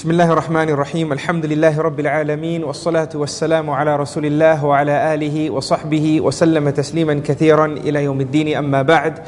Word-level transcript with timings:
بسم 0.00 0.10
الله 0.10 0.32
الرحمن 0.32 0.68
الرحيم 0.68 1.12
الحمد 1.12 1.46
لله 1.46 1.80
رب 1.80 2.00
العالمين 2.00 2.64
والصلاة 2.64 3.08
والسلام 3.14 3.70
على 3.70 3.96
رسول 3.96 4.26
الله 4.26 4.64
وعلى 4.64 5.14
آله 5.14 5.50
وصحبه 5.50 6.20
وسلم 6.20 6.70
تسليما 6.70 7.20
كثيرا 7.24 7.66
إلى 7.66 8.04
يوم 8.04 8.20
الدين 8.20 8.56
أما 8.56 8.82
بعد 8.82 9.18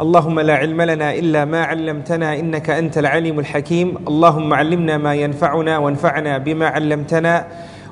اللهم 0.00 0.40
لا 0.40 0.54
علم 0.54 0.82
لنا 0.82 1.14
إلا 1.14 1.44
ما 1.44 1.64
علمتنا 1.64 2.34
إنك 2.38 2.70
أنت 2.70 2.98
العليم 2.98 3.38
الحكيم 3.38 3.94
اللهم 4.08 4.54
علمنا 4.54 4.98
ما 4.98 5.14
ينفعنا 5.14 5.78
وانفعنا 5.78 6.38
بما 6.38 6.66
علمتنا 6.66 7.46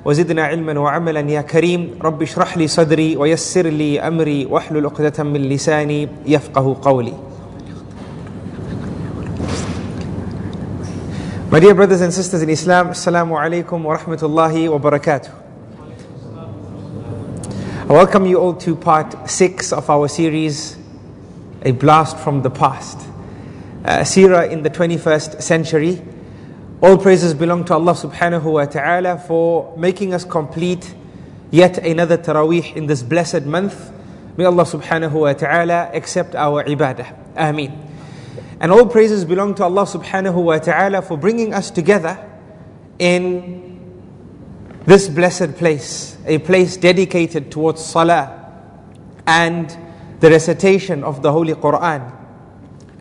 وزدنا 0.04 0.44
علما 0.44 0.80
وعملا 0.80 1.20
يا 1.20 1.40
كريم 1.40 1.90
رب 2.02 2.22
اشرح 2.22 2.58
لي 2.58 2.66
صدري 2.66 3.16
ويسر 3.16 3.66
لي 3.66 4.00
أمري 4.00 4.46
واحلل 4.46 4.86
عقدة 4.86 5.24
من 5.24 5.40
لساني 5.40 6.08
يفقه 6.26 6.76
قولي 6.82 7.14
My 11.54 11.60
dear 11.60 11.72
brothers 11.72 12.00
and 12.00 12.12
sisters 12.12 12.42
in 12.42 12.50
Islam, 12.50 12.88
Assalamu 12.88 13.38
alaikum 13.38 13.80
wa 13.84 13.96
rahmatullahi 13.96 14.68
wa 14.68 14.90
barakatuh. 14.90 15.32
I 17.88 17.92
welcome 17.92 18.26
you 18.26 18.40
all 18.40 18.54
to 18.54 18.74
part 18.74 19.30
six 19.30 19.72
of 19.72 19.88
our 19.88 20.08
series, 20.08 20.76
A 21.62 21.70
Blast 21.70 22.18
from 22.18 22.42
the 22.42 22.50
Past. 22.50 22.98
Uh, 23.84 24.00
Sirah 24.00 24.50
in 24.50 24.64
the 24.64 24.68
21st 24.68 25.40
century. 25.40 26.02
All 26.82 26.98
praises 26.98 27.34
belong 27.34 27.64
to 27.66 27.74
Allah 27.74 27.92
subhanahu 27.92 28.54
wa 28.54 28.64
ta'ala 28.64 29.18
for 29.18 29.76
making 29.78 30.12
us 30.12 30.24
complete 30.24 30.92
yet 31.52 31.78
another 31.78 32.18
Taraweeh 32.18 32.74
in 32.74 32.88
this 32.88 33.04
blessed 33.04 33.44
month. 33.44 33.92
May 34.36 34.44
Allah 34.44 34.64
subhanahu 34.64 35.12
wa 35.12 35.32
ta'ala 35.34 35.92
accept 35.94 36.34
our 36.34 36.64
ibadah. 36.64 37.16
Ameen. 37.36 37.93
And 38.64 38.72
all 38.72 38.86
praises 38.86 39.26
belong 39.26 39.54
to 39.56 39.64
Allah 39.64 39.82
subhanahu 39.82 40.42
wa 40.42 40.56
ta'ala 40.56 41.02
for 41.02 41.18
bringing 41.18 41.52
us 41.52 41.70
together 41.70 42.18
in 42.98 43.78
this 44.86 45.06
blessed 45.06 45.56
place, 45.56 46.16
a 46.24 46.38
place 46.38 46.78
dedicated 46.78 47.52
towards 47.52 47.84
salah 47.84 48.50
and 49.26 49.68
the 50.20 50.30
recitation 50.30 51.04
of 51.04 51.20
the 51.20 51.30
Holy 51.30 51.52
Quran, 51.52 52.10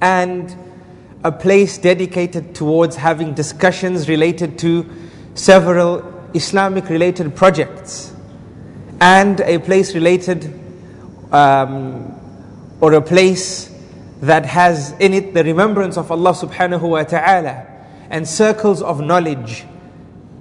and 0.01 0.53
a 1.23 1.31
place 1.31 1.77
dedicated 1.77 2.53
towards 2.53 2.97
having 2.97 3.33
discussions 3.33 4.09
related 4.09 4.59
to 4.59 4.85
several 5.33 6.03
Islamic 6.33 6.89
related 6.89 7.37
projects, 7.37 8.13
and 8.99 9.39
a 9.39 9.59
place 9.59 9.95
related 9.95 10.59
um, 11.31 12.19
or 12.81 12.91
a 12.91 13.01
place 13.01 13.72
that 14.23 14.45
has 14.45 14.93
in 14.99 15.13
it 15.13 15.33
the 15.33 15.43
remembrance 15.43 15.97
of 15.97 16.09
Allah 16.09 16.31
subhanahu 16.31 16.81
wa 16.81 17.03
ta'ala 17.03 17.67
and 18.09 18.25
circles 18.25 18.81
of 18.81 19.01
knowledge. 19.01 19.65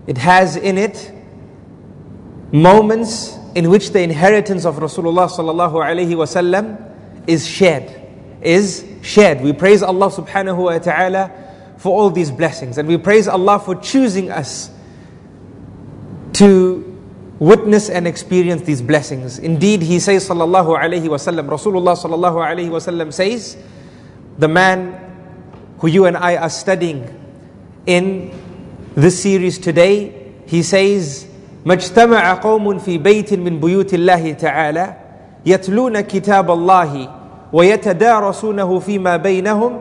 It 0.07 0.19
has 0.19 0.55
in 0.55 0.79
it 0.79 1.11
moments 2.53 3.37
in 3.57 3.71
which 3.71 3.91
the 3.91 4.01
inheritance 4.01 4.65
of 4.65 4.77
Rasulullah 4.77 5.29
sallallahu 5.29 5.83
alaihi 5.83 6.15
wasallam 6.15 6.79
is 7.27 7.45
shared. 7.45 7.93
Is 8.41 8.87
shared. 9.03 9.41
We 9.41 9.53
praise 9.53 9.83
Allah 9.83 10.11
subhanahu 10.11 10.63
wa 10.63 10.79
ta'ala 10.79 11.33
for 11.77 11.93
all 11.99 12.11
these 12.11 12.31
blessings 12.31 12.79
and 12.79 12.87
we 12.87 12.99
praise 12.99 13.27
Allah 13.27 13.59
for 13.59 13.75
choosing 13.75 14.31
us 14.31 14.71
to 16.35 16.89
witness 17.41 17.91
and 17.91 18.07
experience 18.07 18.63
these 18.63 18.81
blessings. 18.81 19.41
Indeed, 19.41 19.83
he 19.83 19.99
says, 19.99 20.29
sallallahu 20.29 20.79
alaihi 20.79 21.09
wasallam, 21.09 21.49
Rasulullah 21.49 21.99
sallallahu 21.99 22.39
alaihi 22.39 22.71
wasallam 22.71 23.13
says, 23.13 23.57
the 24.38 24.48
man 24.48 25.00
who 25.80 25.88
you 25.88 26.06
and 26.06 26.18
I 26.18 26.36
are 26.38 26.50
studying 26.50 27.06
in 27.86 28.32
this 28.96 29.22
series 29.22 29.58
today, 29.58 30.14
he 30.46 30.64
says, 30.64 31.28
مجتمع 31.66 32.34
قوم 32.42 32.80
في 32.80 32.98
بيت 32.98 33.34
من 33.34 33.60
بيوت 33.60 33.94
الله 33.94 34.34
تعالى 34.34 34.94
يتلون 35.46 36.02
كتاب 36.02 36.52
الله 36.52 37.10
ويتدارسونه 37.54 38.80
فيما 38.80 39.18
بينهم 39.18 39.80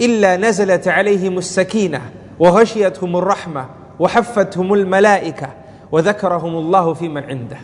إلا 0.00 0.36
نزلت 0.36 0.88
عليهم 0.88 1.38
السكينة 1.38 2.00
وغشيتهم 2.38 3.16
الرحمة 3.16 3.66
وحفتهم 3.98 4.74
الملائكة 4.74 5.48
وذكرهم 5.92 6.54
الله 6.56 6.94
في 6.94 7.08
من 7.08 7.24
عنده 7.24 7.58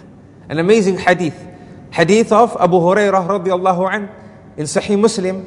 An 0.46 0.58
amazing 0.58 0.98
hadith. 0.98 1.34
Hadith 1.90 2.30
of 2.30 2.54
Abu 2.60 2.76
Hurairah 2.76 3.26
radiallahu 3.26 3.90
an 3.90 4.10
in 4.58 4.64
Sahih 4.64 4.98
Muslim. 5.00 5.46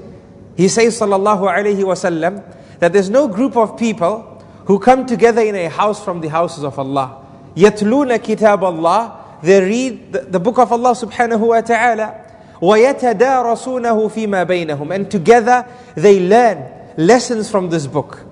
He 0.55 0.67
says 0.67 0.99
sallallahu 0.99 1.41
alayhi 1.41 1.83
wasallam 1.83 2.43
that 2.79 2.91
there's 2.93 3.09
no 3.09 3.27
group 3.27 3.55
of 3.55 3.77
people 3.77 4.43
who 4.65 4.79
come 4.79 5.05
together 5.05 5.41
in 5.41 5.55
a 5.55 5.69
house 5.69 6.03
from 6.03 6.19
the 6.21 6.27
houses 6.29 6.63
of 6.63 6.77
Allah. 6.79 7.23
يتلون 7.55 8.17
كتاب 8.17 8.59
الله 8.63 9.23
They 9.43 9.61
read 9.61 10.13
the, 10.13 10.19
the 10.21 10.39
book 10.39 10.57
of 10.57 10.71
Allah 10.71 10.91
subhanahu 10.91 11.47
wa 11.47 11.61
ta'ala. 11.61 12.25
ويتدارسونه 12.61 14.07
فيما 14.09 14.43
بينهم 14.47 14.91
and 14.93 15.11
together 15.11 15.65
they 15.95 16.19
learn 16.19 16.65
lessons 16.97 17.51
from 17.51 17.69
this 17.69 17.85
book 17.85 18.25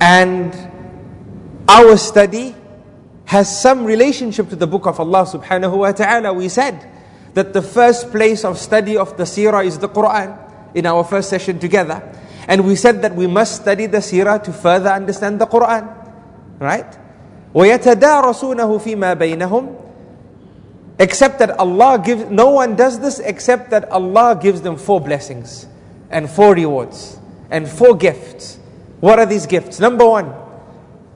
and 0.00 0.56
our 1.68 1.96
study 1.96 2.54
has 3.24 3.60
some 3.60 3.84
relationship 3.84 4.48
to 4.48 4.56
the 4.56 4.66
book 4.66 4.86
of 4.86 5.00
Allah 5.00 5.26
subhanahu 5.26 5.78
wa 5.78 5.92
ta'ala. 5.92 6.32
We 6.32 6.48
said 6.48 6.88
that 7.34 7.52
the 7.52 7.60
first 7.60 8.10
place 8.10 8.44
of 8.44 8.56
study 8.56 8.96
of 8.96 9.16
the 9.16 9.24
seerah 9.24 9.66
is 9.66 9.78
the 9.78 9.88
Quran 9.88 10.41
in 10.74 10.86
our 10.86 11.04
first 11.04 11.28
session 11.30 11.58
together. 11.58 12.02
And 12.46 12.66
we 12.66 12.76
said 12.76 13.02
that 13.02 13.14
we 13.14 13.26
must 13.26 13.62
study 13.62 13.86
the 13.86 13.98
seerah 13.98 14.42
to 14.44 14.52
further 14.52 14.90
understand 14.90 15.40
the 15.40 15.46
Quran. 15.46 15.86
Right? 16.58 16.98
وَيَتَدَارَسُونَهُ 17.54 18.80
فِي 18.80 18.96
مَا 18.96 19.14
بَيْنَهُمْ 19.14 19.84
Except 20.98 21.38
that 21.38 21.50
Allah 21.58 22.02
gives, 22.04 22.24
no 22.30 22.50
one 22.50 22.74
does 22.74 22.98
this 22.98 23.20
except 23.20 23.70
that 23.70 23.90
Allah 23.90 24.38
gives 24.40 24.62
them 24.62 24.76
four 24.76 25.00
blessings 25.00 25.66
and 26.10 26.28
four 26.28 26.54
rewards 26.54 27.18
and 27.50 27.68
four 27.68 27.96
gifts. 27.96 28.58
What 29.00 29.18
are 29.18 29.26
these 29.26 29.46
gifts? 29.46 29.78
Number 29.78 30.06
one, 30.06 30.34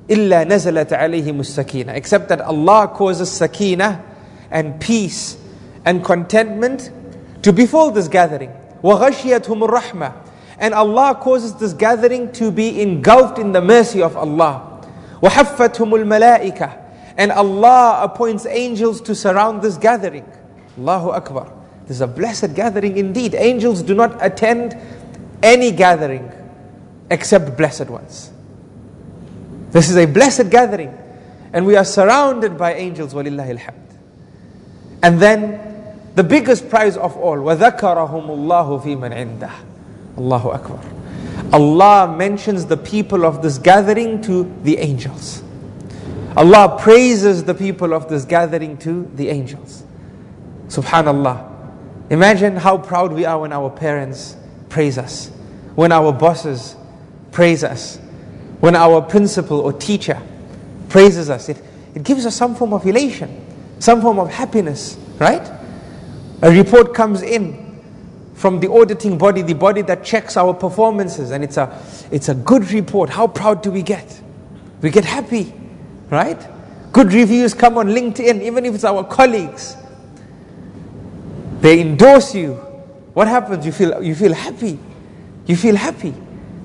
إلا 0.08 0.44
نزلت 0.44 0.92
عليهم 0.92 1.40
السكينة 1.40 1.94
except 1.94 2.28
that 2.28 2.40
Allah 2.40 2.88
causes 2.88 3.30
sakina 3.30 4.04
and 4.50 4.80
peace 4.80 5.36
and 5.84 6.04
contentment 6.04 6.90
to 7.42 7.52
befall 7.52 7.90
this 7.90 8.08
gathering 8.08 8.52
وغشيتهم 8.82 9.64
الرحمة 9.64 10.12
and 10.58 10.74
Allah 10.74 11.14
causes 11.20 11.54
this 11.54 11.72
gathering 11.72 12.30
to 12.32 12.50
be 12.50 12.80
engulfed 12.80 13.38
in 13.38 13.52
the 13.52 13.60
mercy 13.60 14.02
of 14.02 14.16
Allah 14.16 14.80
وحفتهم 15.22 15.94
الملائكة 15.94 16.70
and 17.16 17.32
Allah 17.32 18.00
appoints 18.02 18.46
angels 18.46 19.00
to 19.02 19.14
surround 19.14 19.62
this 19.62 19.76
gathering 19.76 20.24
Allahu 20.78 21.10
Akbar 21.10 21.52
this 21.86 21.96
is 21.96 22.00
a 22.00 22.06
blessed 22.06 22.54
gathering 22.54 22.96
indeed 22.96 23.34
angels 23.34 23.82
do 23.82 23.94
not 23.94 24.16
attend 24.24 24.76
any 25.42 25.70
gathering 25.70 26.30
except 27.10 27.56
blessed 27.56 27.88
ones 27.90 28.32
this 29.72 29.88
is 29.88 29.96
a 29.96 30.06
blessed 30.06 30.50
gathering. 30.50 30.96
And 31.54 31.66
we 31.66 31.76
are 31.76 31.84
surrounded 31.84 32.56
by 32.56 32.74
angels, 32.74 33.14
walillahi 33.14 33.58
alhamd. 33.58 33.96
And 35.02 35.18
then 35.20 35.75
the 36.16 36.24
biggest 36.24 36.68
prize 36.68 36.96
of 36.96 37.16
all, 37.16 37.36
وَذَكَرَهُمُ 37.36 38.26
اللَّهُ 38.26 38.82
فِي 38.82 38.96
مَنْ 38.96 39.12
عِنْدَهُ 39.14 39.50
Allahu 40.18 40.50
Akbar. 40.50 40.80
Allah 41.52 42.14
mentions 42.16 42.66
the 42.66 42.76
people 42.76 43.24
of 43.24 43.42
this 43.42 43.58
gathering 43.58 44.20
to 44.22 44.52
the 44.62 44.78
angels. 44.78 45.42
Allah 46.36 46.78
praises 46.80 47.44
the 47.44 47.54
people 47.54 47.92
of 47.92 48.08
this 48.08 48.24
gathering 48.24 48.76
to 48.78 49.10
the 49.14 49.28
angels. 49.28 49.82
Subhanallah. 50.68 51.50
Imagine 52.10 52.56
how 52.56 52.78
proud 52.78 53.12
we 53.12 53.24
are 53.24 53.40
when 53.40 53.52
our 53.52 53.70
parents 53.70 54.36
praise 54.68 54.98
us, 54.98 55.28
when 55.74 55.92
our 55.92 56.12
bosses 56.12 56.76
praise 57.30 57.64
us, 57.64 57.98
when 58.60 58.76
our 58.76 59.02
principal 59.02 59.60
or 59.60 59.72
teacher 59.72 60.20
praises 60.88 61.30
us, 61.30 61.48
it, 61.48 61.62
it 61.94 62.02
gives 62.02 62.24
us 62.26 62.36
some 62.36 62.54
form 62.54 62.72
of 62.72 62.86
elation, 62.86 63.44
some 63.78 64.00
form 64.00 64.18
of 64.18 64.30
happiness, 64.30 64.96
right? 65.18 65.50
A 66.41 66.51
report 66.51 66.93
comes 66.93 67.21
in 67.21 67.81
from 68.35 68.59
the 68.59 68.71
auditing 68.71 69.17
body, 69.17 69.41
the 69.41 69.55
body 69.55 69.81
that 69.81 70.03
checks 70.03 70.37
our 70.37 70.53
performances, 70.53 71.31
and 71.31 71.43
it's 71.43 71.57
a, 71.57 71.83
it's 72.11 72.29
a 72.29 72.35
good 72.35 72.71
report. 72.71 73.09
How 73.09 73.27
proud 73.27 73.63
do 73.63 73.71
we 73.71 73.81
get? 73.81 74.21
We 74.81 74.91
get 74.91 75.05
happy, 75.05 75.51
right? 76.11 76.39
Good 76.91 77.13
reviews 77.13 77.55
come 77.55 77.77
on 77.79 77.87
LinkedIn, 77.87 78.41
even 78.43 78.65
if 78.65 78.75
it's 78.75 78.83
our 78.83 79.03
colleagues. 79.03 79.75
They 81.61 81.81
endorse 81.81 82.35
you. 82.35 82.53
What 83.13 83.27
happens? 83.27 83.65
You 83.65 83.71
feel, 83.71 84.03
you 84.03 84.13
feel 84.13 84.33
happy. 84.33 84.77
You 85.47 85.55
feel 85.55 85.75
happy, 85.75 86.13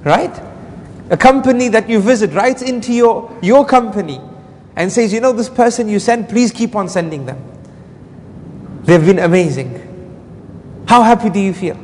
right? 0.04 0.42
A 1.08 1.16
company 1.16 1.68
that 1.68 1.88
you 1.88 2.00
visit 2.00 2.32
writes 2.32 2.60
into 2.60 2.92
your, 2.92 3.34
your 3.42 3.64
company 3.64 4.20
and 4.76 4.92
says, 4.92 5.12
you 5.12 5.20
know, 5.20 5.32
this 5.32 5.48
person 5.48 5.88
you 5.88 5.98
send, 5.98 6.28
please 6.28 6.50
keep 6.50 6.76
on 6.76 6.88
sending 6.90 7.24
them. 7.24 7.51
They've 8.83 9.05
been 9.05 9.19
amazing. 9.19 9.83
How 10.87 11.03
happy 11.03 11.29
do 11.29 11.39
you 11.39 11.53
feel? 11.53 11.77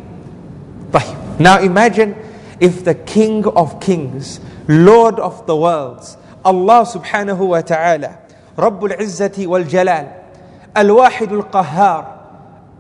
Now 1.40 1.60
imagine 1.60 2.16
if 2.60 2.86
the 2.86 2.94
King 2.96 3.46
of 3.46 3.80
Kings, 3.82 4.40
Lord 4.68 5.20
of 5.20 5.46
the 5.48 5.56
worlds, 5.56 6.16
Allah 6.46 6.86
subhanahu 6.86 7.48
wa 7.48 7.62
ta'ala, 7.62 8.20
Rabbul 8.56 8.96
Izzati 8.98 9.48
wal 9.48 9.64
Jalal, 9.64 10.14
Al-Wahid 10.76 11.32
al-Qahhar, 11.32 12.06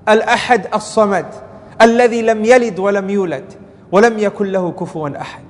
Al-Ahad 0.07 0.69
al-Samad, 0.71 1.43
الذي 1.81 2.21
لم 2.21 2.45
يلد 2.45 2.79
ولم 2.79 3.09
يولد 3.09 3.53
ولم 3.91 4.19
يكن 4.19 4.45
له 4.45 4.71
كفوا 4.71 5.21
أحد 5.21 5.43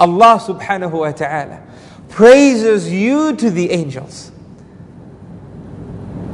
Allah 0.00 0.40
subhanahu 0.40 0.92
wa 0.92 1.10
ta'ala 1.12 1.60
praises 2.08 2.90
you 2.92 3.36
to 3.36 3.50
the 3.50 3.70
angels. 3.70 4.32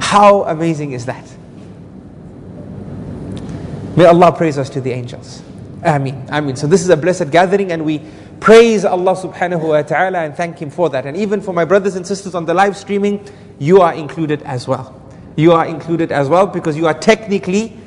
How 0.00 0.43
amazing 0.44 0.93
is 0.93 1.06
that? 1.06 1.30
May 3.96 4.06
Allah 4.06 4.32
praise 4.32 4.58
us 4.58 4.70
to 4.72 4.82
the 4.82 4.92
angels. 4.92 5.42
Ameen. 5.84 6.28
Ameen. 6.30 6.56
So 6.56 6.68
this 6.68 6.82
is 6.82 6.90
a 6.90 6.98
blessed 6.98 7.30
gathering 7.32 7.72
and 7.72 7.84
we 7.84 8.00
praise 8.40 8.86
Allah 8.86 9.16
subhanahu 9.16 9.70
wa 9.70 9.82
ta'ala 9.82 10.20
and 10.20 10.36
thank 10.36 10.60
Him 10.60 10.70
for 10.70 10.90
that. 10.90 11.06
And 11.06 11.18
even 11.18 11.42
for 11.42 11.54
my 11.54 11.66
brothers 11.66 11.96
and 11.96 12.06
sisters 12.06 12.34
on 12.34 12.46
the 12.46 12.54
live 12.54 12.78
streaming, 12.78 13.26
you 13.60 13.82
are 13.82 13.94
included 13.94 14.42
as 14.44 14.68
well. 14.68 14.98
You 15.36 15.52
are 15.54 15.66
included 15.66 16.12
as 16.12 16.30
well 16.30 16.48
because 16.48 16.78
you 16.78 16.88
are 16.88 16.94
technically 16.94 17.78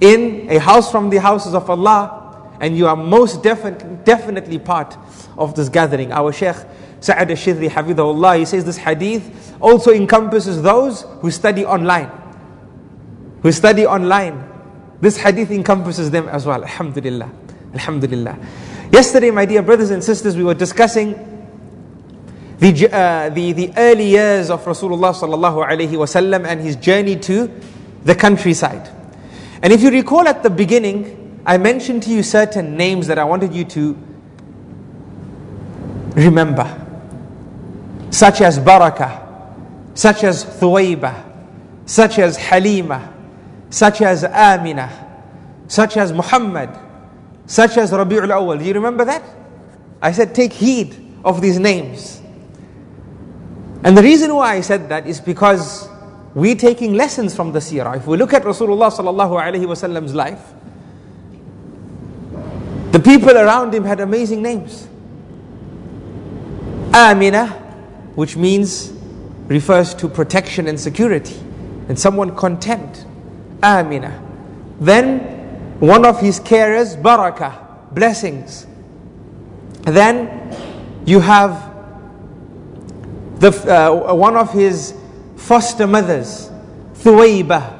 in 0.00 0.48
a 0.50 0.58
house 0.58 0.90
from 0.90 1.10
the 1.10 1.18
houses 1.18 1.54
of 1.54 1.68
Allah 1.68 2.50
and 2.60 2.76
you 2.76 2.86
are 2.86 2.96
most 2.96 3.42
defi- 3.42 3.84
definitely 4.04 4.58
part 4.58 4.96
of 5.36 5.54
this 5.54 5.68
gathering. 5.68 6.12
Our 6.12 6.32
Shaykh 6.32 6.56
Sa'ad 7.00 7.30
al-Shathri 7.30 7.68
Hafidahullah, 7.68 8.38
he 8.38 8.44
says 8.44 8.64
this 8.64 8.76
hadith 8.76 9.56
also 9.60 9.92
encompasses 9.92 10.62
those 10.62 11.02
who 11.20 11.30
study 11.30 11.64
online. 11.64 12.10
Who 13.42 13.50
study 13.52 13.84
online. 13.84 14.51
This 15.02 15.16
hadith 15.16 15.50
encompasses 15.50 16.12
them 16.12 16.28
as 16.28 16.46
well. 16.46 16.62
Alhamdulillah. 16.62 17.28
Alhamdulillah. 17.74 18.38
Yesterday, 18.92 19.32
my 19.32 19.44
dear 19.44 19.60
brothers 19.60 19.90
and 19.90 20.02
sisters, 20.02 20.36
we 20.36 20.44
were 20.44 20.54
discussing 20.54 21.14
the, 22.60 22.88
uh, 22.88 23.28
the, 23.30 23.50
the 23.50 23.72
early 23.76 24.06
years 24.06 24.48
of 24.48 24.64
Rasulullah 24.64 25.12
sallallahu 25.12 25.68
alaihi 25.68 25.90
wasallam 25.90 26.46
and 26.46 26.60
his 26.60 26.76
journey 26.76 27.16
to 27.16 27.50
the 28.04 28.14
countryside. 28.14 28.88
And 29.60 29.72
if 29.72 29.82
you 29.82 29.90
recall 29.90 30.28
at 30.28 30.44
the 30.44 30.50
beginning, 30.50 31.42
I 31.44 31.58
mentioned 31.58 32.04
to 32.04 32.10
you 32.10 32.22
certain 32.22 32.76
names 32.76 33.08
that 33.08 33.18
I 33.18 33.24
wanted 33.24 33.52
you 33.52 33.64
to 33.64 33.98
remember, 36.14 36.68
such 38.10 38.40
as 38.40 38.60
Baraka, 38.60 39.18
such 39.94 40.22
as 40.22 40.44
Thuwayba, 40.44 41.24
such 41.86 42.20
as 42.20 42.36
Halima, 42.36 43.12
such 43.72 44.02
as 44.02 44.22
Amina, 44.22 44.90
such 45.66 45.96
as 45.96 46.12
Muhammad, 46.12 46.68
such 47.46 47.78
as 47.78 47.90
Rabi'ul 47.90 48.30
Awal. 48.30 48.58
Do 48.58 48.64
you 48.66 48.74
remember 48.74 49.06
that? 49.06 49.24
I 50.02 50.12
said, 50.12 50.34
take 50.34 50.52
heed 50.52 50.94
of 51.24 51.40
these 51.40 51.58
names. 51.58 52.20
And 53.82 53.96
the 53.96 54.02
reason 54.02 54.34
why 54.34 54.56
I 54.56 54.60
said 54.60 54.90
that 54.90 55.06
is 55.06 55.20
because 55.20 55.88
we're 56.34 56.54
taking 56.54 56.92
lessons 56.92 57.34
from 57.34 57.52
the 57.52 57.60
seerah. 57.60 57.96
If 57.96 58.06
we 58.06 58.18
look 58.18 58.34
at 58.34 58.42
Rasulullah 58.42 58.92
sallallahu 58.92 59.40
alaihi 59.40 59.64
wasallam's 59.64 60.14
life, 60.14 60.52
the 62.92 63.00
people 63.00 63.38
around 63.38 63.74
him 63.74 63.84
had 63.84 64.00
amazing 64.00 64.42
names. 64.42 64.86
Amina, 66.92 67.46
which 68.16 68.36
means, 68.36 68.92
refers 69.46 69.94
to 69.94 70.08
protection 70.08 70.68
and 70.68 70.78
security, 70.78 71.36
and 71.88 71.98
someone 71.98 72.36
content. 72.36 73.06
Amina. 73.62 74.20
Then 74.80 75.20
one 75.80 76.04
of 76.04 76.20
his 76.20 76.40
carers, 76.40 77.00
Baraka, 77.00 77.66
blessings. 77.92 78.66
Then 79.82 80.54
you 81.04 81.20
have 81.20 81.72
the, 83.38 83.50
uh, 83.50 84.14
one 84.14 84.36
of 84.36 84.52
his 84.52 84.94
foster 85.36 85.86
mothers, 85.86 86.50
Thuwayba, 86.94 87.78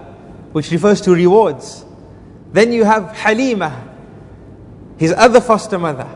which 0.52 0.70
refers 0.70 1.00
to 1.02 1.14
rewards. 1.14 1.84
Then 2.52 2.72
you 2.72 2.84
have 2.84 3.16
Halima, 3.16 3.88
his 4.98 5.12
other 5.12 5.40
foster 5.40 5.78
mother, 5.78 6.08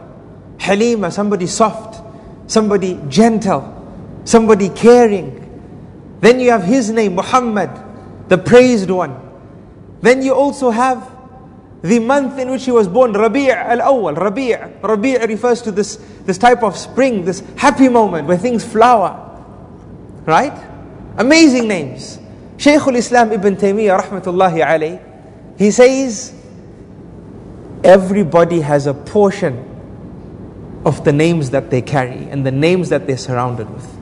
Halima, 0.58 1.10
somebody 1.10 1.46
soft, 1.46 2.02
somebody 2.50 3.00
gentle, 3.08 3.62
somebody 4.24 4.68
caring. 4.68 5.42
Then 6.20 6.40
you 6.40 6.50
have 6.50 6.64
his 6.64 6.90
name, 6.90 7.14
Muhammad, 7.14 7.70
the 8.28 8.38
praised 8.38 8.90
one. 8.90 9.25
Then 10.06 10.23
you 10.23 10.35
also 10.35 10.70
have 10.70 11.11
the 11.82 11.99
month 11.99 12.38
in 12.38 12.49
which 12.49 12.64
he 12.64 12.70
was 12.70 12.87
born, 12.87 13.12
Rabi' 13.12 13.50
al-Awwal. 13.50 14.17
Rabi' 14.17 14.55
Rabi' 14.81 15.19
refers 15.26 15.61
to 15.62 15.73
this, 15.73 15.97
this 16.23 16.38
type 16.38 16.62
of 16.62 16.76
spring, 16.76 17.25
this 17.25 17.43
happy 17.56 17.88
moment 17.88 18.29
where 18.29 18.37
things 18.38 18.64
flower. 18.64 19.19
Right? 20.25 20.56
Amazing 21.17 21.67
names. 21.67 22.20
Shaykh 22.56 22.82
al-Islam 22.82 23.32
Ibn 23.32 23.56
Taymiyyah 23.56 24.03
rahmatullahi 24.03 24.64
alayh, 24.64 25.58
he 25.58 25.73
says, 25.73 26.32
everybody 27.82 28.61
has 28.61 28.87
a 28.87 28.94
portion 28.94 29.59
of 30.85 31.02
the 31.05 31.12
names 31.12 31.50
that 31.50 31.69
they 31.69 31.82
carry 31.82 32.31
and 32.31 32.47
the 32.47 32.52
names 32.52 32.91
that 32.91 33.09
they're 33.09 33.19
surrounded 33.19 33.69
with. 33.69 33.93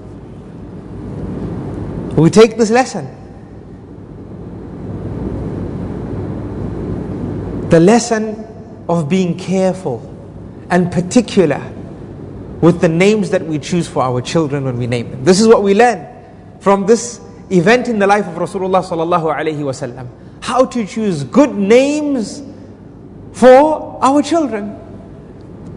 We 2.18 2.28
take 2.28 2.58
this 2.58 2.70
lesson. 2.70 3.23
The 7.74 7.80
lesson 7.80 8.46
of 8.88 9.08
being 9.08 9.36
careful 9.36 9.98
and 10.70 10.92
particular 10.92 11.60
with 12.60 12.80
the 12.80 12.88
names 12.88 13.30
that 13.30 13.44
we 13.44 13.58
choose 13.58 13.88
for 13.88 14.00
our 14.00 14.22
children 14.22 14.62
when 14.62 14.78
we 14.78 14.86
name 14.86 15.10
them. 15.10 15.24
This 15.24 15.40
is 15.40 15.48
what 15.48 15.64
we 15.64 15.74
learn 15.74 16.06
from 16.60 16.86
this 16.86 17.20
event 17.50 17.88
in 17.88 17.98
the 17.98 18.06
life 18.06 18.28
of 18.28 18.34
Rasulullah 18.34 18.84
sallallahu 18.84 19.24
alaihi 19.24 19.58
wasallam. 19.58 20.06
How 20.40 20.66
to 20.66 20.86
choose 20.86 21.24
good 21.24 21.56
names 21.56 22.44
for 23.32 23.98
our 24.00 24.22
children. 24.22 24.78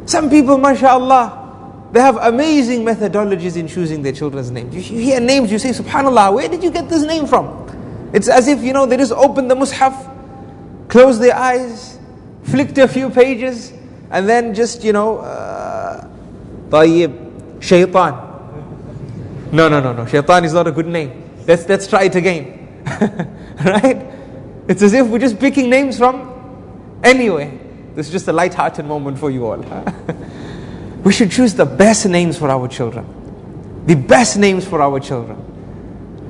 Some 0.05 0.29
people, 0.29 0.59
mashallah, 0.59 1.89
they 1.93 1.99
have 1.99 2.17
amazing 2.17 2.85
methodologies 2.85 3.57
in 3.57 3.67
choosing 3.67 4.03
their 4.03 4.13
children's 4.13 4.51
names. 4.51 4.75
You 4.75 4.99
hear 4.99 5.19
names, 5.19 5.51
you 5.51 5.57
say, 5.57 5.71
Subhanallah, 5.71 6.31
where 6.35 6.47
did 6.47 6.63
you 6.63 6.69
get 6.69 6.89
this 6.89 7.01
name 7.01 7.25
from? 7.25 8.11
It's 8.13 8.29
as 8.29 8.47
if, 8.47 8.61
you 8.61 8.71
know, 8.71 8.85
they 8.85 8.97
just 8.97 9.13
opened 9.13 9.49
the 9.49 9.55
mushaf, 9.55 10.13
closed 10.87 11.21
their 11.21 11.35
eyes, 11.35 11.99
flicked 12.43 12.77
a 12.77 12.87
few 12.87 13.09
pages, 13.09 13.73
and 14.09 14.27
then 14.27 14.53
just, 14.53 14.83
you 14.83 14.93
know, 14.93 15.19
uh, 15.19 16.07
Shaitan. 17.59 18.13
No, 19.51 19.69
no, 19.69 19.79
no, 19.79 19.93
no. 19.93 20.05
Shaitan 20.05 20.45
is 20.45 20.53
not 20.53 20.67
a 20.67 20.71
good 20.71 20.87
name. 20.87 21.29
Let's, 21.47 21.67
let's 21.67 21.87
try 21.87 22.03
it 22.03 22.15
again. 22.15 22.83
right? 23.65 24.05
It's 24.67 24.81
as 24.81 24.93
if 24.93 25.07
we're 25.07 25.19
just 25.19 25.39
picking 25.39 25.69
names 25.69 25.97
from 25.97 26.37
Anyway, 27.03 27.57
this 27.95 28.07
is 28.07 28.11
just 28.11 28.27
a 28.27 28.33
light-hearted 28.33 28.85
moment 28.85 29.17
for 29.17 29.29
you 29.29 29.45
all. 29.45 29.57
we 31.03 31.13
should 31.13 31.31
choose 31.31 31.53
the 31.53 31.65
best 31.65 32.05
names 32.05 32.37
for 32.37 32.49
our 32.49 32.67
children. 32.67 33.05
The 33.85 33.95
best 33.95 34.37
names 34.37 34.65
for 34.65 34.81
our 34.81 34.99
children. 34.99 35.37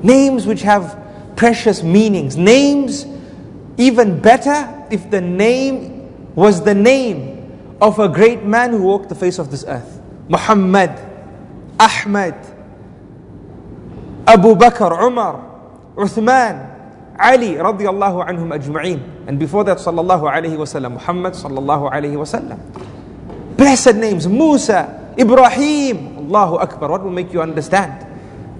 Names 0.03 0.45
which 0.45 0.61
have 0.61 1.33
precious 1.35 1.81
meanings. 1.83 2.37
Names 2.37 3.05
even 3.77 4.19
better 4.19 4.85
if 4.89 5.09
the 5.09 5.21
name 5.21 6.33
was 6.35 6.63
the 6.63 6.73
name 6.73 7.77
of 7.81 7.99
a 7.99 8.09
great 8.09 8.43
man 8.43 8.71
who 8.71 8.81
walked 8.81 9.09
the 9.09 9.15
face 9.15 9.39
of 9.39 9.51
this 9.51 9.63
earth. 9.67 10.01
Muhammad, 10.29 10.91
Ahmad, 11.79 12.35
Abu 14.27 14.55
Bakr, 14.55 14.91
Umar, 14.91 15.39
Uthman, 15.95 16.73
Ali 17.17 17.55
radiallahu 17.55 18.27
anhum 18.27 18.53
ajma'in. 18.53 19.27
And 19.27 19.39
before 19.39 19.63
that, 19.65 19.77
sallallahu 19.77 20.29
alayhi 20.29 20.57
wasallam, 20.57 20.93
Muhammad 20.93 21.33
sallallahu 21.33 21.89
alayhi 21.91 22.17
wasallam. 22.17 22.59
Blessed 23.57 23.95
names, 23.95 24.27
Musa, 24.27 25.13
Ibrahim, 25.17 26.17
Allahu 26.27 26.57
Akbar. 26.57 26.91
What 26.91 27.03
will 27.03 27.11
make 27.11 27.33
you 27.33 27.41
understand 27.41 28.05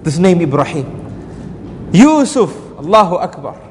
this 0.02 0.18
name 0.18 0.40
Ibrahim? 0.40 0.88
Yusuf, 1.92 2.50
Allahu 2.78 3.16
Akbar. 3.16 3.67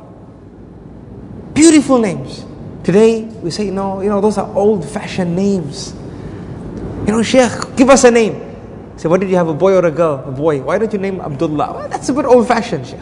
Beautiful 1.58 1.98
names. 1.98 2.46
Today 2.84 3.24
we 3.24 3.50
say, 3.50 3.72
no, 3.72 4.02
you 4.02 4.10
know, 4.10 4.22
those 4.22 4.38
are 4.38 4.48
old 4.56 4.88
fashioned 4.88 5.36
names. 5.36 5.92
You 7.08 7.14
know, 7.14 7.24
Sheikh, 7.24 7.76
give 7.76 7.90
us 7.90 8.04
a 8.04 8.12
name. 8.12 8.36
Say, 8.96 9.10
what 9.10 9.22
did 9.22 9.30
you 9.32 9.38
have, 9.38 9.48
a 9.48 9.56
boy 9.56 9.74
or 9.74 9.84
a 9.84 9.90
girl? 9.90 10.24
A 10.24 10.32
boy. 10.32 10.62
Why 10.62 10.78
don't 10.78 10.94
you 10.94 11.00
name 11.00 11.20
Abdullah? 11.20 11.74
Well, 11.74 11.90
that's 11.90 12.10
a 12.10 12.14
bit 12.14 12.26
old 12.26 12.48
fashioned, 12.48 12.86
Sheikh. 12.86 13.02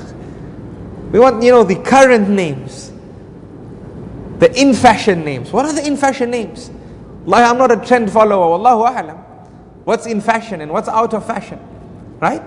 We 1.11 1.19
want, 1.19 1.43
you 1.43 1.51
know, 1.51 1.65
the 1.65 1.75
current 1.75 2.29
names, 2.29 2.93
the 4.39 4.49
in 4.57 4.73
fashion 4.73 5.25
names. 5.25 5.51
What 5.51 5.65
are 5.65 5.73
the 5.73 5.85
in 5.85 5.97
fashion 5.97 6.31
names? 6.31 6.71
Like, 7.25 7.43
I'm 7.43 7.57
not 7.57 7.71
a 7.73 7.85
trend 7.85 8.09
follower, 8.09 8.53
Allahu 8.53 8.83
A'lam. 8.83 9.17
What's 9.83 10.05
in 10.05 10.21
fashion 10.21 10.61
and 10.61 10.71
what's 10.71 10.87
out 10.87 11.13
of 11.13 11.27
fashion? 11.27 11.59
Right? 12.21 12.41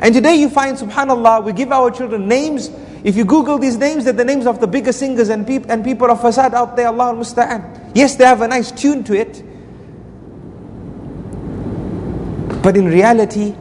And 0.00 0.14
today 0.14 0.34
you 0.34 0.50
find, 0.50 0.76
subhanAllah, 0.76 1.42
we 1.42 1.54
give 1.54 1.72
our 1.72 1.90
children 1.90 2.28
names. 2.28 2.70
If 3.04 3.16
you 3.16 3.24
Google 3.24 3.58
these 3.58 3.76
names, 3.76 4.04
they're 4.04 4.12
the 4.12 4.24
names 4.24 4.46
of 4.46 4.60
the 4.60 4.66
biggest 4.66 4.98
singers 4.98 5.28
and, 5.28 5.46
peop- 5.46 5.66
and 5.68 5.84
people 5.84 6.10
of 6.10 6.20
fasad 6.20 6.52
out 6.54 6.76
there, 6.76 6.88
Allah 6.88 7.06
al-Musta'an. 7.06 7.92
Yes, 7.94 8.16
they 8.16 8.24
have 8.24 8.42
a 8.42 8.48
nice 8.48 8.70
tune 8.70 9.04
to 9.04 9.14
it. 9.14 9.42
But 12.62 12.76
in 12.76 12.86
reality, 12.86 13.54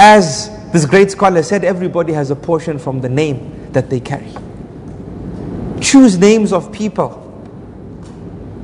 As 0.00 0.48
this 0.72 0.86
great 0.86 1.10
scholar 1.10 1.42
said, 1.42 1.62
everybody 1.62 2.14
has 2.14 2.30
a 2.30 2.34
portion 2.34 2.78
from 2.78 3.02
the 3.02 3.08
name 3.10 3.70
that 3.72 3.90
they 3.90 4.00
carry. 4.00 4.32
Choose 5.78 6.16
names 6.16 6.54
of 6.54 6.72
people 6.72 7.18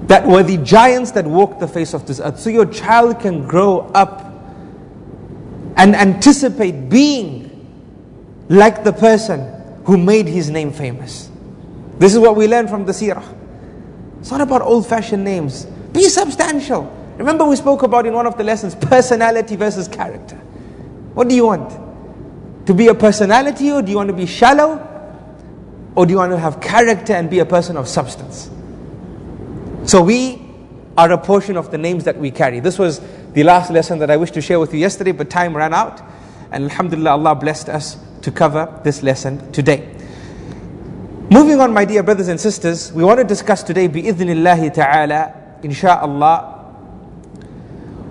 that 0.06 0.26
were 0.26 0.42
the 0.42 0.56
giants 0.56 1.10
that 1.10 1.26
walked 1.26 1.60
the 1.60 1.68
face 1.68 1.92
of 1.92 2.06
this 2.06 2.20
earth. 2.20 2.40
So 2.40 2.48
your 2.48 2.64
child 2.64 3.20
can 3.20 3.46
grow 3.46 3.80
up 3.94 4.32
and 5.76 5.94
anticipate 5.94 6.88
being 6.88 7.45
like 8.48 8.84
the 8.84 8.92
person 8.92 9.40
who 9.84 9.96
made 9.96 10.26
his 10.26 10.50
name 10.50 10.72
famous. 10.72 11.30
This 11.98 12.12
is 12.12 12.18
what 12.18 12.36
we 12.36 12.46
learn 12.46 12.68
from 12.68 12.84
the 12.84 12.92
seerah. 12.92 13.24
It's 14.20 14.30
not 14.30 14.40
about 14.40 14.62
old 14.62 14.86
fashioned 14.86 15.24
names. 15.24 15.64
Be 15.92 16.08
substantial. 16.08 16.92
Remember, 17.16 17.44
we 17.44 17.56
spoke 17.56 17.82
about 17.82 18.06
in 18.06 18.12
one 18.12 18.26
of 18.26 18.36
the 18.36 18.44
lessons 18.44 18.74
personality 18.74 19.56
versus 19.56 19.88
character. 19.88 20.36
What 21.14 21.28
do 21.28 21.34
you 21.34 21.46
want? 21.46 22.66
To 22.66 22.74
be 22.74 22.88
a 22.88 22.94
personality, 22.94 23.70
or 23.70 23.80
do 23.80 23.90
you 23.90 23.96
want 23.96 24.08
to 24.08 24.16
be 24.16 24.26
shallow? 24.26 24.92
Or 25.94 26.04
do 26.04 26.12
you 26.12 26.18
want 26.18 26.32
to 26.32 26.38
have 26.38 26.60
character 26.60 27.14
and 27.14 27.30
be 27.30 27.38
a 27.38 27.46
person 27.46 27.76
of 27.76 27.88
substance? 27.88 28.50
So 29.88 30.02
we 30.02 30.46
are 30.98 31.10
a 31.12 31.18
portion 31.18 31.56
of 31.56 31.70
the 31.70 31.78
names 31.78 32.04
that 32.04 32.18
we 32.18 32.30
carry. 32.30 32.60
This 32.60 32.78
was 32.78 33.00
the 33.32 33.44
last 33.44 33.70
lesson 33.70 33.98
that 34.00 34.10
I 34.10 34.16
wished 34.16 34.34
to 34.34 34.42
share 34.42 34.60
with 34.60 34.74
you 34.74 34.80
yesterday, 34.80 35.12
but 35.12 35.30
time 35.30 35.56
ran 35.56 35.72
out. 35.72 36.02
And 36.50 36.64
Alhamdulillah, 36.64 37.12
Allah 37.12 37.34
blessed 37.34 37.68
us 37.68 37.96
to 38.22 38.30
cover 38.30 38.80
this 38.84 39.02
lesson 39.02 39.52
today. 39.52 39.92
Moving 41.30 41.60
on, 41.60 41.72
my 41.72 41.84
dear 41.84 42.02
brothers 42.02 42.28
and 42.28 42.40
sisters, 42.40 42.92
we 42.92 43.02
want 43.02 43.18
to 43.18 43.24
discuss 43.24 43.62
today, 43.62 43.88
bi'idhnillahi 43.88 44.72
ta'ala, 44.72 45.34
insha'Allah, 45.62 46.54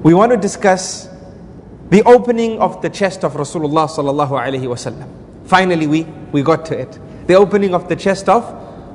we 0.03 0.13
want 0.13 0.31
to 0.31 0.37
discuss 0.37 1.07
the 1.89 2.03
opening 2.03 2.59
of 2.59 2.81
the 2.81 2.89
chest 2.89 3.23
of 3.23 3.33
Rasulullah 3.33 3.87
sallallahu 3.87 4.31
alaihi 4.31 4.63
wasallam. 4.63 5.07
Finally, 5.45 5.87
we, 5.87 6.03
we 6.31 6.43
got 6.43 6.65
to 6.65 6.77
it. 6.77 6.99
The 7.27 7.35
opening 7.35 7.73
of 7.73 7.87
the 7.87 7.95
chest 7.95 8.27
of 8.27 8.43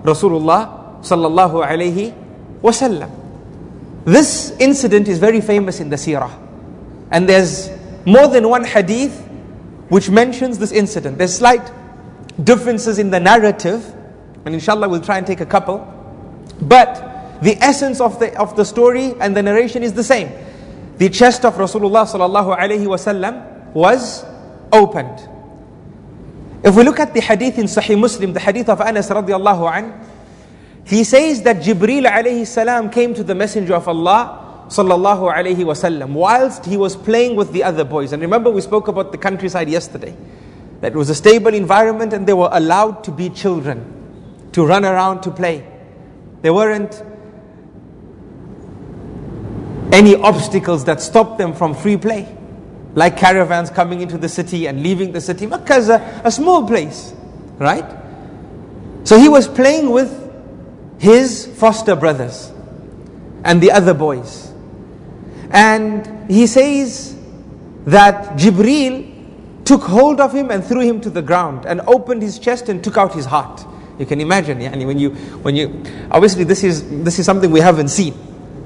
Rasulullah 0.02 1.00
sallallahu 1.00 1.66
alaihi 1.66 2.14
wasallam. 2.60 3.10
This 4.04 4.50
incident 4.58 5.08
is 5.08 5.18
very 5.18 5.40
famous 5.40 5.80
in 5.80 5.88
the 5.88 5.96
seerah. 5.96 6.30
And 7.10 7.28
there's 7.28 7.70
more 8.04 8.28
than 8.28 8.48
one 8.48 8.64
hadith 8.64 9.28
which 9.90 10.08
mentions 10.08 10.58
this 10.58 10.72
incident. 10.72 11.18
There's 11.18 11.34
slight 11.34 11.70
differences 12.42 12.98
in 12.98 13.10
the 13.10 13.20
narrative, 13.20 13.84
and 14.46 14.54
inshallah 14.54 14.88
we'll 14.88 15.02
try 15.02 15.18
and 15.18 15.26
take 15.26 15.40
a 15.40 15.46
couple. 15.46 15.78
But 16.62 17.40
the 17.42 17.56
essence 17.60 18.00
of 18.00 18.18
the, 18.18 18.34
of 18.38 18.56
the 18.56 18.64
story 18.64 19.14
and 19.20 19.36
the 19.36 19.42
narration 19.42 19.82
is 19.82 19.92
the 19.92 20.04
same. 20.04 20.30
The 20.98 21.08
chest 21.08 21.44
of 21.44 21.54
Rasulullah 21.54 22.06
sallallahu 22.06 22.56
alaihi 22.56 22.86
wasallam 22.86 23.72
was 23.72 24.24
opened. 24.72 25.28
If 26.62 26.76
we 26.76 26.84
look 26.84 27.00
at 27.00 27.12
the 27.12 27.20
hadith 27.20 27.58
in 27.58 27.64
Sahih 27.64 27.98
Muslim, 27.98 28.32
the 28.32 28.40
hadith 28.40 28.68
of 28.68 28.80
Anas 28.80 29.08
radiallahu 29.08 29.72
an, 29.72 30.06
he 30.84 31.02
says 31.04 31.42
that 31.42 31.56
Jibril 31.56 32.08
alayhi 32.08 32.46
salam 32.46 32.90
came 32.90 33.14
to 33.14 33.24
the 33.24 33.34
Messenger 33.34 33.74
of 33.74 33.88
Allah 33.88 34.39
sallallahu 34.70 35.34
alayhi 35.34 35.64
wasallam 35.64 36.12
whilst 36.12 36.64
he 36.64 36.76
was 36.76 36.96
playing 36.96 37.36
with 37.36 37.52
the 37.52 37.62
other 37.64 37.84
boys. 37.84 38.12
And 38.12 38.22
remember 38.22 38.50
we 38.50 38.60
spoke 38.60 38.88
about 38.88 39.10
the 39.12 39.18
countryside 39.18 39.68
yesterday. 39.68 40.16
That 40.80 40.94
was 40.94 41.10
a 41.10 41.14
stable 41.14 41.52
environment 41.52 42.12
and 42.12 42.26
they 42.26 42.32
were 42.32 42.48
allowed 42.52 43.04
to 43.04 43.10
be 43.10 43.28
children 43.30 44.48
to 44.52 44.64
run 44.64 44.84
around 44.84 45.22
to 45.22 45.30
play. 45.30 45.66
There 46.42 46.54
weren't 46.54 47.02
any 49.92 50.14
obstacles 50.16 50.84
that 50.84 51.00
stopped 51.00 51.38
them 51.38 51.52
from 51.52 51.74
free 51.74 51.96
play, 51.96 52.34
like 52.94 53.16
caravans 53.16 53.70
coming 53.70 54.00
into 54.00 54.16
the 54.16 54.28
city 54.28 54.66
and 54.66 54.82
leaving 54.82 55.12
the 55.12 55.20
city. 55.20 55.46
Makkah 55.46 55.76
is 55.76 55.88
a, 55.88 56.22
a 56.24 56.30
small 56.30 56.66
place, 56.66 57.12
right? 57.58 57.98
So 59.04 59.18
he 59.18 59.28
was 59.28 59.48
playing 59.48 59.90
with 59.90 60.16
his 60.98 61.46
foster 61.58 61.96
brothers 61.96 62.52
and 63.44 63.60
the 63.60 63.72
other 63.72 63.94
boys. 63.94 64.49
And 65.50 66.30
he 66.30 66.46
says 66.46 67.16
that 67.86 68.36
Jibril 68.38 69.64
took 69.64 69.82
hold 69.82 70.20
of 70.20 70.32
him 70.32 70.50
and 70.50 70.64
threw 70.64 70.80
him 70.80 71.00
to 71.00 71.10
the 71.10 71.22
ground 71.22 71.64
and 71.64 71.80
opened 71.82 72.22
his 72.22 72.38
chest 72.38 72.68
and 72.68 72.82
took 72.82 72.96
out 72.96 73.14
his 73.14 73.24
heart. 73.24 73.64
You 73.98 74.06
can 74.06 74.20
imagine, 74.20 74.58
yani 74.58 74.86
when 74.86 74.98
you, 74.98 75.10
when 75.42 75.54
you, 75.54 75.82
obviously 76.10 76.44
this 76.44 76.64
is, 76.64 76.88
this 77.04 77.18
is 77.18 77.26
something 77.26 77.50
we 77.50 77.60
haven't 77.60 77.88
seen, 77.88 78.14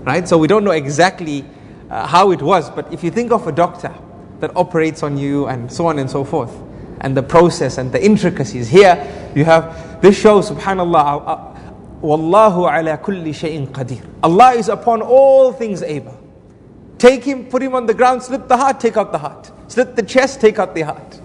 right? 0.05 0.27
So 0.29 0.39
we 0.39 0.47
don't 0.47 0.65
know 0.65 0.71
exactly 0.71 1.45
uh, 1.91 2.07
how 2.07 2.31
it 2.31 2.41
was, 2.41 2.71
but 2.71 2.93
if 2.93 3.03
you 3.03 3.11
think 3.11 3.33
of 3.33 3.47
a 3.47 3.53
doctor 3.53 3.93
that 4.41 4.57
operates 4.57 5.03
on 5.03 5.19
you 5.19 5.47
and 5.47 5.73
so 5.73 5.87
on 5.87 5.99
and 5.99 6.09
so 6.11 6.25
forth, 6.25 6.55
and 7.01 7.17
the 7.17 7.23
process 7.23 7.77
and 7.79 7.93
the 7.93 8.03
intricacies, 8.03 8.69
here 8.69 9.33
you 9.35 9.45
have, 9.45 10.01
this 10.01 10.19
shows, 10.19 10.51
subhanAllah, 10.51 11.05
uh, 11.05 11.27
uh, 11.27 11.55
Wallahu 12.01 12.71
ala 12.71 12.99
kulli 12.99 13.31
shay'in 13.31 13.67
qadir. 13.67 14.07
Allah 14.23 14.53
is 14.53 14.69
upon 14.69 15.03
all 15.03 15.53
things 15.53 15.83
able. 15.83 16.24
Take 17.05 17.25
him, 17.25 17.45
put 17.45 17.63
him 17.63 17.75
on 17.75 17.85
the 17.85 17.93
ground, 17.93 18.23
slip 18.23 18.49
the 18.49 18.57
heart, 18.57 18.81
take 18.81 18.97
out 18.97 19.13
the 19.13 19.19
heart. 19.19 19.53
Slit 19.69 19.95
the 19.95 20.03
chest, 20.03 20.41
take 20.41 20.59
out 20.59 20.75
the 20.75 20.81
heart. 20.81 21.21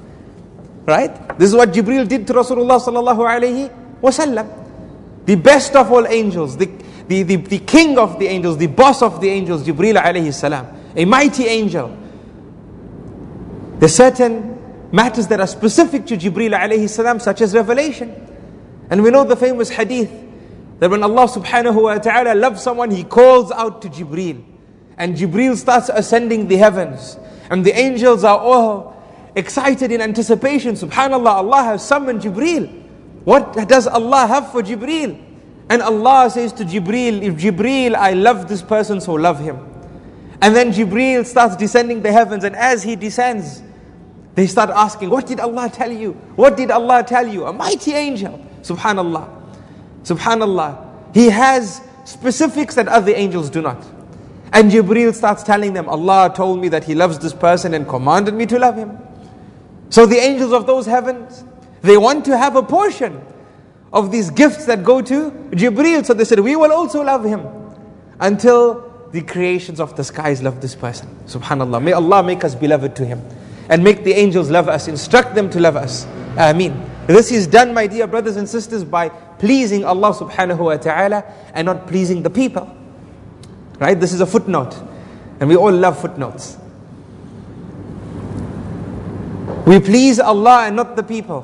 Right? 0.85 1.39
This 1.39 1.51
is 1.51 1.55
what 1.55 1.69
Jibril 1.71 2.05
did 2.05 2.27
to 2.27 2.33
Rasulullah 2.33 2.81
sallallahu 2.81 3.19
alayhi 3.19 4.01
wasallam. 4.01 5.25
The 5.25 5.35
best 5.35 5.77
of 5.77 5.89
all 5.89 6.05
angels, 6.05 6.57
the, 6.57 6.65
the, 7.07 7.23
the, 7.23 7.37
the 7.37 7.59
king 7.59 7.97
of 7.97 8.19
the 8.19 8.27
angels, 8.27 8.57
the 8.57 8.67
boss 8.67 9.01
of 9.01 9.21
the 9.21 9.29
angels, 9.29 9.63
Jibril 9.63 9.95
alayhi 9.95 10.33
salam, 10.33 10.67
a 10.97 11.05
mighty 11.05 11.45
angel. 11.45 11.97
There's 13.77 13.95
certain 13.95 14.91
matters 14.91 15.27
that 15.29 15.39
are 15.39 15.47
specific 15.47 16.05
to 16.07 16.17
Jibril 16.17 16.59
alayhi 16.59 16.89
salam, 16.89 17.21
such 17.21 17.39
as 17.39 17.55
revelation. 17.55 18.13
And 18.89 19.01
we 19.01 19.11
know 19.11 19.23
the 19.23 19.37
famous 19.37 19.69
hadith 19.69 20.11
that 20.79 20.89
when 20.89 21.03
Allah 21.03 21.29
subhanahu 21.29 21.83
wa 21.83 21.97
ta'ala 21.99 22.35
loves 22.35 22.61
someone, 22.61 22.91
He 22.91 23.05
calls 23.05 23.49
out 23.53 23.81
to 23.83 23.87
Jibril. 23.87 24.43
And 24.99 25.15
Jibril 25.15 25.55
starts 25.55 25.89
ascending 25.89 26.47
the 26.49 26.57
heavens. 26.57 27.17
And 27.49 27.65
the 27.65 27.73
angels 27.73 28.23
are 28.23 28.37
all 28.37 29.01
excited 29.35 29.91
in 29.91 30.01
anticipation. 30.01 30.75
Subhanallah, 30.75 31.35
Allah 31.41 31.63
has 31.63 31.87
summoned 31.87 32.21
Jibril. 32.21 32.67
What 33.23 33.53
does 33.67 33.87
Allah 33.87 34.27
have 34.27 34.51
for 34.51 34.61
Jibril? 34.61 35.19
And 35.69 35.81
Allah 35.81 36.29
says 36.29 36.51
to 36.53 36.65
Jibril, 36.65 37.21
if 37.21 37.35
Jibril, 37.35 37.95
I 37.95 38.13
love 38.13 38.47
this 38.47 38.61
person, 38.61 38.99
so 38.99 39.13
love 39.13 39.39
him. 39.39 39.65
And 40.41 40.55
then 40.55 40.71
Jibril 40.71 41.25
starts 41.25 41.55
descending 41.55 42.01
the 42.01 42.11
heavens, 42.11 42.43
and 42.43 42.55
as 42.55 42.81
he 42.81 42.95
descends, 42.95 43.61
they 44.35 44.47
start 44.47 44.69
asking, 44.69 45.09
What 45.09 45.27
did 45.27 45.39
Allah 45.39 45.69
tell 45.69 45.91
you? 45.91 46.13
What 46.35 46.55
did 46.55 46.71
Allah 46.71 47.03
tell 47.03 47.27
you? 47.27 47.45
A 47.45 47.53
mighty 47.53 47.93
angel. 47.93 48.43
Subhanallah. 48.61 49.29
Subhanallah. 50.03 51.13
He 51.13 51.29
has 51.29 51.81
specifics 52.05 52.75
that 52.75 52.87
other 52.87 53.11
angels 53.13 53.49
do 53.49 53.61
not. 53.61 53.85
And 54.51 54.71
Jibril 54.71 55.13
starts 55.13 55.43
telling 55.43 55.73
them, 55.73 55.87
Allah 55.87 56.31
told 56.35 56.59
me 56.59 56.69
that 56.69 56.83
He 56.83 56.95
loves 56.95 57.19
this 57.19 57.33
person 57.33 57.73
and 57.73 57.87
commanded 57.87 58.33
me 58.33 58.45
to 58.47 58.57
love 58.57 58.75
him. 58.75 58.97
So 59.89 60.05
the 60.05 60.17
angels 60.17 60.53
of 60.53 60.65
those 60.67 60.85
heavens, 60.85 61.43
they 61.81 61.97
want 61.97 62.25
to 62.25 62.37
have 62.37 62.55
a 62.55 62.63
portion 62.63 63.21
of 63.91 64.11
these 64.11 64.29
gifts 64.29 64.65
that 64.65 64.83
go 64.83 65.01
to 65.01 65.31
Jibril. 65.51 66.05
So 66.05 66.13
they 66.13 66.25
said, 66.25 66.39
We 66.39 66.55
will 66.55 66.71
also 66.71 67.01
love 67.03 67.23
him 67.23 67.45
until 68.19 69.07
the 69.11 69.21
creations 69.21 69.79
of 69.79 69.95
the 69.95 70.03
skies 70.03 70.41
love 70.41 70.61
this 70.61 70.75
person. 70.75 71.09
Subhanallah. 71.25 71.81
May 71.81 71.93
Allah 71.93 72.23
make 72.23 72.43
us 72.43 72.53
beloved 72.53 72.95
to 72.97 73.05
him 73.05 73.21
and 73.69 73.83
make 73.83 74.03
the 74.03 74.13
angels 74.13 74.49
love 74.49 74.67
us, 74.67 74.87
instruct 74.87 75.35
them 75.35 75.49
to 75.51 75.59
love 75.59 75.75
us. 75.75 76.05
Ameen. 76.37 76.89
This 77.07 77.31
is 77.31 77.47
done, 77.47 77.73
my 77.73 77.87
dear 77.87 78.05
brothers 78.05 78.35
and 78.35 78.47
sisters, 78.47 78.83
by 78.83 79.09
pleasing 79.09 79.83
Allah 79.83 80.13
subhanahu 80.13 80.59
wa 80.59 80.77
ta'ala 80.77 81.23
and 81.53 81.65
not 81.65 81.87
pleasing 81.87 82.21
the 82.21 82.29
people. 82.29 82.75
Right? 83.79 83.99
This 83.99 84.13
is 84.13 84.21
a 84.21 84.25
footnote. 84.25 84.75
And 85.39 85.49
we 85.49 85.55
all 85.55 85.71
love 85.71 85.99
footnotes. 85.99 86.57
We 89.65 89.79
please 89.79 90.19
Allah 90.19 90.65
and 90.67 90.75
not 90.75 90.95
the 90.95 91.03
people. 91.03 91.43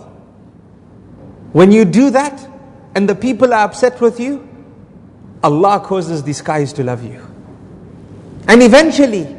When 1.53 1.71
you 1.71 1.85
do 1.85 2.09
that 2.09 2.47
and 2.95 3.07
the 3.07 3.15
people 3.15 3.53
are 3.53 3.63
upset 3.63 4.01
with 4.01 4.19
you, 4.19 4.47
Allah 5.43 5.79
causes 5.79 6.23
the 6.23 6.33
skies 6.33 6.73
to 6.73 6.83
love 6.83 7.03
you. 7.03 7.25
And 8.47 8.61
eventually, 8.61 9.35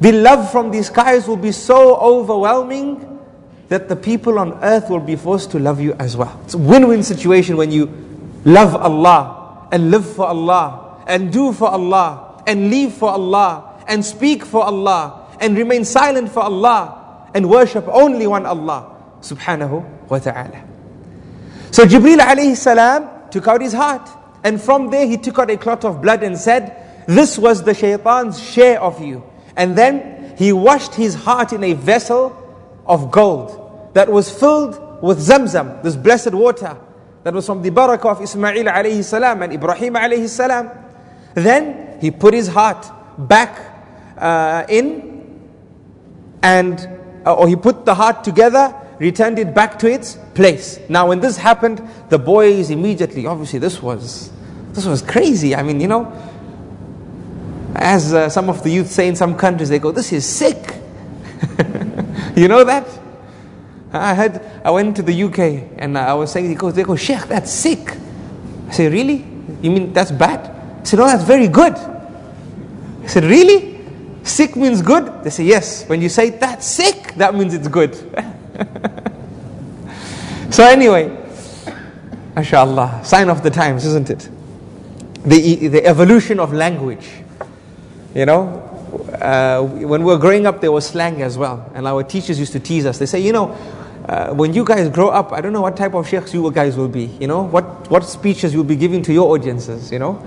the 0.00 0.12
love 0.12 0.50
from 0.50 0.70
the 0.70 0.82
skies 0.82 1.28
will 1.28 1.36
be 1.36 1.52
so 1.52 1.96
overwhelming 1.96 3.20
that 3.68 3.88
the 3.88 3.96
people 3.96 4.38
on 4.38 4.54
earth 4.64 4.88
will 4.88 5.00
be 5.00 5.16
forced 5.16 5.50
to 5.50 5.58
love 5.58 5.80
you 5.80 5.92
as 5.94 6.16
well. 6.16 6.40
It's 6.44 6.54
a 6.54 6.58
win 6.58 6.88
win 6.88 7.02
situation 7.02 7.56
when 7.56 7.70
you 7.70 7.86
love 8.44 8.74
Allah 8.74 9.68
and 9.70 9.90
live 9.90 10.10
for 10.10 10.26
Allah 10.26 10.87
and 11.08 11.32
do 11.32 11.52
for 11.52 11.68
Allah 11.68 12.42
and 12.46 12.70
leave 12.70 12.92
for 12.92 13.10
Allah 13.10 13.82
and 13.88 14.04
speak 14.04 14.44
for 14.44 14.62
Allah 14.62 15.26
and 15.40 15.56
remain 15.56 15.84
silent 15.84 16.30
for 16.30 16.40
Allah 16.40 17.26
and 17.34 17.48
worship 17.48 17.88
only 17.88 18.26
one 18.26 18.46
Allah 18.46 18.94
subhanahu 19.20 20.08
wa 20.08 20.18
ta'ala. 20.18 20.62
So 21.70 21.84
Jibril 21.84 22.18
alayhi 22.18 22.56
salam 22.56 23.08
took 23.30 23.48
out 23.48 23.60
his 23.60 23.72
heart 23.72 24.08
and 24.44 24.60
from 24.60 24.90
there 24.90 25.06
he 25.06 25.16
took 25.16 25.38
out 25.38 25.50
a 25.50 25.56
clot 25.56 25.84
of 25.84 26.00
blood 26.00 26.22
and 26.22 26.36
said, 26.38 27.04
This 27.06 27.38
was 27.38 27.62
the 27.62 27.74
shaitan's 27.74 28.40
share 28.40 28.80
of 28.80 29.00
you. 29.02 29.24
And 29.56 29.76
then 29.76 30.36
he 30.38 30.52
washed 30.52 30.94
his 30.94 31.14
heart 31.14 31.52
in 31.52 31.64
a 31.64 31.72
vessel 31.72 32.36
of 32.86 33.10
gold 33.10 33.90
that 33.94 34.08
was 34.08 34.30
filled 34.30 35.02
with 35.02 35.18
Zamzam, 35.18 35.82
this 35.82 35.96
blessed 35.96 36.32
water 36.32 36.76
that 37.24 37.34
was 37.34 37.46
from 37.46 37.62
the 37.62 37.70
barakah 37.70 38.12
of 38.12 38.22
Ismail 38.22 38.64
alayhi 38.64 39.04
salam 39.04 39.42
and 39.42 39.52
Ibrahim 39.52 39.94
alayhi 39.94 40.28
salam. 40.28 40.70
Then 41.40 41.98
he 42.00 42.10
put 42.10 42.34
his 42.34 42.48
heart 42.48 42.86
back 43.18 43.58
uh, 44.16 44.64
in 44.68 45.40
and 46.42 46.88
uh, 47.26 47.34
or 47.34 47.48
he 47.48 47.56
put 47.56 47.84
the 47.84 47.94
heart 47.94 48.24
together 48.24 48.74
returned 48.98 49.38
it 49.38 49.54
back 49.54 49.78
to 49.78 49.90
its 49.90 50.18
place. 50.34 50.80
Now 50.88 51.08
when 51.08 51.20
this 51.20 51.36
happened 51.36 51.86
the 52.08 52.18
boys 52.18 52.70
immediately 52.70 53.26
obviously 53.26 53.58
this 53.58 53.82
was 53.82 54.32
this 54.72 54.86
was 54.86 55.02
crazy. 55.02 55.54
I 55.54 55.62
mean 55.62 55.80
you 55.80 55.88
know 55.88 56.12
as 57.74 58.12
uh, 58.12 58.28
some 58.28 58.48
of 58.48 58.62
the 58.62 58.70
youth 58.70 58.88
say 58.88 59.08
in 59.08 59.16
some 59.16 59.36
countries 59.36 59.68
they 59.68 59.78
go 59.78 59.92
this 59.92 60.12
is 60.12 60.26
sick. 60.26 60.74
You 62.36 62.46
know 62.46 62.62
that? 62.62 62.86
I 63.92 64.14
had 64.14 64.44
i 64.64 64.70
went 64.70 64.94
to 64.96 65.02
the 65.02 65.22
uk 65.24 65.38
and 65.38 65.96
i 65.96 66.12
was 66.12 66.30
saying 66.30 66.46
they 66.48 66.54
go 66.54 66.70
they 66.70 66.82
go 66.82 66.94
sheikh 66.94 67.22
that's 67.26 67.50
sick. 67.50 67.96
I 68.68 68.72
say 68.72 68.88
really? 68.88 69.26
You 69.62 69.70
mean 69.70 69.92
that's 69.92 70.12
bad 70.12 70.57
i 70.80 70.84
said 70.84 70.98
no 70.98 71.06
that's 71.06 71.24
very 71.24 71.48
good 71.48 71.74
i 71.74 73.06
said 73.06 73.24
really 73.24 73.78
Sick 74.28 74.56
means 74.56 74.82
good? 74.82 75.24
They 75.24 75.30
say, 75.30 75.44
yes. 75.44 75.88
When 75.88 76.02
you 76.02 76.10
say 76.10 76.28
that's 76.28 76.66
sick, 76.66 77.14
that 77.14 77.34
means 77.34 77.54
it's 77.54 77.66
good. 77.66 77.94
so, 80.50 80.64
anyway, 80.64 81.16
mashallah, 82.36 83.00
sign 83.04 83.30
of 83.30 83.42
the 83.42 83.50
times, 83.50 83.86
isn't 83.86 84.10
it? 84.10 84.28
The, 85.24 85.68
the 85.68 85.86
evolution 85.86 86.40
of 86.40 86.52
language. 86.52 87.08
You 88.14 88.26
know, 88.26 88.46
uh, 89.20 89.62
when 89.62 90.04
we 90.04 90.12
were 90.12 90.18
growing 90.18 90.46
up, 90.46 90.60
there 90.60 90.72
was 90.72 90.86
slang 90.86 91.22
as 91.22 91.38
well. 91.38 91.72
And 91.74 91.88
our 91.88 92.02
teachers 92.02 92.38
used 92.38 92.52
to 92.52 92.60
tease 92.60 92.84
us. 92.84 92.98
They 92.98 93.06
say, 93.06 93.20
you 93.20 93.32
know, 93.32 93.52
uh, 94.06 94.34
when 94.34 94.52
you 94.52 94.62
guys 94.62 94.90
grow 94.90 95.08
up, 95.08 95.32
I 95.32 95.40
don't 95.40 95.54
know 95.54 95.62
what 95.62 95.76
type 95.76 95.94
of 95.94 96.06
sheikhs 96.06 96.34
you 96.34 96.50
guys 96.52 96.76
will 96.76 96.88
be. 96.88 97.06
You 97.18 97.28
know, 97.28 97.44
what, 97.44 97.90
what 97.90 98.04
speeches 98.04 98.52
you'll 98.52 98.64
be 98.64 98.76
giving 98.76 99.02
to 99.04 99.12
your 99.12 99.34
audiences, 99.34 99.90
you 99.90 99.98
know. 99.98 100.22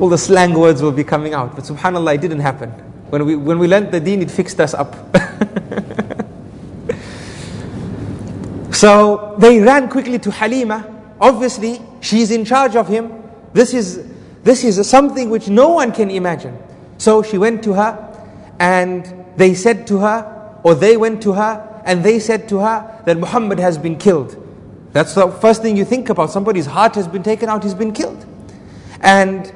All 0.00 0.08
the 0.08 0.18
slang 0.18 0.54
words 0.54 0.82
will 0.82 0.92
be 0.92 1.04
coming 1.04 1.34
out. 1.34 1.54
But 1.54 1.64
subhanAllah, 1.64 2.16
it 2.16 2.20
didn't 2.20 2.40
happen. 2.40 2.70
When 3.10 3.24
we, 3.24 3.36
when 3.36 3.58
we 3.58 3.68
learned 3.68 3.92
the 3.92 4.00
deen, 4.00 4.22
it 4.22 4.30
fixed 4.30 4.60
us 4.60 4.74
up. 4.74 4.94
so 8.74 9.36
they 9.38 9.60
ran 9.60 9.88
quickly 9.88 10.18
to 10.18 10.30
Halima. 10.30 10.90
Obviously, 11.20 11.80
she's 12.00 12.30
in 12.30 12.44
charge 12.44 12.74
of 12.74 12.88
him. 12.88 13.22
This 13.52 13.72
is, 13.72 14.10
this 14.42 14.64
is 14.64 14.88
something 14.88 15.30
which 15.30 15.48
no 15.48 15.68
one 15.68 15.92
can 15.92 16.10
imagine. 16.10 16.58
So 16.98 17.22
she 17.22 17.38
went 17.38 17.62
to 17.64 17.74
her 17.74 18.00
and 18.58 19.24
they 19.36 19.54
said 19.54 19.86
to 19.88 19.98
her, 19.98 20.58
or 20.64 20.74
they 20.74 20.96
went 20.96 21.22
to 21.22 21.34
her 21.34 21.82
and 21.84 22.02
they 22.02 22.18
said 22.18 22.48
to 22.48 22.58
her 22.58 23.02
that 23.04 23.16
Muhammad 23.16 23.58
has 23.58 23.78
been 23.78 23.96
killed. 23.96 24.40
That's 24.92 25.14
the 25.14 25.28
first 25.28 25.62
thing 25.62 25.76
you 25.76 25.84
think 25.84 26.08
about. 26.08 26.30
Somebody's 26.30 26.66
heart 26.66 26.94
has 26.94 27.06
been 27.06 27.22
taken 27.22 27.48
out, 27.48 27.62
he's 27.62 27.74
been 27.74 27.92
killed. 27.92 28.24
And 29.00 29.52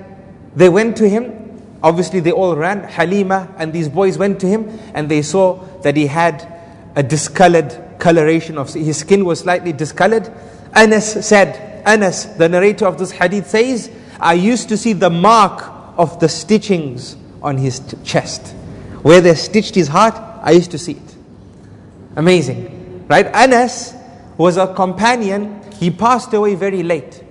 they 0.59 0.69
went 0.69 0.97
to 0.99 1.09
him 1.09 1.49
Obviously, 1.83 2.21
they 2.21 2.33
all 2.33 2.57
ran. 2.57 2.83
Halima 2.85 3.55
and 3.57 3.73
these 3.73 3.88
boys 3.88 4.19
went 4.19 4.41
to 4.41 4.47
him 4.47 4.79
and 4.95 5.09
they 5.09 5.23
saw 5.23 5.55
that 5.83 5.97
he 5.97 6.07
had 6.07 6.47
a 6.97 7.03
discolored 7.03 7.85
coloration 7.99 8.59
of 8.59 8.73
his 8.73 8.99
skin 8.99 9.25
was 9.25 9.41
slightly 9.41 9.73
discolored. 9.73 10.31
Anas 10.75 11.27
said, 11.27 11.83
Anas, 11.87 12.25
the 12.25 12.49
narrator 12.49 12.87
of 12.87 12.99
this 12.99 13.12
hadith 13.12 13.49
says, 13.49 13.91
I 14.21 14.35
used 14.35 14.69
to 14.71 14.77
see 14.77 14.93
the 14.93 15.11
mark 15.11 15.62
of 15.97 16.19
the 16.19 16.27
stitchings 16.27 17.17
on 17.43 17.57
his 17.57 17.81
chest. 18.03 18.49
Where 19.03 19.21
they 19.21 19.35
stitched 19.35 19.77
his 19.77 19.87
heart, 19.87 20.15
I 20.43 20.53
used 20.53 20.73
to 20.73 20.79
see 20.79 20.93
it. 20.93 21.17
Amazing. 22.17 23.07
Right? 23.07 23.27
Anas 23.27 23.95
was 24.37 24.57
a 24.57 24.75
companion, 24.75 25.61
he 25.79 25.90
passed 25.90 26.35
away 26.35 26.57
very 26.57 26.83
late. 26.83 27.23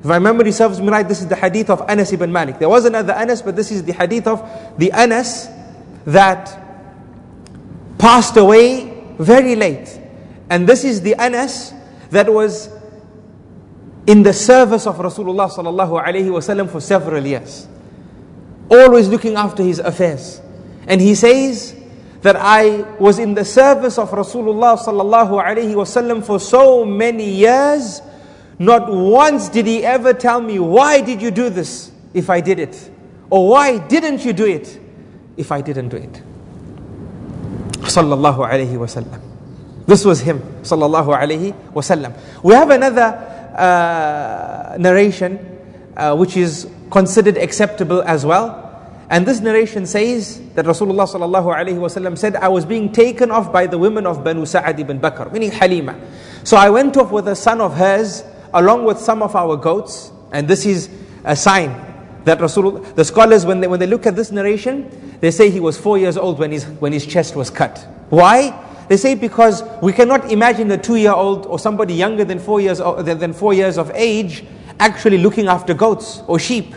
If 0.00 0.04
my 0.04 0.18
memory 0.18 0.52
serves 0.52 0.80
me 0.80 0.88
right, 0.88 1.06
this 1.06 1.20
is 1.20 1.26
the 1.26 1.36
hadith 1.36 1.70
of 1.70 1.82
Anas 1.88 2.12
ibn 2.12 2.30
Malik. 2.30 2.58
There 2.58 2.68
was 2.68 2.84
another 2.84 3.12
Anas, 3.12 3.42
but 3.42 3.56
this 3.56 3.72
is 3.72 3.82
the 3.82 3.92
hadith 3.92 4.26
of 4.26 4.48
the 4.78 4.92
Anas 4.92 5.48
that 6.06 6.56
passed 7.98 8.36
away 8.36 9.04
very 9.18 9.56
late. 9.56 10.00
And 10.50 10.68
this 10.68 10.84
is 10.84 11.02
the 11.02 11.16
Anas 11.16 11.72
that 12.10 12.32
was 12.32 12.70
in 14.06 14.22
the 14.22 14.32
service 14.32 14.86
of 14.86 14.96
Rasulullah 14.96 15.50
sallallahu 15.50 16.02
alaihi 16.02 16.30
wasallam 16.30 16.70
for 16.70 16.80
several 16.80 17.26
years. 17.26 17.66
Always 18.70 19.08
looking 19.08 19.34
after 19.34 19.62
his 19.62 19.80
affairs. 19.80 20.40
And 20.86 21.00
he 21.00 21.14
says 21.14 21.74
that 22.22 22.36
I 22.36 22.82
was 22.98 23.18
in 23.18 23.34
the 23.34 23.44
service 23.44 23.98
of 23.98 24.10
Rasulullah 24.10 24.78
sallallahu 24.78 25.42
alaihi 25.44 25.74
wasallam 25.74 26.24
for 26.24 26.40
so 26.40 26.84
many 26.84 27.28
years 27.28 28.00
not 28.58 28.90
once 28.92 29.48
did 29.48 29.66
he 29.66 29.84
ever 29.84 30.12
tell 30.12 30.40
me, 30.40 30.58
why 30.58 31.00
did 31.00 31.22
you 31.22 31.30
do 31.30 31.48
this 31.48 31.92
if 32.12 32.28
I 32.28 32.40
did 32.40 32.58
it? 32.58 32.90
Or 33.30 33.48
why 33.48 33.78
didn't 33.78 34.24
you 34.24 34.32
do 34.32 34.46
it 34.46 34.78
if 35.36 35.52
I 35.52 35.60
didn't 35.60 35.90
do 35.90 35.96
it? 35.96 36.22
Sallallahu 37.86 38.38
alayhi 38.48 38.72
wasallam. 38.74 39.20
This 39.86 40.04
was 40.04 40.20
him, 40.20 40.40
sallallahu 40.62 41.16
alayhi 41.16 41.52
wasallam. 41.72 42.14
We 42.42 42.54
have 42.54 42.70
another 42.70 43.14
uh, 43.56 44.76
narration 44.78 45.38
uh, 45.96 46.16
which 46.16 46.36
is 46.36 46.68
considered 46.90 47.38
acceptable 47.38 48.02
as 48.02 48.26
well. 48.26 48.64
And 49.10 49.24
this 49.24 49.40
narration 49.40 49.86
says 49.86 50.40
that 50.54 50.66
Rasulullah 50.66 51.08
sallallahu 51.08 51.54
alayhi 51.54 51.78
wasallam 51.78 52.18
said, 52.18 52.36
I 52.36 52.48
was 52.48 52.66
being 52.66 52.92
taken 52.92 53.30
off 53.30 53.52
by 53.52 53.66
the 53.66 53.78
women 53.78 54.04
of 54.04 54.22
Banu 54.22 54.44
Sa'ad 54.44 54.78
ibn 54.80 55.00
Bakr, 55.00 55.32
meaning 55.32 55.50
Halima. 55.50 55.98
So 56.44 56.56
I 56.56 56.68
went 56.68 56.96
off 56.96 57.10
with 57.10 57.26
a 57.28 57.36
son 57.36 57.60
of 57.60 57.74
hers 57.74 58.22
along 58.54 58.84
with 58.84 58.98
some 58.98 59.22
of 59.22 59.34
our 59.36 59.56
goats. 59.56 60.10
And 60.32 60.46
this 60.48 60.66
is 60.66 60.90
a 61.24 61.36
sign 61.36 61.74
that 62.24 62.40
Rasul, 62.40 62.72
the 62.72 63.04
scholars, 63.04 63.46
when 63.46 63.60
they, 63.60 63.66
when 63.66 63.80
they 63.80 63.86
look 63.86 64.06
at 64.06 64.16
this 64.16 64.30
narration, 64.30 65.16
they 65.20 65.30
say 65.30 65.50
he 65.50 65.60
was 65.60 65.78
four 65.78 65.98
years 65.98 66.16
old 66.16 66.38
when 66.38 66.52
his, 66.52 66.64
when 66.64 66.92
his 66.92 67.06
chest 67.06 67.34
was 67.34 67.50
cut. 67.50 67.78
Why? 68.10 68.66
They 68.88 68.96
say 68.96 69.14
because 69.14 69.62
we 69.82 69.92
cannot 69.92 70.30
imagine 70.32 70.70
a 70.70 70.78
two-year-old 70.78 71.46
or 71.46 71.58
somebody 71.58 71.94
younger 71.94 72.24
than 72.24 72.38
four 72.38 72.60
years 72.60 72.78
than 72.78 73.32
four 73.32 73.52
years 73.52 73.76
of 73.76 73.90
age 73.94 74.44
actually 74.80 75.18
looking 75.18 75.46
after 75.46 75.74
goats 75.74 76.22
or 76.26 76.38
sheep, 76.38 76.74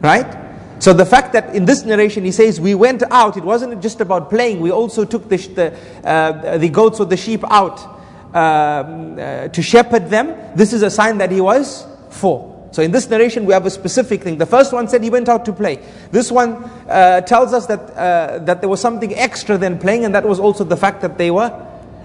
right? 0.00 0.38
So 0.78 0.94
the 0.94 1.04
fact 1.04 1.34
that 1.34 1.54
in 1.54 1.66
this 1.66 1.84
narration 1.84 2.24
he 2.24 2.32
says 2.32 2.58
we 2.58 2.74
went 2.74 3.02
out, 3.10 3.36
it 3.36 3.44
wasn't 3.44 3.82
just 3.82 4.00
about 4.00 4.30
playing. 4.30 4.60
We 4.60 4.70
also 4.70 5.04
took 5.04 5.28
the 5.28 5.36
the, 5.36 6.08
uh, 6.08 6.56
the 6.56 6.70
goats 6.70 7.00
or 7.00 7.04
the 7.06 7.18
sheep 7.18 7.44
out 7.50 7.99
um, 8.34 9.18
uh, 9.18 9.48
to 9.48 9.62
shepherd 9.62 10.08
them, 10.08 10.34
this 10.56 10.72
is 10.72 10.82
a 10.82 10.90
sign 10.90 11.18
that 11.18 11.30
he 11.30 11.40
was 11.40 11.86
four. 12.10 12.50
So 12.72 12.82
in 12.82 12.92
this 12.92 13.10
narration, 13.10 13.46
we 13.46 13.52
have 13.52 13.66
a 13.66 13.70
specific 13.70 14.22
thing. 14.22 14.38
The 14.38 14.46
first 14.46 14.72
one 14.72 14.86
said 14.86 15.02
he 15.02 15.10
went 15.10 15.28
out 15.28 15.44
to 15.46 15.52
play. 15.52 15.84
This 16.12 16.30
one 16.30 16.52
uh, 16.88 17.20
tells 17.22 17.52
us 17.52 17.66
that 17.66 17.90
uh, 17.90 18.38
that 18.44 18.60
there 18.60 18.68
was 18.68 18.80
something 18.80 19.12
extra 19.16 19.58
than 19.58 19.78
playing, 19.78 20.04
and 20.04 20.14
that 20.14 20.24
was 20.24 20.38
also 20.38 20.62
the 20.62 20.76
fact 20.76 21.00
that 21.02 21.18
they 21.18 21.32
were 21.32 21.50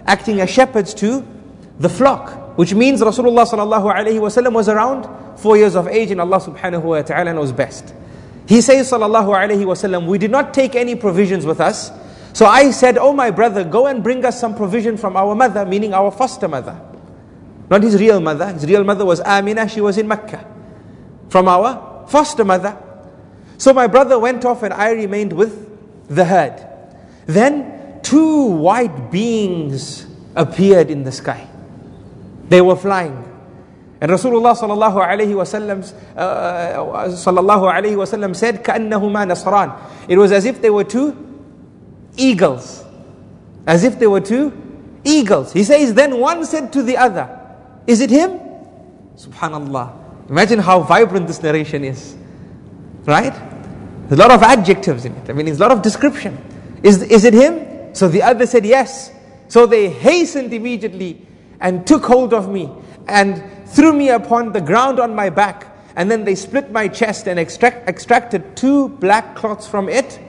acting 0.07 0.41
as 0.41 0.49
shepherds 0.49 0.93
to 0.95 1.25
the 1.79 1.89
flock, 1.89 2.57
which 2.57 2.73
means 2.73 3.01
Rasulullah 3.01 3.45
sallallahu 3.45 3.93
alaihi 3.93 4.19
wasallam 4.19 4.53
was 4.53 4.67
around 4.67 5.07
four 5.37 5.55
years 5.57 5.75
of 5.75 5.87
age, 5.87 6.09
and 6.09 6.19
Allah 6.19 6.39
subhanahu 6.39 6.83
wa 6.83 7.01
taala 7.03 7.35
knows 7.35 7.51
best. 7.51 7.93
He 8.47 8.61
says 8.61 8.89
sallallahu 8.91 9.35
alaihi 9.35 9.65
wasallam, 9.65 10.07
we 10.07 10.17
did 10.17 10.31
not 10.31 10.53
take 10.53 10.75
any 10.75 10.95
provisions 10.95 11.45
with 11.45 11.59
us 11.59 11.91
so 12.34 12.46
I 12.46 12.70
said, 12.70 12.96
Oh, 12.96 13.12
my 13.12 13.30
brother, 13.30 13.64
go 13.64 13.86
and 13.86 14.02
bring 14.02 14.24
us 14.24 14.40
some 14.40 14.54
provision 14.54 14.96
from 14.96 15.16
our 15.16 15.34
mother, 15.34 15.66
meaning 15.66 15.94
our 15.94 16.10
foster 16.10 16.48
mother. 16.48 16.80
Not 17.68 17.82
his 17.82 18.00
real 18.00 18.20
mother. 18.20 18.48
His 18.52 18.66
real 18.66 18.84
mother 18.84 19.04
was 19.04 19.20
Amina, 19.20 19.68
she 19.68 19.80
was 19.80 19.98
in 19.98 20.08
Mecca. 20.08 20.44
From 21.28 21.48
our 21.48 22.06
foster 22.08 22.44
mother. 22.44 22.76
So 23.58 23.72
my 23.72 23.86
brother 23.86 24.18
went 24.18 24.44
off 24.44 24.62
and 24.62 24.72
I 24.74 24.90
remained 24.90 25.32
with 25.32 25.68
the 26.08 26.24
herd. 26.24 26.66
Then 27.26 28.00
two 28.02 28.46
white 28.46 29.10
beings 29.10 30.06
appeared 30.34 30.90
in 30.90 31.04
the 31.04 31.12
sky. 31.12 31.46
They 32.48 32.60
were 32.60 32.76
flying. 32.76 33.26
And 34.00 34.10
Rasulullah 34.10 34.56
sallallahu 34.56 34.96
alayhi 34.96 35.36
wasallam 35.36 35.84
uh, 36.16 37.06
sallallahu 37.12 37.70
alayhi 37.70 37.96
wasallam 37.96 38.34
said, 38.34 38.64
كأنهما 38.64 39.28
نصران. 39.30 40.08
It 40.08 40.16
was 40.16 40.32
as 40.32 40.46
if 40.46 40.62
they 40.62 40.70
were 40.70 40.84
two 40.84 41.23
eagles. 42.17 42.83
As 43.67 43.83
if 43.83 43.97
they 43.99 44.07
were 44.07 44.21
two 44.21 44.53
eagles. 45.03 45.53
He 45.53 45.63
says, 45.63 45.93
then 45.93 46.19
one 46.19 46.45
said 46.45 46.73
to 46.73 46.83
the 46.83 46.97
other, 46.97 47.29
Is 47.87 48.01
it 48.01 48.09
him? 48.09 48.39
Subhanallah. 49.15 50.29
Imagine 50.29 50.59
how 50.59 50.81
vibrant 50.81 51.27
this 51.27 51.41
narration 51.41 51.83
is. 51.83 52.15
Right? 53.05 53.33
There's 54.07 54.19
a 54.19 54.21
lot 54.21 54.31
of 54.31 54.43
adjectives 54.43 55.05
in 55.05 55.15
it. 55.15 55.29
I 55.29 55.33
mean, 55.33 55.45
there's 55.45 55.59
a 55.59 55.61
lot 55.61 55.71
of 55.71 55.81
description. 55.81 56.37
Is, 56.83 57.01
is 57.03 57.23
it 57.23 57.33
him? 57.33 57.95
So 57.95 58.07
the 58.07 58.21
other 58.21 58.45
said, 58.45 58.65
Yes. 58.65 59.11
So 59.47 59.65
they 59.65 59.89
hastened 59.89 60.53
immediately 60.53 61.25
and 61.59 61.85
took 61.85 62.03
hold 62.03 62.33
of 62.33 62.49
me 62.49 62.69
and 63.07 63.43
threw 63.67 63.93
me 63.93 64.09
upon 64.09 64.51
the 64.51 64.61
ground 64.61 64.99
on 64.99 65.15
my 65.15 65.29
back. 65.29 65.67
And 65.95 66.11
then 66.11 66.25
they 66.25 66.35
split 66.35 66.71
my 66.71 66.87
chest 66.87 67.27
and 67.27 67.39
extract, 67.39 67.87
extracted 67.87 68.57
two 68.57 68.89
black 68.89 69.35
cloths 69.35 69.67
from 69.67 69.87
it 69.87 70.19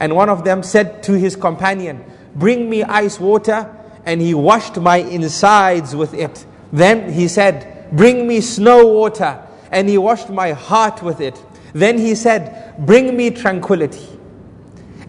and 0.00 0.16
one 0.16 0.28
of 0.30 0.44
them 0.44 0.62
said 0.62 1.02
to 1.04 1.12
his 1.12 1.36
companion, 1.36 2.02
Bring 2.34 2.68
me 2.70 2.82
ice 2.82 3.20
water 3.20 3.76
and 4.06 4.20
he 4.20 4.34
washed 4.34 4.78
my 4.78 4.96
insides 4.96 5.94
with 5.94 6.14
it. 6.14 6.44
Then 6.72 7.12
he 7.12 7.28
said, 7.28 7.88
Bring 7.92 8.26
me 8.26 8.40
snow 8.40 8.86
water, 8.86 9.38
and 9.70 9.88
he 9.88 9.98
washed 9.98 10.30
my 10.30 10.52
heart 10.52 11.02
with 11.02 11.20
it. 11.20 11.40
Then 11.74 11.98
he 11.98 12.14
said, 12.14 12.74
Bring 12.78 13.16
me 13.16 13.30
tranquility. 13.30 14.08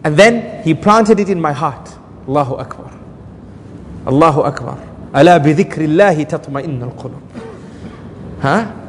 And 0.04 0.16
then 0.16 0.62
he 0.62 0.74
planted 0.74 1.20
it 1.20 1.28
in 1.28 1.40
my 1.40 1.52
heart. 1.52 1.90
Allahu 2.28 2.56
Akbar. 2.56 2.92
Allahu 4.06 4.42
Akbar. 4.42 4.78
Ala 5.14 5.38
bi 5.40 5.54
dhikrillahi 5.54 6.28
tatma'innal 6.28 6.94
qulub. 6.96 7.22
Huh? 8.40 8.81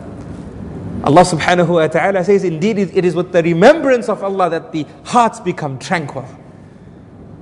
Allah 1.04 1.22
subhanahu 1.24 1.68
wa 1.68 1.88
ta'ala 1.88 2.24
says, 2.24 2.46
Indeed, 2.46 2.80
it 2.80 3.04
is 3.04 3.14
with 3.14 3.34
the 3.34 3.44
remembrance 3.44 4.08
of 4.08 4.24
Allah 4.24 4.50
that 4.50 4.72
the 4.72 4.86
hearts 5.04 5.42
become 5.42 5.78
tranquil. 5.78 6.26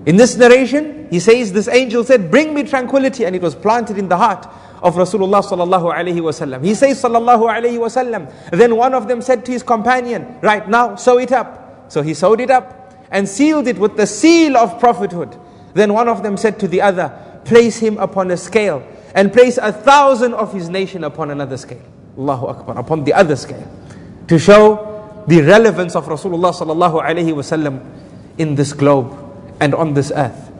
In 0.07 0.15
this 0.15 0.35
narration, 0.35 1.07
he 1.11 1.19
says, 1.19 1.53
This 1.53 1.67
angel 1.67 2.03
said, 2.03 2.31
Bring 2.31 2.55
me 2.55 2.63
tranquility, 2.63 3.23
and 3.23 3.35
it 3.35 3.41
was 3.41 3.53
planted 3.53 3.99
in 3.99 4.09
the 4.09 4.17
heart 4.17 4.47
of 4.81 4.95
Rasulullah 4.95 5.43
sallallahu 5.43 5.93
alayhi 5.93 6.21
wasallam. 6.21 6.63
He 6.63 6.73
says, 6.73 7.03
Sallallahu 7.03 7.53
alayhi 7.53 7.77
wasallam. 7.77 8.33
Then 8.49 8.75
one 8.75 8.95
of 8.95 9.07
them 9.07 9.21
said 9.21 9.45
to 9.45 9.51
his 9.51 9.61
companion, 9.61 10.39
Right 10.41 10.67
now, 10.67 10.95
sew 10.95 11.19
it 11.19 11.31
up. 11.31 11.91
So 11.91 12.01
he 12.01 12.15
sewed 12.15 12.41
it 12.41 12.49
up 12.49 12.95
and 13.11 13.29
sealed 13.29 13.67
it 13.67 13.77
with 13.77 13.95
the 13.95 14.07
seal 14.07 14.57
of 14.57 14.79
prophethood. 14.79 15.37
Then 15.75 15.93
one 15.93 16.07
of 16.07 16.23
them 16.23 16.35
said 16.35 16.59
to 16.61 16.67
the 16.67 16.81
other, 16.81 17.13
Place 17.45 17.77
him 17.77 17.99
upon 17.99 18.31
a 18.31 18.37
scale 18.37 18.81
and 19.13 19.31
place 19.31 19.59
a 19.59 19.71
thousand 19.71 20.33
of 20.33 20.51
his 20.51 20.67
nation 20.67 21.03
upon 21.03 21.29
another 21.29 21.57
scale. 21.57 21.81
Allahu 22.17 22.47
Akbar, 22.47 22.77
upon 22.77 23.03
the 23.03 23.13
other 23.13 23.35
scale. 23.35 23.67
To 24.27 24.39
show 24.39 25.23
the 25.27 25.41
relevance 25.41 25.95
of 25.95 26.05
Rasulullah 26.05 26.53
sallallahu 26.53 27.01
alayhi 27.03 27.33
wasallam 27.33 27.83
in 28.37 28.55
this 28.55 28.73
globe 28.73 29.13
and 29.59 29.73
on 29.75 29.93
this 29.93 30.11
earth. 30.15 30.51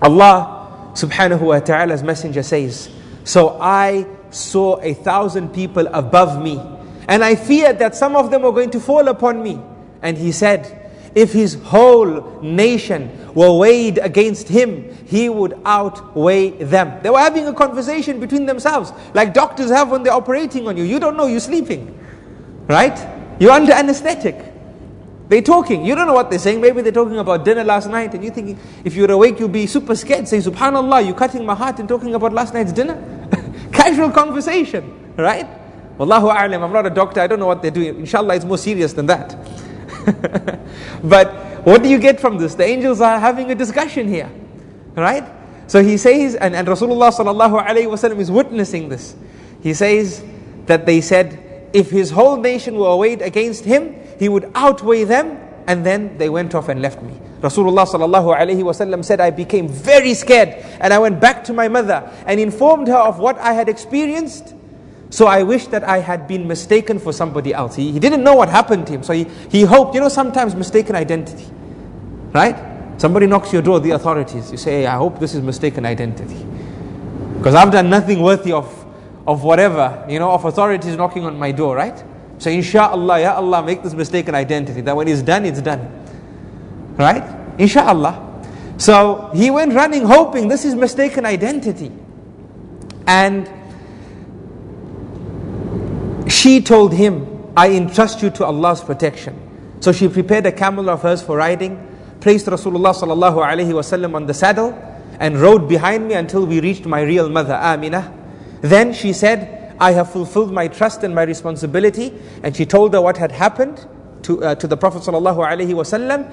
Allah 0.00 0.92
subhanahu 0.94 1.40
wa 1.40 1.60
ta'ala's 1.60 2.02
messenger 2.02 2.42
says, 2.42 2.90
So 3.24 3.58
I 3.60 4.06
saw 4.30 4.80
a 4.80 4.94
thousand 4.94 5.54
people 5.54 5.86
above 5.88 6.42
me, 6.42 6.60
and 7.08 7.22
I 7.22 7.34
feared 7.34 7.78
that 7.78 7.94
some 7.94 8.16
of 8.16 8.30
them 8.30 8.42
were 8.42 8.52
going 8.52 8.70
to 8.70 8.80
fall 8.80 9.08
upon 9.08 9.42
me. 9.42 9.60
And 10.02 10.16
he 10.18 10.32
said, 10.32 10.83
if 11.14 11.32
his 11.32 11.54
whole 11.62 12.40
nation 12.42 13.10
were 13.34 13.56
weighed 13.56 13.98
against 13.98 14.48
him, 14.48 14.92
he 15.06 15.28
would 15.28 15.58
outweigh 15.64 16.50
them. 16.50 17.00
They 17.02 17.10
were 17.10 17.18
having 17.18 17.46
a 17.46 17.52
conversation 17.52 18.20
between 18.20 18.46
themselves, 18.46 18.92
like 19.14 19.34
doctors 19.34 19.70
have 19.70 19.90
when 19.90 20.02
they're 20.02 20.12
operating 20.12 20.66
on 20.66 20.76
you. 20.76 20.84
You 20.84 20.98
don't 20.98 21.16
know, 21.16 21.26
you're 21.26 21.40
sleeping, 21.40 21.98
right? 22.68 22.96
You're 23.38 23.52
under 23.52 23.72
anesthetic. 23.72 24.52
They're 25.28 25.42
talking. 25.42 25.84
You 25.84 25.94
don't 25.94 26.06
know 26.06 26.14
what 26.14 26.30
they're 26.30 26.38
saying. 26.38 26.60
Maybe 26.60 26.82
they're 26.82 26.92
talking 26.92 27.18
about 27.18 27.44
dinner 27.44 27.64
last 27.64 27.88
night, 27.88 28.12
and 28.14 28.22
you're 28.22 28.32
thinking, 28.32 28.58
if 28.84 28.94
you're 28.94 29.10
awake, 29.10 29.40
you'll 29.40 29.48
be 29.48 29.66
super 29.66 29.96
scared. 29.96 30.28
Say, 30.28 30.38
Subhanallah, 30.38 31.04
you're 31.06 31.14
cutting 31.14 31.46
my 31.46 31.54
heart 31.54 31.78
and 31.78 31.88
talking 31.88 32.14
about 32.14 32.32
last 32.32 32.52
night's 32.52 32.72
dinner. 32.72 33.28
Casual 33.72 34.10
conversation, 34.10 35.14
right? 35.16 35.48
Wallahu 35.98 36.28
a'lam, 36.30 36.62
I'm 36.62 36.72
not 36.72 36.86
a 36.86 36.90
doctor, 36.90 37.20
I 37.20 37.26
don't 37.26 37.38
know 37.38 37.46
what 37.46 37.62
they're 37.62 37.70
doing. 37.70 38.00
Inshallah, 38.00 38.34
it's 38.34 38.44
more 38.44 38.58
serious 38.58 38.92
than 38.92 39.06
that. 39.06 39.36
but 41.04 41.64
what 41.64 41.82
do 41.82 41.88
you 41.88 41.98
get 41.98 42.20
from 42.20 42.38
this? 42.38 42.54
The 42.54 42.64
angels 42.64 43.00
are 43.00 43.18
having 43.18 43.50
a 43.50 43.54
discussion 43.54 44.08
here, 44.08 44.30
right? 44.94 45.24
So 45.66 45.82
he 45.82 45.96
says, 45.96 46.34
and, 46.34 46.54
and 46.54 46.68
Rasulullah 46.68 47.12
sallallahu 47.12 47.64
alayhi 47.66 47.86
wasallam 47.86 48.18
is 48.18 48.30
witnessing 48.30 48.88
this. 48.88 49.16
He 49.62 49.72
says 49.74 50.22
that 50.66 50.86
they 50.86 51.00
said, 51.00 51.70
if 51.72 51.90
his 51.90 52.10
whole 52.10 52.36
nation 52.36 52.76
were 52.76 52.96
weighed 52.96 53.22
against 53.22 53.64
him, 53.64 53.96
he 54.18 54.28
would 54.28 54.50
outweigh 54.54 55.04
them, 55.04 55.40
and 55.66 55.84
then 55.84 56.18
they 56.18 56.28
went 56.28 56.54
off 56.54 56.68
and 56.68 56.82
left 56.82 57.02
me. 57.02 57.18
Rasulullah 57.40 57.86
sallallahu 57.86 58.36
alayhi 58.36 58.62
wasallam 58.62 59.04
said, 59.04 59.20
I 59.20 59.30
became 59.30 59.68
very 59.68 60.14
scared, 60.14 60.50
and 60.80 60.92
I 60.92 60.98
went 60.98 61.20
back 61.20 61.44
to 61.44 61.52
my 61.52 61.68
mother 61.68 62.10
and 62.26 62.38
informed 62.38 62.88
her 62.88 62.96
of 62.96 63.18
what 63.18 63.38
I 63.38 63.52
had 63.54 63.68
experienced. 63.68 64.53
So 65.14 65.28
I 65.28 65.44
wish 65.44 65.68
that 65.68 65.84
I 65.84 65.98
had 65.98 66.26
been 66.26 66.48
mistaken 66.48 66.98
for 66.98 67.12
somebody 67.12 67.54
else. 67.54 67.76
He, 67.76 67.92
he 67.92 68.00
didn't 68.00 68.24
know 68.24 68.34
what 68.34 68.48
happened 68.48 68.84
to 68.88 68.94
him, 68.94 69.04
so 69.04 69.12
he, 69.12 69.28
he 69.48 69.62
hoped, 69.62 69.94
you 69.94 70.00
know, 70.00 70.08
sometimes 70.08 70.56
mistaken 70.56 70.96
identity, 70.96 71.46
right? 72.32 73.00
Somebody 73.00 73.28
knocks 73.28 73.52
your 73.52 73.62
door, 73.62 73.78
the 73.78 73.92
authorities. 73.92 74.50
You 74.50 74.56
say, 74.56 74.80
hey, 74.80 74.86
I 74.86 74.96
hope 74.96 75.20
this 75.20 75.36
is 75.36 75.40
mistaken 75.40 75.86
identity. 75.86 76.44
Because 77.38 77.54
I've 77.54 77.70
done 77.70 77.90
nothing 77.90 78.22
worthy 78.22 78.50
of, 78.50 78.66
of 79.24 79.44
whatever, 79.44 80.04
you 80.08 80.18
know, 80.18 80.32
of 80.32 80.44
authorities 80.46 80.96
knocking 80.96 81.24
on 81.24 81.38
my 81.38 81.52
door, 81.52 81.76
right? 81.76 82.02
So 82.38 82.50
inshallah, 82.50 83.20
ya 83.20 83.36
Allah, 83.36 83.62
make 83.62 83.84
this 83.84 83.94
mistaken 83.94 84.34
identity. 84.34 84.80
That 84.80 84.96
when 84.96 85.06
it's 85.06 85.22
done, 85.22 85.44
it's 85.44 85.62
done. 85.62 85.92
Right? 86.98 87.22
Inshallah. 87.60 88.42
So 88.78 89.30
he 89.32 89.52
went 89.52 89.74
running 89.74 90.06
hoping 90.06 90.48
this 90.48 90.64
is 90.64 90.74
mistaken 90.74 91.24
identity. 91.24 91.92
And 93.06 93.48
she 96.44 96.60
told 96.60 96.92
him, 96.92 97.26
I 97.56 97.70
entrust 97.70 98.20
you 98.20 98.28
to 98.32 98.44
Allah's 98.44 98.82
protection. 98.82 99.34
So 99.80 99.92
she 99.92 100.08
prepared 100.08 100.44
a 100.44 100.52
camel 100.52 100.90
of 100.90 101.00
hers 101.00 101.22
for 101.22 101.38
riding, 101.38 101.74
placed 102.20 102.44
Rasulullah 102.44 102.94
sallallahu 102.94 103.36
alaihi 103.42 103.72
wasallam 103.72 104.14
on 104.14 104.26
the 104.26 104.34
saddle, 104.34 104.74
and 105.20 105.40
rode 105.40 105.66
behind 105.70 106.06
me 106.06 106.12
until 106.12 106.44
we 106.44 106.60
reached 106.60 106.84
my 106.84 107.00
real 107.00 107.30
mother, 107.30 107.54
Aminah. 107.54 108.12
Then 108.60 108.92
she 108.92 109.14
said, 109.14 109.74
I 109.80 109.92
have 109.92 110.12
fulfilled 110.12 110.52
my 110.52 110.68
trust 110.68 111.02
and 111.02 111.14
my 111.14 111.22
responsibility. 111.22 112.12
And 112.42 112.54
she 112.54 112.66
told 112.66 112.92
her 112.92 113.00
what 113.00 113.16
had 113.16 113.32
happened 113.32 113.88
to, 114.24 114.44
uh, 114.44 114.54
to 114.56 114.66
the 114.66 114.76
Prophet 114.76 115.00
sallallahu 115.00 115.38
alaihi 115.38 115.72
wasallam. 115.72 116.30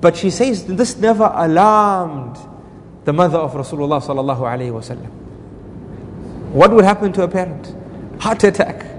But 0.00 0.16
she 0.16 0.30
says 0.30 0.66
this 0.66 0.98
never 0.98 1.32
alarmed 1.34 2.38
the 3.06 3.12
mother 3.12 3.38
of 3.38 3.54
Rasulullah 3.54 4.00
sallallahu 4.00 4.38
alaihi 4.38 4.70
wasallam. 4.70 5.10
What 6.52 6.70
would 6.70 6.84
happen 6.84 7.12
to 7.14 7.22
a 7.22 7.28
parent? 7.28 7.74
Heart 8.20 8.44
attack 8.44 8.97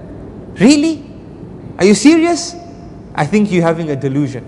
Really? 0.54 1.04
Are 1.78 1.84
you 1.84 1.94
serious? 1.94 2.54
I 3.14 3.26
think 3.26 3.50
you're 3.50 3.62
having 3.62 3.90
a 3.90 3.96
delusion. 3.96 4.44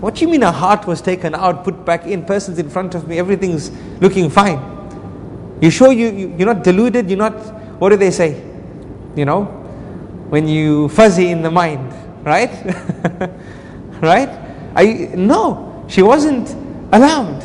What 0.00 0.16
do 0.16 0.22
you 0.22 0.28
mean 0.28 0.42
a 0.42 0.52
heart 0.52 0.86
was 0.86 1.00
taken 1.00 1.34
out, 1.34 1.64
put 1.64 1.84
back 1.84 2.06
in, 2.06 2.24
person's 2.24 2.58
in 2.58 2.68
front 2.68 2.94
of 2.94 3.06
me, 3.06 3.18
everything's 3.18 3.70
looking 4.00 4.28
fine? 4.30 4.60
You 5.60 5.70
sure 5.70 5.92
you, 5.92 6.10
you, 6.10 6.34
you're 6.36 6.52
not 6.52 6.64
deluded? 6.64 7.08
You're 7.08 7.18
not, 7.18 7.34
what 7.80 7.90
do 7.90 7.96
they 7.96 8.10
say? 8.10 8.42
You 9.14 9.24
know, 9.24 9.44
when 10.28 10.48
you 10.48 10.88
fuzzy 10.88 11.28
in 11.28 11.42
the 11.42 11.50
mind, 11.50 11.92
right? 12.24 12.50
right? 14.00 14.28
I, 14.74 15.10
no, 15.14 15.86
she 15.88 16.02
wasn't 16.02 16.50
alarmed. 16.92 17.42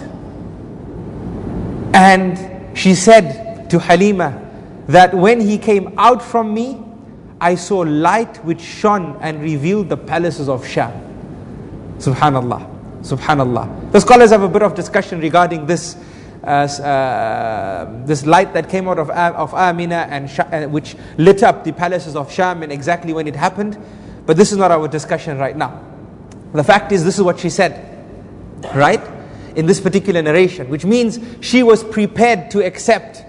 And 1.93 2.77
she 2.77 2.95
said 2.95 3.69
to 3.69 3.79
Halima 3.79 4.49
that 4.87 5.13
when 5.13 5.39
he 5.39 5.57
came 5.57 5.93
out 5.99 6.23
from 6.23 6.53
me, 6.53 6.83
I 7.39 7.55
saw 7.55 7.79
light 7.79 8.43
which 8.43 8.61
shone 8.61 9.17
and 9.21 9.41
revealed 9.41 9.89
the 9.89 9.97
palaces 9.97 10.49
of 10.49 10.65
Sham. 10.65 10.91
Subhanallah. 11.99 13.01
Subhanallah. 13.01 13.91
The 13.91 14.01
scholars 14.01 14.31
have 14.31 14.41
a 14.41 14.49
bit 14.49 14.63
of 14.63 14.75
discussion 14.75 15.19
regarding 15.19 15.65
this. 15.65 15.95
Uh, 16.43 16.65
uh, 16.81 18.05
this 18.05 18.25
light 18.25 18.53
that 18.53 18.69
came 18.69 18.87
out 18.87 18.97
of, 18.97 19.09
of 19.09 19.53
Amina 19.53 20.07
and 20.09 20.29
uh, 20.39 20.69
which 20.69 20.95
lit 21.17 21.43
up 21.43 21.65
the 21.65 21.73
palaces 21.73 22.15
of 22.15 22.31
Sham 22.31 22.63
and 22.63 22.71
exactly 22.71 23.11
when 23.11 23.27
it 23.27 23.35
happened. 23.35 23.77
But 24.25 24.37
this 24.37 24.53
is 24.53 24.57
not 24.57 24.71
our 24.71 24.87
discussion 24.87 25.39
right 25.39 25.57
now. 25.57 25.83
The 26.53 26.63
fact 26.63 26.93
is, 26.93 27.03
this 27.03 27.17
is 27.17 27.23
what 27.23 27.39
she 27.39 27.49
said, 27.49 28.05
right? 28.73 29.01
In 29.57 29.65
this 29.65 29.81
particular 29.81 30.21
narration, 30.21 30.69
which 30.69 30.85
means 30.85 31.19
she 31.41 31.63
was 31.63 31.83
prepared 31.83 32.49
to 32.51 32.65
accept 32.65 33.25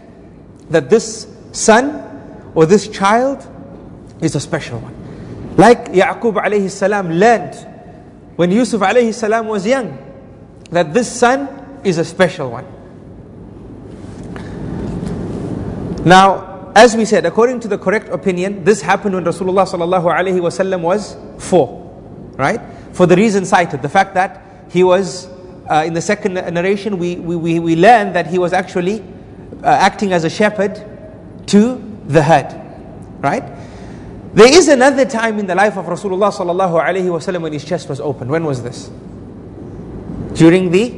that 0.70 0.88
this 0.88 1.26
son 1.50 2.52
or 2.54 2.66
this 2.66 2.86
child 2.86 3.46
is 4.20 4.34
a 4.34 4.40
special 4.40 4.78
one. 4.78 4.94
Like 5.56 5.86
Yaqub 5.86 6.34
alayhi 6.34 6.70
salam 6.70 7.10
learned 7.10 7.54
when 8.36 8.50
Yusuf 8.50 8.80
alayhi 8.80 9.12
salam 9.14 9.46
was 9.46 9.66
young 9.66 9.98
that 10.70 10.94
this 10.94 11.10
son 11.10 11.80
is 11.84 11.98
a 11.98 12.04
special 12.04 12.50
one. 12.50 12.66
Now, 16.04 16.72
as 16.74 16.96
we 16.96 17.04
said, 17.04 17.26
according 17.26 17.60
to 17.60 17.68
the 17.68 17.76
correct 17.78 18.08
opinion, 18.08 18.64
this 18.64 18.80
happened 18.80 19.14
when 19.14 19.24
Rasulullah 19.24 19.66
sallallahu 19.66 20.04
alayhi 20.04 20.40
wasallam 20.40 20.82
was 20.82 21.16
four, 21.38 21.84
right? 22.36 22.60
For 22.92 23.06
the 23.06 23.16
reason 23.16 23.44
cited, 23.44 23.82
the 23.82 23.88
fact 23.88 24.14
that 24.14 24.44
he 24.70 24.84
was 24.84 25.28
uh, 25.68 25.84
in 25.86 25.92
the 25.94 26.00
second 26.00 26.34
narration, 26.34 26.98
we, 26.98 27.16
we, 27.16 27.58
we 27.58 27.76
learn 27.76 28.12
that 28.12 28.26
he 28.26 28.38
was 28.38 28.52
actually 28.52 29.02
uh, 29.62 29.66
acting 29.66 30.12
as 30.12 30.24
a 30.24 30.30
shepherd 30.30 30.82
to 31.46 31.82
the 32.06 32.22
herd, 32.22 32.54
right? 33.20 33.42
There 34.34 34.52
is 34.52 34.68
another 34.68 35.04
time 35.04 35.38
in 35.38 35.46
the 35.46 35.54
life 35.54 35.76
of 35.76 35.86
Rasulullah 35.86 36.30
sallallahu 36.32 36.82
alaihi 36.84 37.06
wasallam 37.06 37.42
when 37.42 37.52
his 37.52 37.64
chest 37.64 37.88
was 37.88 38.00
open. 38.00 38.28
When 38.28 38.44
was 38.44 38.62
this? 38.62 38.90
During 40.34 40.70
the 40.70 40.90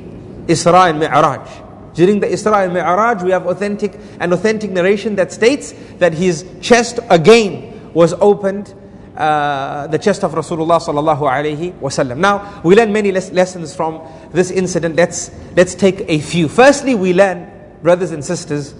Isra 0.47 0.91
and 0.91 0.99
Mi'raj. 0.99 1.49
During 1.95 2.21
the 2.21 2.27
Isra 2.27 2.65
and 2.65 2.75
Mi'raj, 2.75 3.23
we 3.23 3.31
have 3.31 3.47
authentic 3.47 3.99
an 4.19 4.33
authentic 4.33 4.71
narration 4.71 5.15
that 5.17 5.33
states 5.33 5.73
that 5.99 6.13
his 6.13 6.45
chest 6.61 6.99
again 7.09 7.93
was 7.95 8.15
opened. 8.15 8.75
Uh, 9.17 9.87
the 9.89 9.99
chest 9.99 10.25
of 10.25 10.33
Rasulullah 10.33 10.81
sallallahu 10.81 11.21
alaihi 11.21 11.73
wasallam. 11.81 12.19
Now 12.19 12.61
we 12.65 12.75
learn 12.75 12.93
many 12.93 13.13
les- 13.13 13.31
lessons 13.33 13.75
from 13.75 14.01
this 14.33 14.51
incident. 14.51 14.97
Let's 14.97 15.31
let's 15.57 15.75
take 15.75 16.05
a 16.09 16.21
few. 16.21 16.49
Firstly, 16.49 16.95
we 16.95 17.13
learn 17.13 17.51
brothers 17.83 18.13
and 18.13 18.25
sisters, 18.25 18.75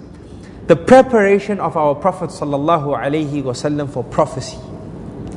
the 0.71 0.75
preparation 0.77 1.59
of 1.59 1.75
our 1.75 1.93
Prophet 1.93 2.29
wasallam 2.29 3.91
for 3.91 4.05
prophecy. 4.05 4.57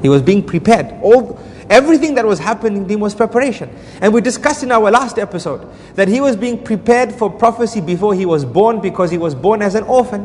He 0.01 0.09
was 0.09 0.23
being 0.23 0.45
prepared. 0.45 0.95
All 1.03 1.41
everything 1.69 2.15
that 2.15 2.25
was 2.25 2.39
happening 2.39 2.87
to 2.87 2.95
him 2.95 3.01
was 3.01 3.17
preparation. 3.17 3.69
And 4.01 4.15
we 4.15 4.21
discussed 4.21 4.63
in 4.63 4.71
our 4.71 4.93
last 4.93 5.19
episode 5.19 5.69
that 5.97 6.07
he 6.07 6.21
was 6.21 6.37
being 6.37 6.63
prepared 6.63 7.13
for 7.13 7.29
prophecy 7.29 7.81
before 7.81 8.15
he 8.15 8.25
was 8.25 8.45
born 8.45 8.81
because 8.81 9.11
he 9.11 9.19
was 9.19 9.35
born 9.35 9.61
as 9.61 9.75
an 9.75 9.83
orphan. 9.83 10.25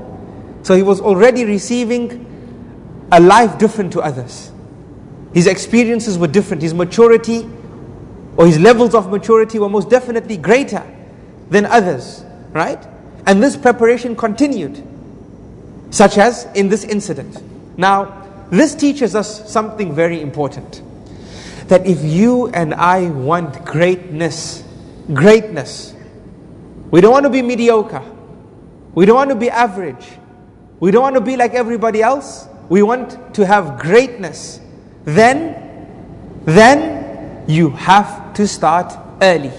So 0.61 0.75
he 0.75 0.83
was 0.83 1.01
already 1.01 1.43
receiving 1.43 3.07
a 3.11 3.19
life 3.19 3.57
different 3.57 3.91
to 3.93 4.01
others. 4.01 4.51
His 5.33 5.47
experiences 5.47 6.19
were 6.19 6.27
different. 6.27 6.61
His 6.61 6.75
maturity 6.75 7.49
or 8.37 8.45
his 8.45 8.59
levels 8.59 8.93
of 8.93 9.09
maturity 9.09 9.57
were 9.57 9.69
most 9.69 9.89
definitely 9.89 10.37
greater 10.37 10.85
than 11.49 11.65
others, 11.65 12.23
right? 12.51 12.87
And 13.25 13.41
this 13.41 13.57
preparation 13.57 14.15
continued, 14.15 14.85
such 15.89 16.17
as 16.17 16.45
in 16.55 16.69
this 16.69 16.83
incident. 16.83 17.41
Now, 17.77 18.47
this 18.51 18.75
teaches 18.75 19.15
us 19.15 19.51
something 19.51 19.93
very 19.93 20.21
important 20.21 20.81
that 21.67 21.85
if 21.85 22.03
you 22.03 22.47
and 22.49 22.73
I 22.73 23.09
want 23.09 23.63
greatness, 23.63 24.63
greatness, 25.13 25.93
we 26.89 26.99
don't 26.99 27.11
want 27.11 27.25
to 27.25 27.29
be 27.29 27.43
mediocre, 27.43 28.03
we 28.95 29.05
don't 29.05 29.15
want 29.15 29.29
to 29.29 29.35
be 29.35 29.51
average, 29.51 30.07
we 30.79 30.89
don't 30.89 31.03
want 31.03 31.15
to 31.15 31.21
be 31.21 31.37
like 31.37 31.53
everybody 31.53 32.01
else, 32.01 32.47
we 32.69 32.81
want 32.81 33.35
to 33.35 33.45
have 33.45 33.79
greatness, 33.79 34.59
then, 35.05 36.41
then 36.45 37.45
you 37.47 37.69
have 37.69 38.33
to 38.33 38.47
start 38.47 38.91
early. 39.21 39.51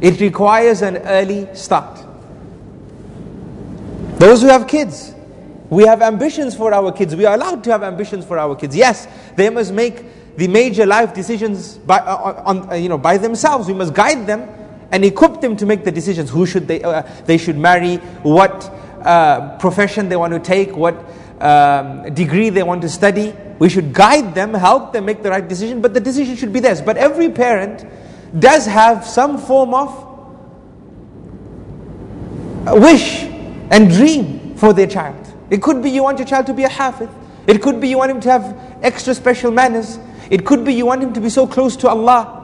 It 0.00 0.20
requires 0.20 0.80
an 0.80 0.98
early 0.98 1.54
start. 1.54 2.04
Those 4.18 4.40
who 4.40 4.48
have 4.48 4.66
kids, 4.66 5.14
we 5.70 5.84
have 5.84 6.02
ambitions 6.02 6.56
for 6.56 6.72
our 6.72 6.92
kids. 6.92 7.14
We 7.14 7.26
are 7.26 7.34
allowed 7.34 7.62
to 7.64 7.70
have 7.70 7.82
ambitions 7.82 8.24
for 8.24 8.38
our 8.38 8.56
kids. 8.56 8.74
Yes, 8.74 9.06
they 9.36 9.50
must 9.50 9.72
make 9.72 10.36
the 10.36 10.48
major 10.48 10.86
life 10.86 11.12
decisions 11.12 11.78
by, 11.78 11.98
uh, 11.98 12.42
on, 12.46 12.70
uh, 12.70 12.74
you 12.74 12.88
know, 12.88 12.98
by 12.98 13.18
themselves. 13.18 13.68
We 13.68 13.74
must 13.74 13.92
guide 13.92 14.26
them 14.26 14.48
and 14.90 15.04
equip 15.04 15.40
them 15.40 15.56
to 15.56 15.66
make 15.66 15.84
the 15.84 15.92
decisions. 15.92 16.30
Who 16.30 16.46
should 16.46 16.66
they, 16.68 16.82
uh, 16.82 17.02
they 17.26 17.36
should 17.36 17.58
marry, 17.58 17.96
what 18.22 18.72
uh, 19.02 19.58
profession 19.58 20.08
they 20.08 20.16
want 20.16 20.32
to 20.32 20.40
take, 20.40 20.76
what 20.76 20.94
um, 21.40 22.12
degree 22.14 22.50
they 22.50 22.62
want 22.62 22.82
to 22.82 22.88
study. 22.88 23.34
We 23.58 23.68
should 23.68 23.92
guide 23.92 24.34
them, 24.34 24.54
help 24.54 24.92
them 24.92 25.04
make 25.04 25.22
the 25.22 25.30
right 25.30 25.46
decision, 25.46 25.80
but 25.80 25.94
the 25.94 26.00
decision 26.00 26.36
should 26.36 26.52
be 26.52 26.60
theirs. 26.60 26.80
But 26.80 26.96
every 26.96 27.30
parent 27.30 27.84
does 28.38 28.66
have 28.66 29.04
some 29.04 29.38
form 29.38 29.74
of 29.74 30.04
wish 32.66 33.24
and 33.70 33.90
dream 33.90 34.56
for 34.56 34.72
their 34.72 34.86
child. 34.86 35.27
It 35.50 35.62
could 35.62 35.82
be 35.82 35.90
you 35.90 36.02
want 36.02 36.18
your 36.18 36.26
child 36.26 36.46
to 36.46 36.54
be 36.54 36.64
a 36.64 36.68
hafiz. 36.68 37.08
It 37.46 37.62
could 37.62 37.80
be 37.80 37.88
you 37.88 37.98
want 37.98 38.10
him 38.10 38.20
to 38.20 38.30
have 38.30 38.78
extra 38.82 39.14
special 39.14 39.50
manners. 39.50 39.98
It 40.30 40.44
could 40.44 40.64
be 40.64 40.74
you 40.74 40.84
want 40.86 41.02
him 41.02 41.12
to 41.14 41.20
be 41.20 41.30
so 41.30 41.46
close 41.46 41.76
to 41.76 41.88
Allah. 41.88 42.34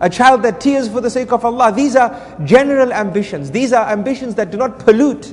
A 0.00 0.08
child 0.08 0.42
that 0.42 0.60
tears 0.60 0.88
for 0.88 1.00
the 1.00 1.10
sake 1.10 1.32
of 1.32 1.44
Allah. 1.44 1.72
These 1.72 1.96
are 1.96 2.36
general 2.44 2.92
ambitions. 2.92 3.50
These 3.50 3.72
are 3.72 3.90
ambitions 3.90 4.34
that 4.36 4.50
do 4.50 4.58
not 4.58 4.78
pollute 4.78 5.32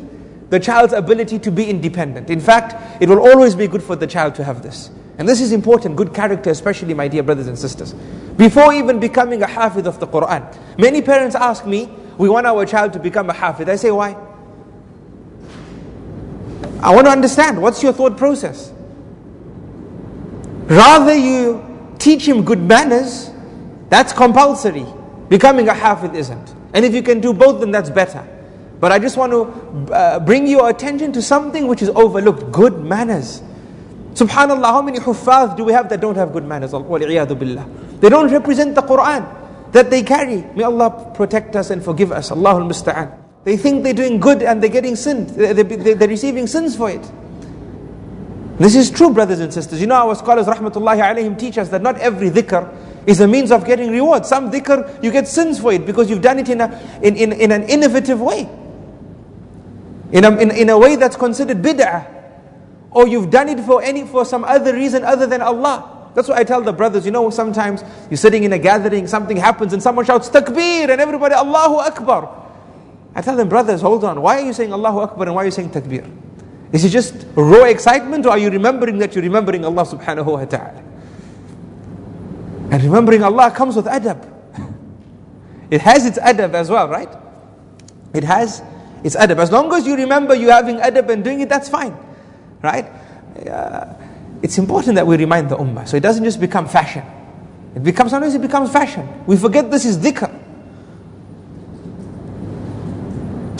the 0.50 0.60
child's 0.60 0.94
ability 0.94 1.40
to 1.40 1.52
be 1.52 1.70
independent. 1.70 2.30
In 2.30 2.40
fact, 2.40 3.02
it 3.02 3.10
will 3.10 3.20
always 3.20 3.56
be 3.56 3.68
good 3.68 3.84
for 3.84 3.96
the 3.96 4.08
child 4.08 4.36
to 4.36 4.44
have 4.44 4.64
this. 4.64 4.90
And 5.18 5.30
this 5.30 5.42
is 5.42 5.52
important, 5.52 5.96
good 5.96 6.14
character, 6.14 6.50
especially 6.50 6.94
my 6.94 7.08
dear 7.08 7.22
brothers 7.24 7.48
and 7.48 7.58
sisters. 7.58 7.94
Before 8.38 8.74
even 8.74 9.00
becoming 9.00 9.44
a 9.44 9.48
hafiz 9.48 9.86
of 9.86 10.00
the 10.00 10.08
Quran, 10.08 10.58
many 10.80 11.02
parents 11.02 11.36
ask 11.36 11.68
me, 11.68 11.90
we 12.18 12.30
want 12.30 12.48
our 12.48 12.66
child 12.66 12.94
to 12.94 13.00
become 13.00 13.30
a 13.30 13.34
hafiz. 13.34 13.70
I 13.70 13.76
say, 13.76 13.92
why? 13.92 14.16
I 16.84 16.94
want 16.94 17.08
to 17.08 17.12
understand 17.12 17.62
what's 17.62 17.82
your 17.82 17.94
thought 17.94 18.18
process. 18.18 18.74
Rather, 20.68 21.16
you 21.16 21.64
teach 21.98 22.28
him 22.28 22.44
good 22.44 22.60
manners, 22.60 23.32
that's 23.90 24.12
compulsory. 24.12 24.86
Becoming 25.30 25.70
a 25.70 25.74
hafiz 25.74 26.12
isn't. 26.14 26.54
And 26.74 26.84
if 26.84 26.94
you 26.94 27.02
can 27.02 27.22
do 27.22 27.34
both, 27.34 27.62
then 27.62 27.72
that's 27.72 27.90
better. 27.90 28.28
But 28.82 28.92
I 28.92 29.00
just 29.00 29.16
want 29.16 29.32
to 29.32 29.94
uh, 29.94 30.20
bring 30.20 30.46
your 30.46 30.70
attention 30.70 31.14
to 31.14 31.22
something 31.22 31.68
which 31.68 31.82
is 31.82 31.88
overlooked 31.90 32.52
good 32.52 32.84
manners. 32.84 33.42
Subhanallah, 34.14 34.66
how 34.66 34.82
many 34.82 35.00
huffaz 35.00 35.56
do 35.56 35.64
we 35.64 35.72
have 35.72 35.88
that 35.88 36.02
don't 36.02 36.16
have 36.16 36.34
good 36.34 36.44
manners? 36.44 36.72
They 36.72 38.10
don't 38.10 38.30
represent 38.30 38.76
the 38.76 38.82
Quran 38.82 39.72
that 39.72 39.90
they 39.90 40.04
carry. 40.04 40.44
May 40.54 40.64
Allah 40.64 41.14
protect 41.16 41.56
us 41.56 41.70
and 41.70 41.82
forgive 41.82 42.12
us. 42.12 42.30
Allahul 42.30 42.68
Musta'an. 42.68 43.23
They 43.44 43.58
think 43.58 43.84
they're 43.84 43.94
doing 43.94 44.20
good 44.20 44.42
and 44.42 44.62
they're 44.62 44.70
getting 44.70 44.96
sinned. 44.96 45.30
They're 45.30 46.08
receiving 46.08 46.48
sins 46.48 46.76
for 46.76 46.90
it. 46.90 47.12
This 48.58 48.76
is 48.76 48.92
true, 48.92 49.12
brothers 49.12 49.40
and 49.40 49.54
sisters. 49.54 49.82
You 49.82 49.88
know, 49.88 49.96
our 49.96 50.16
scholars, 50.16 50.46
rahmatullahi 50.46 51.02
alayhim, 51.02 51.38
teach 51.38 51.58
us 51.58 51.70
that 51.70 51.82
not 51.82 51.98
every 51.98 52.30
dhikr 52.30 52.72
is 53.08 53.20
a 53.20 53.28
means 53.28 53.52
of 53.52 53.66
getting 53.66 53.92
reward. 53.92 54.26
Some 54.26 54.52
dhikr, 54.52 55.04
you 55.04 55.12
get 55.12 55.28
sins 55.28 55.60
for 55.60 55.74
it 55.74 55.86
because 55.86 56.10
you've 56.10 56.22
done 56.22 56.40
it 56.40 56.48
in, 56.50 56.62
a, 56.62 57.00
in, 57.02 57.18
in, 57.18 57.34
in 57.34 57.52
an 57.52 57.64
innovative 57.64 58.22
way. 58.22 58.48
In 60.12 60.24
a, 60.24 60.38
in, 60.38 60.52
in 60.52 60.70
a 60.70 60.78
way 60.78 60.96
that's 60.96 61.16
considered 61.16 61.62
bid'ah. 61.62 62.08
Or 62.92 63.08
you've 63.08 63.32
done 63.32 63.50
it 63.50 63.60
for 63.62 63.82
any 63.82 64.06
for 64.06 64.24
some 64.24 64.44
other 64.44 64.74
reason 64.74 65.04
other 65.04 65.26
than 65.26 65.42
Allah. 65.42 66.12
That's 66.14 66.28
what 66.28 66.38
I 66.38 66.44
tell 66.44 66.62
the 66.62 66.72
brothers. 66.72 67.06
You 67.06 67.12
know, 67.12 67.32
sometimes 67.32 67.84
you're 68.12 68.18
sitting 68.18 68.44
in 68.44 68.54
a 68.54 68.60
gathering, 68.60 69.08
something 69.08 69.36
happens, 69.36 69.74
and 69.74 69.82
someone 69.82 70.06
shouts 70.06 70.30
takbir, 70.30 70.90
and 70.90 71.02
everybody 71.02 71.34
Allahu 71.34 71.78
Akbar. 71.78 72.43
I 73.16 73.22
tell 73.22 73.36
them, 73.36 73.50
brothers, 73.50 73.82
hold 73.82 74.04
on. 74.04 74.22
Why 74.22 74.42
are 74.42 74.46
you 74.46 74.54
saying 74.54 74.74
Allahu 74.74 75.00
Akbar 75.00 75.28
and 75.28 75.36
why 75.36 75.44
are 75.44 75.46
you 75.46 75.52
saying 75.52 75.70
takbir? 75.70 76.10
Is 76.72 76.84
it 76.84 76.90
just 76.90 77.28
raw 77.36 77.66
excitement 77.66 78.26
or 78.26 78.30
are 78.30 78.40
you 78.40 78.50
remembering 78.50 78.98
that 78.98 79.14
you're 79.14 79.24
remembering 79.24 79.64
Allah 79.64 79.86
subhanahu 79.86 80.26
wa 80.26 80.46
ta'ala? 80.46 80.82
And 82.72 82.84
remembering 82.84 83.22
Allah 83.22 83.52
comes 83.52 83.76
with 83.76 83.86
adab. 83.86 84.30
It 85.70 85.82
has 85.82 86.06
its 86.08 86.18
adab 86.18 86.54
as 86.56 86.70
well, 86.70 86.90
right? 86.90 87.10
It 88.14 88.24
has 88.24 88.64
its 89.04 89.16
adab. 89.16 89.38
As 89.38 89.52
long 89.52 89.72
as 89.74 89.86
you 89.86 89.96
remember 89.96 90.34
you 90.34 90.50
having 90.50 90.78
adab 90.78 91.10
and 91.10 91.24
doing 91.24 91.42
it, 91.42 91.50
that's 91.50 91.70
fine. 91.70 91.96
Right? 92.64 92.90
Uh, 93.48 93.94
it's 94.42 94.58
important 94.58 94.96
that 94.96 95.06
we 95.06 95.18
remind 95.18 95.50
the 95.50 95.58
ummah. 95.58 95.88
So 95.88 95.98
it 95.98 96.02
doesn't 96.02 96.24
just 96.24 96.40
become 96.40 96.68
fashion. 96.68 97.04
It 97.76 97.84
becomes, 97.84 98.12
sometimes 98.12 98.34
it 98.34 98.42
becomes 98.42 98.72
fashion. 98.72 99.08
We 99.28 99.38
forget 99.38 99.70
this 99.70 99.86
is 99.86 99.98
dhikr. 99.98 100.43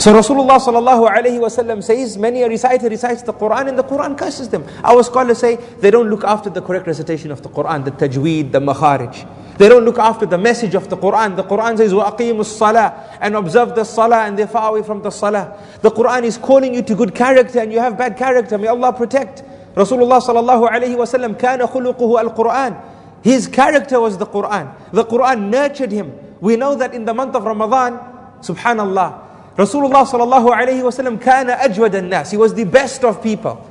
So 0.03 0.13
Rasulullah 0.13 0.59
sallallahu 0.59 1.09
alayhi 1.09 1.39
wasallam 1.39 1.83
says, 1.83 2.17
many 2.17 2.41
a 2.41 2.47
reciter 2.47 2.87
recites 2.87 3.21
the 3.23 3.33
Quran 3.33 3.67
and 3.67 3.77
the 3.77 3.83
Quran 3.83 4.17
curses 4.17 4.47
them. 4.47 4.65
Our 4.81 5.03
scholars 5.03 5.39
say 5.39 5.57
they 5.57 5.91
don't 5.91 6.09
look 6.09 6.23
after 6.23 6.49
the 6.49 6.61
correct 6.61 6.87
recitation 6.87 7.31
of 7.31 7.43
the 7.43 7.49
Quran, 7.49 7.83
the 7.83 7.91
tajweed, 7.91 8.53
the 8.53 8.61
makharij. 8.61 9.57
They 9.57 9.67
don't 9.67 9.83
look 9.83 9.99
after 9.99 10.25
the 10.25 10.37
message 10.37 10.73
of 10.73 10.89
the 10.89 10.95
Quran. 10.95 11.35
The 11.35 11.43
Quran 11.43 11.75
says, 11.75 11.91
وَأَقِيمُوا 11.91 12.39
الصَّلَاةِ 12.39 13.17
And 13.19 13.35
observe 13.35 13.75
the 13.75 13.83
salah 13.83 14.23
and 14.25 14.39
they're 14.39 14.47
far 14.47 14.69
away 14.69 14.83
from 14.83 15.01
the 15.01 15.09
salah. 15.09 15.61
The 15.81 15.91
Quran 15.91 16.23
is 16.23 16.37
calling 16.37 16.73
you 16.73 16.81
to 16.83 16.95
good 16.95 17.13
character 17.13 17.59
and 17.59 17.73
you 17.73 17.79
have 17.79 17.97
bad 17.97 18.15
character. 18.15 18.57
May 18.57 18.67
Allah 18.67 18.93
protect. 18.93 19.43
Rasulullah 19.75 20.21
sallallahu 20.21 20.69
alayhi 20.69 20.95
wasallam 20.95 21.37
كَانَ 21.37 21.59
خُلُقُهُ 21.59 22.33
القرآن 22.33 23.21
His 23.21 23.49
character 23.49 23.99
was 23.99 24.17
the 24.17 24.25
Quran. 24.25 24.73
The 24.93 25.03
Quran 25.03 25.49
nurtured 25.49 25.91
him. 25.91 26.13
We 26.39 26.55
know 26.55 26.75
that 26.75 26.93
in 26.93 27.03
the 27.03 27.13
month 27.13 27.35
of 27.35 27.43
Ramadan, 27.43 27.99
subhanallah, 28.39 29.22
Rasulullah 29.56 30.04
sallallahu 30.04 30.52
alayhi 30.52 30.82
wasallam 30.82 31.20
kana 31.20 31.56
ajwad 31.56 32.08
nas. 32.08 32.30
He 32.30 32.36
was 32.36 32.54
the 32.54 32.64
best 32.64 33.04
of 33.04 33.22
people. 33.22 33.70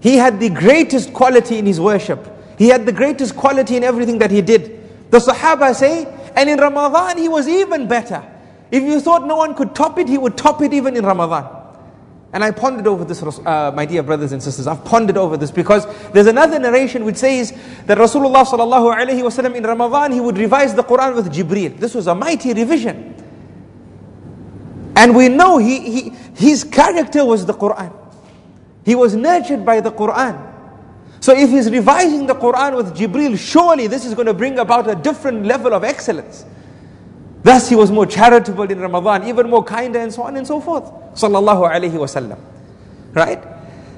He 0.00 0.16
had 0.16 0.40
the 0.40 0.50
greatest 0.50 1.12
quality 1.12 1.58
in 1.58 1.66
his 1.66 1.78
worship. 1.78 2.26
He 2.58 2.68
had 2.68 2.84
the 2.84 2.92
greatest 2.92 3.36
quality 3.36 3.76
in 3.76 3.84
everything 3.84 4.18
that 4.18 4.30
he 4.30 4.42
did. 4.42 5.10
The 5.10 5.18
Sahaba 5.18 5.74
say, 5.74 6.06
and 6.34 6.50
in 6.50 6.58
Ramadan 6.58 7.18
he 7.18 7.28
was 7.28 7.48
even 7.48 7.86
better. 7.86 8.24
If 8.70 8.82
you 8.82 9.00
thought 9.00 9.26
no 9.26 9.36
one 9.36 9.54
could 9.54 9.74
top 9.74 9.98
it, 9.98 10.08
he 10.08 10.18
would 10.18 10.36
top 10.36 10.62
it 10.62 10.72
even 10.72 10.96
in 10.96 11.04
Ramadan. 11.04 11.58
And 12.32 12.44
I 12.44 12.52
pondered 12.52 12.86
over 12.86 13.04
this, 13.04 13.22
uh, 13.22 13.72
my 13.74 13.84
dear 13.84 14.04
brothers 14.04 14.30
and 14.30 14.42
sisters. 14.42 14.68
I've 14.68 14.84
pondered 14.84 15.16
over 15.16 15.36
this 15.36 15.50
because 15.50 15.86
there's 16.12 16.28
another 16.28 16.60
narration 16.60 17.04
which 17.04 17.16
says 17.16 17.52
that 17.86 17.98
Rasulullah 17.98 18.44
sallallahu 18.44 18.94
alayhi 18.96 19.22
wasallam 19.22 19.56
in 19.56 19.64
Ramadan 19.64 20.12
he 20.12 20.20
would 20.20 20.38
revise 20.38 20.74
the 20.74 20.84
Quran 20.84 21.16
with 21.16 21.32
Jibreel. 21.32 21.76
This 21.76 21.94
was 21.94 22.06
a 22.06 22.14
mighty 22.14 22.52
revision. 22.54 23.16
And 24.96 25.14
we 25.16 25.28
know 25.28 25.58
he, 25.58 25.80
he, 25.80 26.10
his 26.34 26.64
character 26.64 27.24
was 27.24 27.46
the 27.46 27.54
Quran. 27.54 27.92
He 28.84 28.94
was 28.94 29.14
nurtured 29.14 29.64
by 29.64 29.80
the 29.80 29.92
Quran. 29.92 30.48
So 31.20 31.36
if 31.36 31.50
he's 31.50 31.70
revising 31.70 32.26
the 32.26 32.34
Quran 32.34 32.76
with 32.76 32.96
Jibril, 32.96 33.38
surely 33.38 33.86
this 33.86 34.06
is 34.06 34.14
going 34.14 34.26
to 34.26 34.34
bring 34.34 34.58
about 34.58 34.88
a 34.88 34.94
different 34.94 35.44
level 35.44 35.74
of 35.74 35.84
excellence. 35.84 36.44
Thus 37.42 37.68
he 37.68 37.76
was 37.76 37.90
more 37.90 38.06
charitable 38.06 38.64
in 38.64 38.80
Ramadan, 38.80 39.28
even 39.28 39.48
more 39.48 39.64
kinder 39.64 39.98
and 39.98 40.12
so 40.12 40.22
on 40.22 40.36
and 40.36 40.46
so 40.46 40.60
forth. 40.60 40.84
Sallallahu 41.14 41.70
alayhi 41.70 41.92
wasallam. 41.92 42.38
Right? 43.12 43.42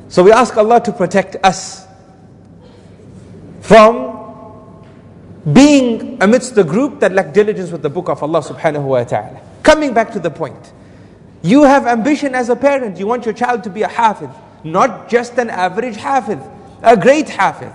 So 0.09 0.22
we 0.22 0.33
ask 0.33 0.57
Allah 0.57 0.81
to 0.83 0.92
protect 0.92 1.37
us 1.44 1.87
from 3.61 4.12
being 5.52 6.22
amidst 6.22 6.55
the 6.55 6.64
group 6.64 7.00
that 7.00 7.12
lack 7.12 7.33
diligence 7.33 7.70
with 7.70 7.83
the 7.83 7.90
book 7.90 8.09
of 8.09 8.22
Allah 8.22 8.42
subhanahu 8.42 8.83
wa 8.83 9.02
ta'ala. 9.05 9.40
Coming 9.62 9.94
back 9.94 10.12
to 10.12 10.20
the 10.20 10.31
point. 10.31 10.72
You 11.42 11.64
have 11.64 11.87
ambition 11.87 12.35
as 12.35 12.48
a 12.48 12.57
parent. 12.57 12.98
You 12.98 13.07
want 13.07 13.24
your 13.24 13.35
child 13.35 13.64
to 13.64 13.70
be 13.70 13.83
a 13.83 13.88
hafiz, 13.88 14.31
not 14.62 15.09
just 15.09 15.37
an 15.38 15.50
average 15.50 15.96
hafiz, 15.96 16.38
a 16.83 16.96
great 16.96 17.28
hafiz. 17.28 17.72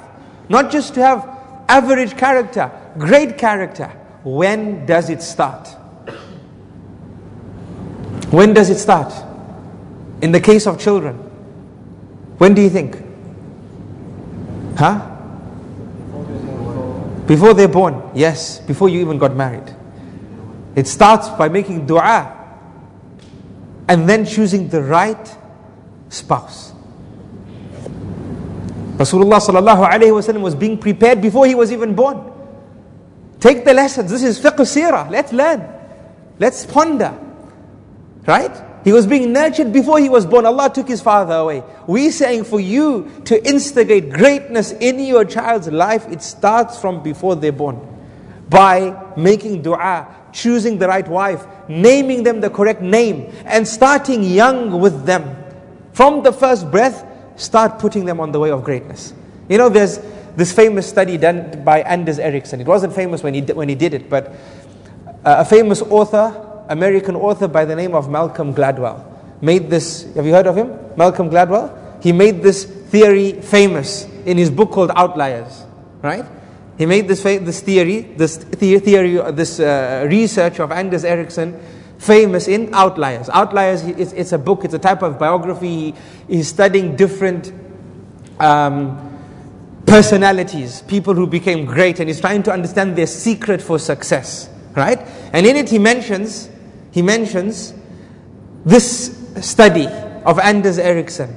Not 0.49 0.71
just 0.71 0.93
to 0.93 1.01
have 1.01 1.27
average 1.67 2.15
character, 2.17 2.71
great 2.97 3.37
character. 3.37 3.87
When 4.23 4.85
does 4.85 5.09
it 5.09 5.21
start? 5.21 5.67
When 8.31 8.53
does 8.53 8.69
it 8.69 8.77
start? 8.77 9.13
In 10.21 10.31
the 10.31 10.39
case 10.39 10.65
of 10.65 10.79
children. 10.79 11.15
When 12.37 12.53
do 12.53 12.61
you 12.61 12.69
think? 12.69 12.97
Huh? 14.77 15.15
Before 17.25 17.53
they're 17.53 17.67
born. 17.67 18.11
Yes, 18.15 18.59
before 18.59 18.87
you 18.87 19.01
even 19.01 19.17
got 19.17 19.35
married. 19.35 19.75
It 20.75 20.87
starts 20.87 21.27
by 21.29 21.49
making 21.49 21.87
dua 21.87 22.36
and 23.87 24.07
then 24.07 24.25
choosing 24.25 24.69
the 24.69 24.81
right 24.81 25.35
spouse. 26.09 26.73
Rasulullah 28.97 29.39
sallallahu 29.39 29.87
alayhi 29.87 30.11
wasallam 30.11 30.41
was 30.41 30.55
being 30.55 30.77
prepared 30.77 31.21
before 31.21 31.45
he 31.45 31.53
was 31.53 31.71
even 31.71 31.93
born. 31.93 32.33
Take 33.39 33.63
the 33.63 33.73
lessons. 33.73 34.09
This 34.09 34.23
is 34.23 34.39
fiqh 34.39 34.57
sirah. 34.57 35.09
Let's 35.09 35.31
learn. 35.31 35.67
Let's 36.39 36.65
ponder. 36.65 37.17
Right? 38.25 38.51
He 38.83 38.91
was 38.91 39.05
being 39.05 39.33
nurtured 39.33 39.71
before 39.71 39.99
he 39.99 40.09
was 40.09 40.25
born. 40.25 40.45
Allah 40.45 40.71
took 40.73 40.87
his 40.87 41.01
father 41.01 41.35
away. 41.35 41.63
We 41.87 42.09
saying 42.09 42.45
for 42.45 42.59
you 42.59 43.21
to 43.25 43.47
instigate 43.47 44.11
greatness 44.11 44.71
in 44.71 44.99
your 44.99 45.25
child's 45.25 45.67
life, 45.67 46.07
it 46.07 46.21
starts 46.21 46.79
from 46.79 47.03
before 47.03 47.35
they're 47.35 47.51
born. 47.51 47.79
By 48.49 49.13
making 49.15 49.61
dua, 49.61 50.07
choosing 50.31 50.77
the 50.77 50.87
right 50.87 51.07
wife, 51.07 51.45
naming 51.67 52.23
them 52.23 52.41
the 52.41 52.49
correct 52.49 52.81
name, 52.81 53.33
and 53.45 53.67
starting 53.67 54.23
young 54.23 54.79
with 54.79 55.05
them. 55.05 55.35
From 55.93 56.23
the 56.23 56.31
first 56.31 56.69
breath, 56.69 57.05
start 57.35 57.79
putting 57.79 58.05
them 58.05 58.19
on 58.19 58.31
the 58.31 58.39
way 58.39 58.51
of 58.51 58.63
greatness. 58.63 59.13
You 59.49 59.57
know, 59.57 59.69
there's 59.69 59.99
this 60.35 60.51
famous 60.51 60.87
study 60.87 61.17
done 61.17 61.63
by 61.63 61.81
Anders 61.81 62.19
Ericsson. 62.19 62.61
It 62.61 62.67
wasn't 62.67 62.93
famous 62.93 63.23
when 63.23 63.33
he 63.33 63.41
did, 63.41 63.55
when 63.55 63.69
he 63.69 63.75
did 63.75 63.93
it, 63.93 64.09
but 64.09 64.27
uh, 65.25 65.37
a 65.39 65.45
famous 65.45 65.81
author, 65.81 66.65
American 66.69 67.15
author 67.15 67.47
by 67.47 67.65
the 67.65 67.75
name 67.75 67.95
of 67.95 68.09
Malcolm 68.09 68.53
Gladwell, 68.53 69.03
made 69.41 69.69
this. 69.69 70.13
Have 70.15 70.25
you 70.25 70.33
heard 70.33 70.47
of 70.47 70.57
him? 70.57 70.77
Malcolm 70.95 71.29
Gladwell? 71.29 72.03
He 72.03 72.11
made 72.11 72.43
this 72.43 72.65
theory 72.65 73.33
famous 73.41 74.05
in 74.25 74.37
his 74.37 74.49
book 74.49 74.71
called 74.71 74.91
Outliers, 74.95 75.65
right? 76.01 76.25
He 76.77 76.85
made 76.85 77.07
this, 77.07 77.23
this 77.23 77.61
theory, 77.61 78.01
this 78.01 78.37
theory, 78.37 79.31
this 79.31 79.59
uh, 79.59 80.07
research 80.09 80.59
of 80.59 80.71
Anders 80.71 81.03
Ericsson 81.03 81.59
famous 81.97 82.47
in 82.47 82.73
Outliers. 82.73 83.29
Outliers, 83.29 83.83
it's, 83.83 84.13
it's, 84.13 84.31
a 84.31 84.37
book, 84.37 84.63
it's 84.63 84.73
a 84.73 84.79
type 84.79 85.01
of 85.01 85.17
biography. 85.17 85.95
He's 86.27 86.47
studying 86.47 86.95
different 86.95 87.51
um, 88.39 89.03
personalities, 89.85 90.81
people 90.83 91.13
who 91.13 91.25
became 91.25 91.65
great, 91.65 91.99
and 91.99 92.09
he's 92.09 92.21
trying 92.21 92.43
to 92.43 92.51
understand 92.51 92.95
their 92.95 93.07
secret 93.07 93.61
for 93.61 93.79
success, 93.79 94.49
right? 94.75 94.99
And 95.33 95.45
in 95.45 95.55
it, 95.55 95.69
he 95.69 95.79
mentions, 95.79 96.49
he 96.91 97.01
mentions 97.01 97.73
this 98.65 99.17
study 99.41 99.87
of 99.87 100.39
Anders 100.39 100.77
Ericsson, 100.77 101.29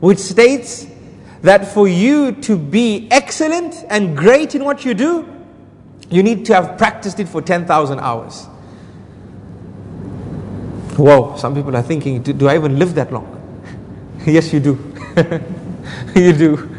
which 0.00 0.18
states 0.18 0.86
that 1.42 1.66
for 1.66 1.88
you 1.88 2.32
to 2.32 2.56
be 2.56 3.08
excellent 3.10 3.74
and 3.88 4.16
great 4.16 4.54
in 4.54 4.64
what 4.64 4.84
you 4.84 4.94
do, 4.94 5.26
you 6.10 6.22
need 6.22 6.44
to 6.46 6.54
have 6.54 6.76
practiced 6.76 7.20
it 7.20 7.28
for 7.28 7.40
10,000 7.40 7.98
hours. 8.00 8.46
Whoa, 10.96 11.36
some 11.36 11.54
people 11.54 11.74
are 11.76 11.82
thinking, 11.82 12.22
do, 12.22 12.32
do 12.32 12.48
I 12.48 12.56
even 12.56 12.78
live 12.78 12.94
that 12.96 13.12
long? 13.12 13.36
yes, 14.26 14.52
you 14.52 14.60
do. 14.60 14.94
you 16.14 16.32
do. 16.32 16.76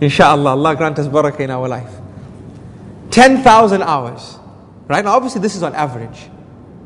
Inshallah, 0.00 0.50
Allah 0.50 0.76
grant 0.76 0.98
us 0.98 1.08
barakah 1.08 1.40
in 1.40 1.50
our 1.50 1.68
life. 1.68 1.92
10,000 3.10 3.82
hours. 3.82 4.38
Right? 4.88 5.04
Now, 5.04 5.16
obviously, 5.16 5.40
this 5.40 5.56
is 5.56 5.62
on 5.62 5.74
average. 5.74 6.28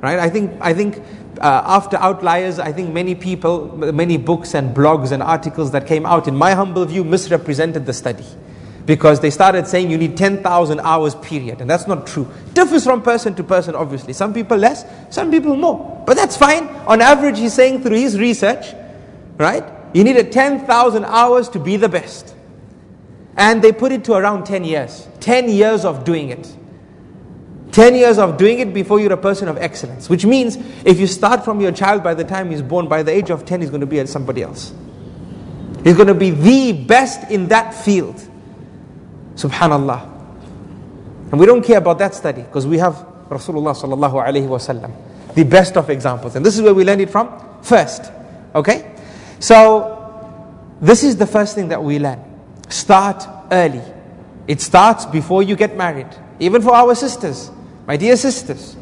Right? 0.01 0.19
I 0.19 0.31
think, 0.31 0.57
I 0.61 0.73
think 0.73 1.03
uh, 1.41 1.63
after 1.65 1.97
Outliers, 1.97 2.59
I 2.59 2.71
think 2.71 2.93
many 2.93 3.15
people, 3.15 3.75
many 3.93 4.19
books 4.19 4.55
and 4.55 4.77
blogs 4.77 5.11
and 5.11 5.23
articles 5.23 5.71
that 5.71 5.87
came 5.87 6.05
out, 6.05 6.29
in 6.29 6.37
my 6.37 6.53
humble 6.53 6.85
view, 6.85 7.03
misrepresented 7.03 7.87
the 7.87 7.95
study. 7.95 8.27
Because 8.85 9.21
they 9.21 9.31
started 9.31 9.67
saying 9.67 9.91
you 9.91 9.97
need 9.97 10.17
10,000 10.17 10.81
hours 10.81 11.15
period 11.17 11.61
and 11.61 11.71
that's 11.71 11.87
not 11.87 12.07
true. 12.07 12.29
Differs 12.55 12.85
from 12.85 13.03
person 13.03 13.35
to 13.37 13.45
person 13.45 13.75
obviously. 13.75 14.13
Some 14.13 14.35
people 14.35 14.57
less 14.57 14.85
some 15.15 15.31
people 15.31 15.55
more. 15.55 16.03
But 16.07 16.17
that's 16.17 16.37
fine. 16.37 16.67
On 16.89 17.01
average 17.01 17.39
he's 17.39 17.53
saying 17.53 17.83
through 17.83 17.99
his 17.99 18.19
research 18.19 18.75
right 19.37 19.63
you 19.95 20.03
needed 20.03 20.33
10,000 20.33 21.05
hours 21.05 21.49
to 21.51 21.61
be 21.61 21.77
the 21.77 21.89
best. 21.89 22.35
And 23.37 23.63
they 23.63 23.71
put 23.71 23.93
it 23.93 24.03
to 24.05 24.15
around 24.15 24.45
10 24.45 24.65
years. 24.65 25.07
10 25.21 25.51
years 25.51 25.85
of 25.85 26.05
doing 26.05 26.31
it 26.31 26.53
10 27.81 27.95
years 27.95 28.19
of 28.19 28.37
doing 28.37 28.59
it 28.59 28.75
before 28.75 29.01
you're 29.01 29.13
a 29.13 29.17
person 29.17 29.49
of 29.49 29.57
excellence 29.57 30.11
which 30.11 30.27
means 30.27 30.57
if 30.85 31.01
you 31.01 31.07
start 31.07 31.45
from 31.45 31.61
your 31.61 31.73
child 31.73 32.03
by 32.03 32.15
the 32.15 32.25
time 32.25 32.51
he's 32.51 32.63
born 32.63 32.89
by 32.89 33.03
the 33.03 33.13
age 33.13 33.31
of 33.31 33.45
10 33.45 33.61
he's 33.61 33.71
going 33.71 33.81
to 33.81 33.87
be 33.87 34.05
somebody 34.07 34.43
else 34.43 34.73
he's 35.85 35.97
going 35.97 36.09
to 36.09 36.15
be 36.15 36.31
the 36.31 36.73
best 36.73 37.31
in 37.31 37.49
that 37.49 37.73
field 37.73 38.27
Subhanallah. 39.41 40.09
And 41.31 41.41
we 41.41 41.47
don't 41.47 41.63
care 41.63 41.79
about 41.79 41.99
that 41.99 42.15
study 42.15 42.43
because 42.43 42.67
we 42.67 42.79
have 42.79 42.95
Rasulullah 43.29 43.75
sallallahu 43.75 44.27
alayhi 44.27 44.49
wasallam, 44.49 44.93
the 45.35 45.45
best 45.45 45.77
of 45.77 45.89
examples. 45.89 46.37
And 46.37 46.45
this 46.45 46.57
is 46.57 46.63
where 46.63 46.75
we 46.75 46.85
learn 46.85 47.01
it 47.01 47.11
from 47.11 47.31
first. 47.63 48.11
Okay? 48.55 48.97
So, 49.39 49.97
this 50.81 51.05
is 51.05 51.17
the 51.17 51.27
first 51.27 51.55
thing 51.55 51.69
that 51.69 51.83
we 51.83 51.99
learn. 51.99 52.21
Start 52.69 53.27
early. 53.51 53.83
It 54.47 54.61
starts 54.61 55.07
before 55.07 55.43
you 55.43 55.57
get 55.57 55.77
married. 55.77 56.09
Even 56.41 56.61
for 56.63 56.75
our 56.75 56.95
sisters, 56.95 57.51
my 57.91 57.97
dear 57.97 58.17
sisters. 58.17 58.77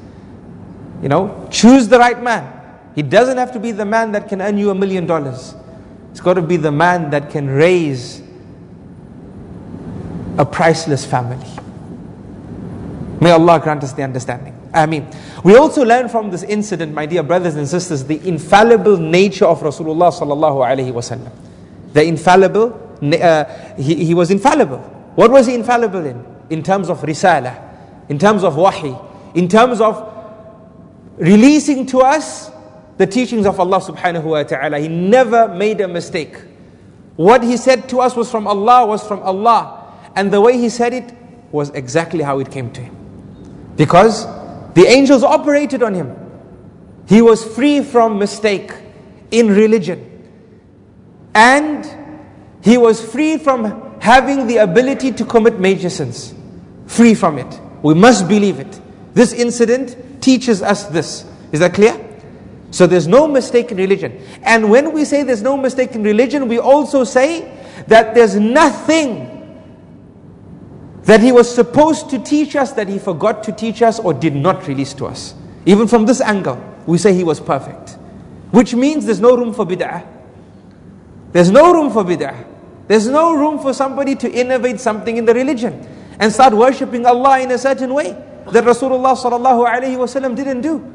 You 1.02 1.08
know, 1.08 1.48
choose 1.50 1.88
the 1.88 1.98
right 1.98 2.22
man. 2.22 2.44
He 2.94 3.00
doesn't 3.00 3.38
have 3.38 3.52
to 3.52 3.58
be 3.58 3.72
the 3.72 3.86
man 3.86 4.12
that 4.12 4.28
can 4.28 4.42
earn 4.42 4.58
you 4.58 4.68
a 4.68 4.74
million 4.74 5.06
dollars. 5.06 5.54
It's 6.10 6.20
got 6.20 6.34
to 6.34 6.42
be 6.42 6.58
the 6.58 6.70
man 6.70 7.08
that 7.08 7.30
can 7.30 7.46
raise 7.48 8.20
a 10.36 10.44
priceless 10.44 11.06
family. 11.06 11.48
May 13.22 13.30
Allah 13.30 13.58
grant 13.60 13.82
us 13.82 13.94
the 13.94 14.02
understanding. 14.02 14.54
I 14.74 14.84
mean, 14.84 15.08
we 15.42 15.56
also 15.56 15.86
learn 15.86 16.10
from 16.10 16.30
this 16.30 16.42
incident, 16.42 16.92
my 16.92 17.06
dear 17.06 17.22
brothers 17.22 17.56
and 17.56 17.66
sisters, 17.66 18.04
the 18.04 18.20
infallible 18.28 18.98
nature 18.98 19.46
of 19.46 19.60
Rasulullah 19.60 20.12
sallallahu 20.12 20.60
alaihi 20.68 20.92
wasallam. 20.92 21.32
The 21.94 22.04
infallible, 22.04 22.76
uh, 23.02 23.44
he, 23.78 24.04
he 24.04 24.12
was 24.12 24.30
infallible. 24.30 24.80
What 25.14 25.30
was 25.30 25.46
he 25.46 25.54
infallible 25.54 26.04
in? 26.04 26.22
In 26.50 26.62
terms 26.62 26.90
of 26.90 26.98
risala, 27.00 27.67
in 28.08 28.18
terms 28.18 28.44
of 28.44 28.56
wahi, 28.56 28.96
in 29.34 29.48
terms 29.48 29.80
of 29.80 30.14
releasing 31.18 31.86
to 31.86 32.00
us 32.00 32.50
the 32.96 33.06
teachings 33.06 33.46
of 33.46 33.58
Allah 33.60 33.80
subhanahu 33.80 34.24
wa 34.24 34.42
ta'ala. 34.42 34.78
He 34.78 34.88
never 34.88 35.48
made 35.48 35.80
a 35.80 35.88
mistake. 35.88 36.36
What 37.16 37.42
he 37.42 37.56
said 37.56 37.88
to 37.90 38.00
us 38.00 38.14
was 38.16 38.30
from 38.30 38.46
Allah, 38.46 38.86
was 38.86 39.06
from 39.06 39.20
Allah. 39.20 39.94
And 40.14 40.32
the 40.32 40.40
way 40.40 40.58
he 40.58 40.68
said 40.68 40.92
it 40.92 41.14
was 41.52 41.70
exactly 41.70 42.22
how 42.22 42.40
it 42.40 42.50
came 42.50 42.70
to 42.72 42.80
him. 42.80 42.94
Because 43.76 44.26
the 44.74 44.84
angels 44.86 45.22
operated 45.22 45.82
on 45.82 45.94
him. 45.94 46.14
He 47.08 47.22
was 47.22 47.44
free 47.44 47.82
from 47.82 48.18
mistake 48.18 48.72
in 49.30 49.48
religion. 49.48 50.04
And 51.34 51.86
he 52.62 52.76
was 52.76 53.00
free 53.04 53.38
from 53.38 53.96
having 54.00 54.46
the 54.46 54.58
ability 54.58 55.12
to 55.12 55.24
commit 55.24 55.58
major 55.60 55.90
sins. 55.90 56.34
Free 56.86 57.14
from 57.14 57.38
it. 57.38 57.60
We 57.82 57.94
must 57.94 58.28
believe 58.28 58.58
it. 58.58 58.80
This 59.14 59.32
incident 59.32 60.22
teaches 60.22 60.62
us 60.62 60.84
this. 60.86 61.24
Is 61.52 61.60
that 61.60 61.74
clear? 61.74 62.04
So 62.70 62.86
there's 62.86 63.08
no 63.08 63.26
mistake 63.26 63.70
in 63.70 63.78
religion. 63.78 64.20
And 64.42 64.70
when 64.70 64.92
we 64.92 65.04
say 65.04 65.22
there's 65.22 65.42
no 65.42 65.56
mistake 65.56 65.92
in 65.92 66.02
religion, 66.02 66.48
we 66.48 66.58
also 66.58 67.04
say 67.04 67.56
that 67.86 68.14
there's 68.14 68.36
nothing 68.36 69.34
that 71.04 71.20
he 71.20 71.32
was 71.32 71.52
supposed 71.52 72.10
to 72.10 72.18
teach 72.18 72.54
us 72.54 72.72
that 72.72 72.88
he 72.88 72.98
forgot 72.98 73.42
to 73.44 73.52
teach 73.52 73.80
us 73.80 73.98
or 73.98 74.12
did 74.12 74.34
not 74.34 74.68
release 74.68 74.92
to 74.94 75.06
us. 75.06 75.34
Even 75.64 75.88
from 75.88 76.04
this 76.04 76.20
angle, 76.20 76.62
we 76.86 76.98
say 76.98 77.14
he 77.14 77.24
was 77.24 77.40
perfect. 77.40 77.92
Which 78.50 78.74
means 78.74 79.06
there's 79.06 79.20
no 79.20 79.36
room 79.36 79.54
for 79.54 79.64
bid'ah. 79.64 80.06
There's 81.32 81.50
no 81.50 81.72
room 81.72 81.90
for 81.90 82.04
bid'ah. 82.04 82.44
There's 82.88 83.08
no 83.08 83.34
room 83.34 83.58
for 83.58 83.72
somebody 83.72 84.14
to 84.16 84.30
innovate 84.30 84.80
something 84.80 85.16
in 85.16 85.24
the 85.24 85.34
religion 85.34 85.86
and 86.18 86.32
start 86.32 86.54
worshipping 86.54 87.06
Allah 87.06 87.40
in 87.40 87.50
a 87.50 87.58
certain 87.58 87.94
way 87.94 88.12
that 88.52 88.64
Rasulullah 88.64 89.16
sallallahu 89.16 89.68
alaihi 89.68 89.96
wasallam 89.96 90.34
didn't 90.34 90.62
do. 90.62 90.94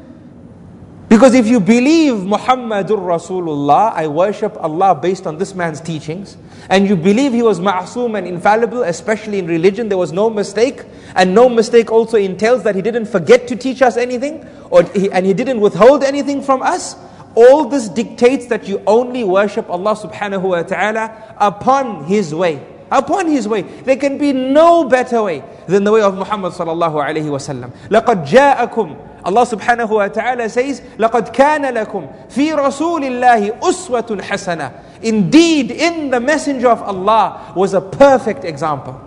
Because 1.08 1.34
if 1.34 1.46
you 1.46 1.60
believe 1.60 2.14
Muhammadur 2.14 2.98
Rasulullah, 2.98 3.92
I 3.92 4.08
worship 4.08 4.56
Allah 4.58 4.94
based 4.94 5.26
on 5.26 5.38
this 5.38 5.54
man's 5.54 5.80
teachings, 5.80 6.36
and 6.68 6.88
you 6.88 6.96
believe 6.96 7.32
he 7.32 7.42
was 7.42 7.60
ma'asum 7.60 8.18
and 8.18 8.26
infallible, 8.26 8.82
especially 8.82 9.38
in 9.38 9.46
religion, 9.46 9.88
there 9.88 9.98
was 9.98 10.12
no 10.12 10.28
mistake, 10.28 10.82
and 11.14 11.34
no 11.34 11.48
mistake 11.48 11.92
also 11.92 12.16
entails 12.16 12.64
that 12.64 12.74
he 12.74 12.82
didn't 12.82 13.06
forget 13.06 13.46
to 13.48 13.54
teach 13.54 13.80
us 13.82 13.96
anything, 13.96 14.44
or 14.70 14.82
he, 14.82 15.10
and 15.12 15.24
he 15.24 15.34
didn't 15.34 15.60
withhold 15.60 16.02
anything 16.02 16.42
from 16.42 16.62
us, 16.62 16.96
All 17.34 17.64
this 17.64 17.88
dictates 17.88 18.46
that 18.46 18.68
you 18.68 18.82
only 18.86 19.24
worship 19.24 19.68
Allah 19.68 19.96
subhanahu 19.96 20.42
wa 20.42 20.62
ta'ala 20.62 21.34
upon 21.38 22.04
His 22.04 22.34
way 22.34 22.62
Upon 22.91 23.27
His 23.27 23.47
way. 23.47 23.61
There 23.61 23.97
can 23.97 24.17
be 24.17 24.33
no 24.33 24.85
better 24.85 25.21
way 25.21 25.43
than 25.67 25.83
the 25.83 25.91
way 25.91 26.01
of 26.01 26.15
Muhammad 26.15 26.53
sallallahu 26.53 26.95
alayhi 26.95 27.29
wa 27.29 27.37
sallam. 27.37 27.71
لَقَدْ 27.89 28.25
جَاءَكُمْ 28.25 29.05
Allah 29.23 29.45
subhanahu 29.45 29.89
wa 29.89 30.07
ta'ala 30.07 30.49
says, 30.49 30.81
لَقَدْ 30.97 31.33
كَانَ 31.33 31.61
لَكُمْ 31.73 32.29
فِي 32.31 32.55
رَسُولِ 32.55 33.03
اللَّهِ 33.03 33.59
أُسْوَةٌ 33.59 34.21
حَسَنَةٌ 34.21 34.71
Indeed, 35.03 35.71
in 35.71 36.09
the 36.09 36.19
Messenger 36.19 36.69
of 36.69 36.81
Allah 36.81 37.53
was 37.55 37.73
a 37.73 37.81
perfect 37.81 38.43
example. 38.43 38.99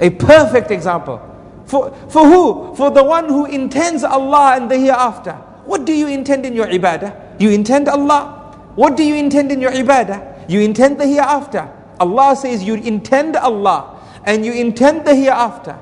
A 0.00 0.10
perfect 0.10 0.70
example. 0.70 1.20
For, 1.66 1.90
for 2.08 2.24
who? 2.26 2.74
For 2.74 2.90
the 2.90 3.04
one 3.04 3.28
who 3.28 3.44
intends 3.44 4.02
Allah 4.02 4.54
and 4.56 4.70
the 4.70 4.78
hereafter. 4.78 5.32
What 5.66 5.84
do 5.84 5.92
you 5.92 6.08
intend 6.08 6.46
in 6.46 6.54
your 6.54 6.66
ibadah? 6.66 7.40
You 7.40 7.50
intend 7.50 7.88
Allah. 7.88 8.54
What 8.74 8.96
do 8.96 9.04
you 9.04 9.14
intend 9.14 9.52
in 9.52 9.60
your 9.60 9.72
ibadah? 9.72 10.48
You 10.48 10.60
intend 10.60 10.98
the 10.98 11.06
hereafter. 11.06 11.68
Allah 12.00 12.36
says 12.36 12.62
you 12.62 12.74
intend 12.74 13.36
Allah 13.36 13.98
and 14.24 14.44
you 14.44 14.52
intend 14.52 15.04
the 15.06 15.14
hereafter. 15.14 15.78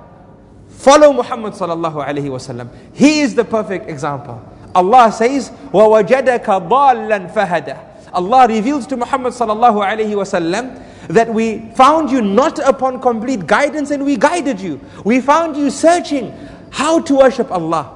Follow 0.68 1.12
Muhammad 1.12 1.54
sallallahu 1.54 2.04
alaihi 2.04 2.28
wasallam. 2.30 2.68
He 2.94 3.20
is 3.20 3.34
the 3.34 3.44
perfect 3.44 3.88
example. 3.88 4.40
Allah 4.74 5.10
says, 5.10 5.50
وَوَجَدَكَ 5.72 6.44
ضَالًّا 6.44 7.32
فَهَدَى 7.32 7.78
Allah 8.12 8.46
reveals 8.48 8.86
to 8.88 8.96
Muhammad 8.96 9.32
sallallahu 9.32 9.84
alaihi 9.84 10.12
wasallam 10.14 10.82
that 11.08 11.28
we 11.32 11.70
found 11.74 12.10
you 12.10 12.20
not 12.22 12.58
upon 12.60 13.00
complete 13.00 13.46
guidance 13.46 13.90
and 13.90 14.04
we 14.04 14.16
guided 14.16 14.60
you. 14.60 14.80
We 15.04 15.20
found 15.20 15.56
you 15.56 15.70
searching 15.70 16.32
how 16.70 17.00
to 17.00 17.14
worship 17.16 17.50
Allah. 17.50 17.92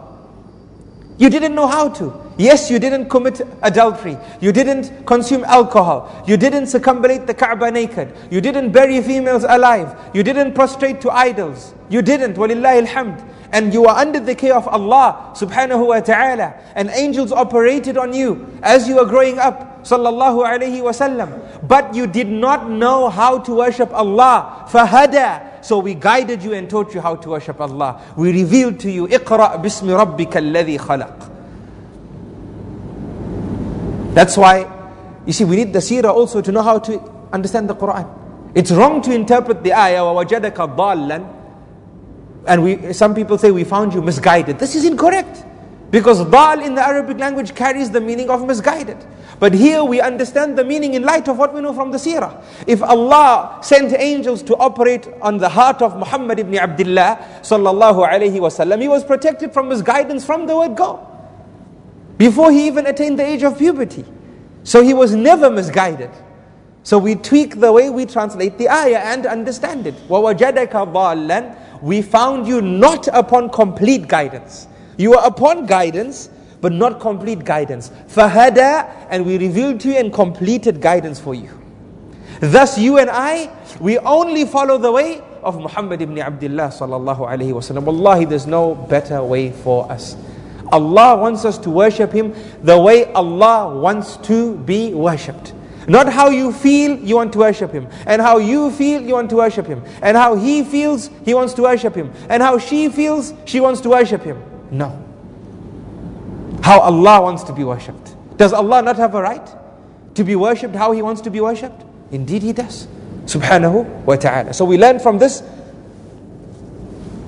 You 1.18 1.28
didn't 1.30 1.54
know 1.54 1.66
how 1.66 1.88
to. 2.00 2.23
Yes, 2.38 2.70
you 2.70 2.78
didn't 2.78 3.08
commit 3.08 3.40
adultery. 3.62 4.16
You 4.40 4.52
didn't 4.52 5.06
consume 5.06 5.44
alcohol. 5.44 6.24
You 6.26 6.36
didn't 6.36 6.64
circumambulate 6.64 7.26
the 7.26 7.34
Kaaba 7.34 7.70
naked. 7.70 8.16
You 8.30 8.40
didn't 8.40 8.72
bury 8.72 9.02
females 9.02 9.44
alive. 9.44 9.94
You 10.14 10.22
didn't 10.22 10.54
prostrate 10.54 11.00
to 11.02 11.10
idols. 11.10 11.74
You 11.90 12.00
didn't. 12.00 12.36
Walillahi 12.36 12.86
alhamd. 12.86 13.26
And 13.52 13.74
you 13.74 13.86
are 13.86 13.98
under 13.98 14.20
the 14.20 14.34
care 14.34 14.54
of 14.54 14.68
Allah 14.68 15.32
subhanahu 15.34 15.88
wa 15.88 16.00
ta'ala. 16.00 16.54
And 16.74 16.88
angels 16.90 17.32
operated 17.32 17.98
on 17.98 18.14
you 18.14 18.46
as 18.62 18.88
you 18.88 18.96
were 18.96 19.06
growing 19.06 19.38
up. 19.38 19.84
Sallallahu 19.84 20.46
alayhi 20.46 20.80
wasallam. 20.80 21.68
But 21.68 21.94
you 21.94 22.06
did 22.06 22.28
not 22.28 22.70
know 22.70 23.08
how 23.08 23.38
to 23.40 23.54
worship 23.54 23.92
Allah. 23.92 24.66
Fahada. 24.70 25.64
So 25.64 25.78
we 25.78 25.94
guided 25.94 26.42
you 26.42 26.54
and 26.54 26.70
taught 26.70 26.94
you 26.94 27.00
how 27.02 27.16
to 27.16 27.28
worship 27.30 27.60
Allah. 27.60 28.00
We 28.16 28.32
revealed 28.32 28.80
to 28.80 28.90
you, 28.90 29.08
اقرأ 29.08 29.56
بسم 29.60 29.90
ربك 29.90 30.36
الذي 30.36 30.78
خلق. 30.78 31.23
That's 34.14 34.36
why, 34.36 34.66
you 35.26 35.32
see, 35.32 35.44
we 35.44 35.56
need 35.56 35.72
the 35.72 35.78
seerah 35.78 36.12
also 36.12 36.40
to 36.40 36.50
know 36.50 36.62
how 36.62 36.78
to 36.80 37.00
understand 37.32 37.70
the 37.70 37.74
Quran. 37.76 38.08
It's 38.54 38.72
wrong 38.72 39.00
to 39.02 39.14
interpret 39.14 39.62
the 39.62 39.72
ayah, 39.72 40.02
وَوَجَدَكَ 40.02 40.54
ضَالًّا 40.76 41.36
And 42.46 42.64
we, 42.64 42.92
some 42.92 43.14
people 43.14 43.38
say, 43.38 43.50
we 43.50 43.64
found 43.64 43.94
you 43.94 44.02
misguided. 44.02 44.58
This 44.58 44.74
is 44.74 44.84
incorrect. 44.84 45.44
Because 45.90 46.24
dal 46.30 46.60
in 46.60 46.74
the 46.76 46.86
Arabic 46.86 47.18
language 47.18 47.54
carries 47.54 47.90
the 47.90 48.00
meaning 48.00 48.30
of 48.30 48.46
misguided. 48.46 48.96
But 49.40 49.54
here 49.54 49.82
we 49.82 50.00
understand 50.00 50.56
the 50.56 50.64
meaning 50.64 50.94
in 50.94 51.02
light 51.02 51.26
of 51.28 51.38
what 51.38 51.52
we 51.52 51.60
know 51.60 51.72
from 51.72 51.90
the 51.90 51.98
seerah. 51.98 52.44
If 52.66 52.82
Allah 52.82 53.58
sent 53.62 53.92
angels 53.92 54.42
to 54.44 54.56
operate 54.56 55.08
on 55.20 55.38
the 55.38 55.48
heart 55.48 55.82
of 55.82 55.96
Muhammad 55.96 56.38
ibn 56.38 56.56
Abdullah 56.56 57.18
sallallahu 57.42 58.06
alayhi 58.08 58.38
wasallam, 58.38 58.80
he 58.80 58.88
was 58.88 59.02
protected 59.02 59.52
from 59.52 59.68
misguidance 59.68 60.24
from 60.24 60.46
the 60.46 60.56
word 60.56 60.76
go 60.76 61.06
before 62.18 62.50
he 62.52 62.66
even 62.66 62.86
attained 62.86 63.18
the 63.18 63.24
age 63.24 63.42
of 63.42 63.58
puberty. 63.58 64.04
So 64.64 64.82
he 64.82 64.92
was 64.94 65.14
never 65.14 65.50
misguided. 65.50 66.10
So 66.82 66.98
we 66.98 67.14
tweak 67.14 67.60
the 67.60 67.72
way 67.72 67.90
we 67.90 68.06
translate 68.06 68.58
the 68.58 68.68
ayah 68.68 68.98
and 68.98 69.26
understand 69.26 69.86
it. 69.86 69.94
وَوَجَدَكَ 70.08 70.70
ضَالًّا 70.70 71.82
We 71.82 72.02
found 72.02 72.46
you 72.46 72.60
not 72.60 73.08
upon 73.08 73.50
complete 73.50 74.08
guidance. 74.08 74.66
You 74.96 75.14
are 75.14 75.26
upon 75.26 75.66
guidance, 75.66 76.28
but 76.60 76.72
not 76.72 77.00
complete 77.00 77.44
guidance. 77.44 77.90
فَهَدَى 78.08 79.06
And 79.10 79.24
we 79.24 79.38
revealed 79.38 79.80
to 79.80 79.88
you 79.88 79.96
and 79.96 80.12
completed 80.12 80.80
guidance 80.80 81.18
for 81.20 81.34
you. 81.34 81.50
Thus 82.40 82.78
you 82.78 82.98
and 82.98 83.10
I, 83.10 83.50
we 83.80 83.98
only 83.98 84.44
follow 84.46 84.78
the 84.78 84.90
way 84.92 85.22
of 85.42 85.58
Muhammad 85.60 86.00
ibn 86.02 86.18
Abdullah 86.18 86.68
sallallahu 86.68 87.20
alayhi 87.28 87.52
wasallam. 87.52 87.84
Wallahi, 87.84 88.24
there's 88.24 88.46
no 88.46 88.74
better 88.74 89.22
way 89.22 89.50
for 89.50 89.90
us. 89.90 90.16
Allah 90.71 91.15
wants 91.17 91.45
us 91.45 91.57
to 91.59 91.69
worship 91.69 92.11
Him 92.11 92.33
the 92.63 92.79
way 92.79 93.11
Allah 93.13 93.77
wants 93.79 94.17
to 94.17 94.57
be 94.57 94.93
worshipped. 94.93 95.53
Not 95.87 96.11
how 96.11 96.29
you 96.29 96.51
feel 96.51 96.97
you 96.97 97.15
want 97.15 97.33
to 97.33 97.39
worship 97.39 97.71
Him, 97.71 97.87
and 98.07 98.21
how 98.21 98.37
you 98.37 98.71
feel 98.71 99.01
you 99.03 99.13
want 99.13 99.29
to 99.29 99.35
worship 99.35 99.67
Him, 99.67 99.83
and 100.01 100.17
how 100.17 100.35
He 100.35 100.63
feels 100.63 101.09
He 101.23 101.33
wants 101.33 101.53
to 101.53 101.61
worship 101.61 101.93
Him, 101.93 102.11
and 102.29 102.41
how 102.41 102.57
she 102.57 102.89
feels 102.89 103.33
she 103.45 103.59
wants 103.59 103.81
to 103.81 103.89
worship 103.89 104.23
Him. 104.23 104.41
No. 104.71 105.01
How 106.63 106.79
Allah 106.79 107.21
wants 107.21 107.43
to 107.43 107.53
be 107.53 107.63
worshipped. 107.63 108.15
Does 108.37 108.51
Allah 108.51 108.81
not 108.81 108.95
have 108.97 109.13
a 109.13 109.21
right 109.21 109.47
to 110.15 110.23
be 110.23 110.35
worshipped 110.35 110.75
how 110.75 110.91
He 110.91 111.03
wants 111.03 111.21
to 111.21 111.29
be 111.29 111.39
worshipped? 111.39 111.83
Indeed, 112.11 112.41
He 112.41 112.53
does. 112.53 112.87
Subhanahu 113.25 113.85
wa 114.05 114.15
ta'ala. 114.15 114.53
So 114.53 114.65
we 114.65 114.77
learn 114.77 114.99
from 114.99 115.19
this 115.19 115.43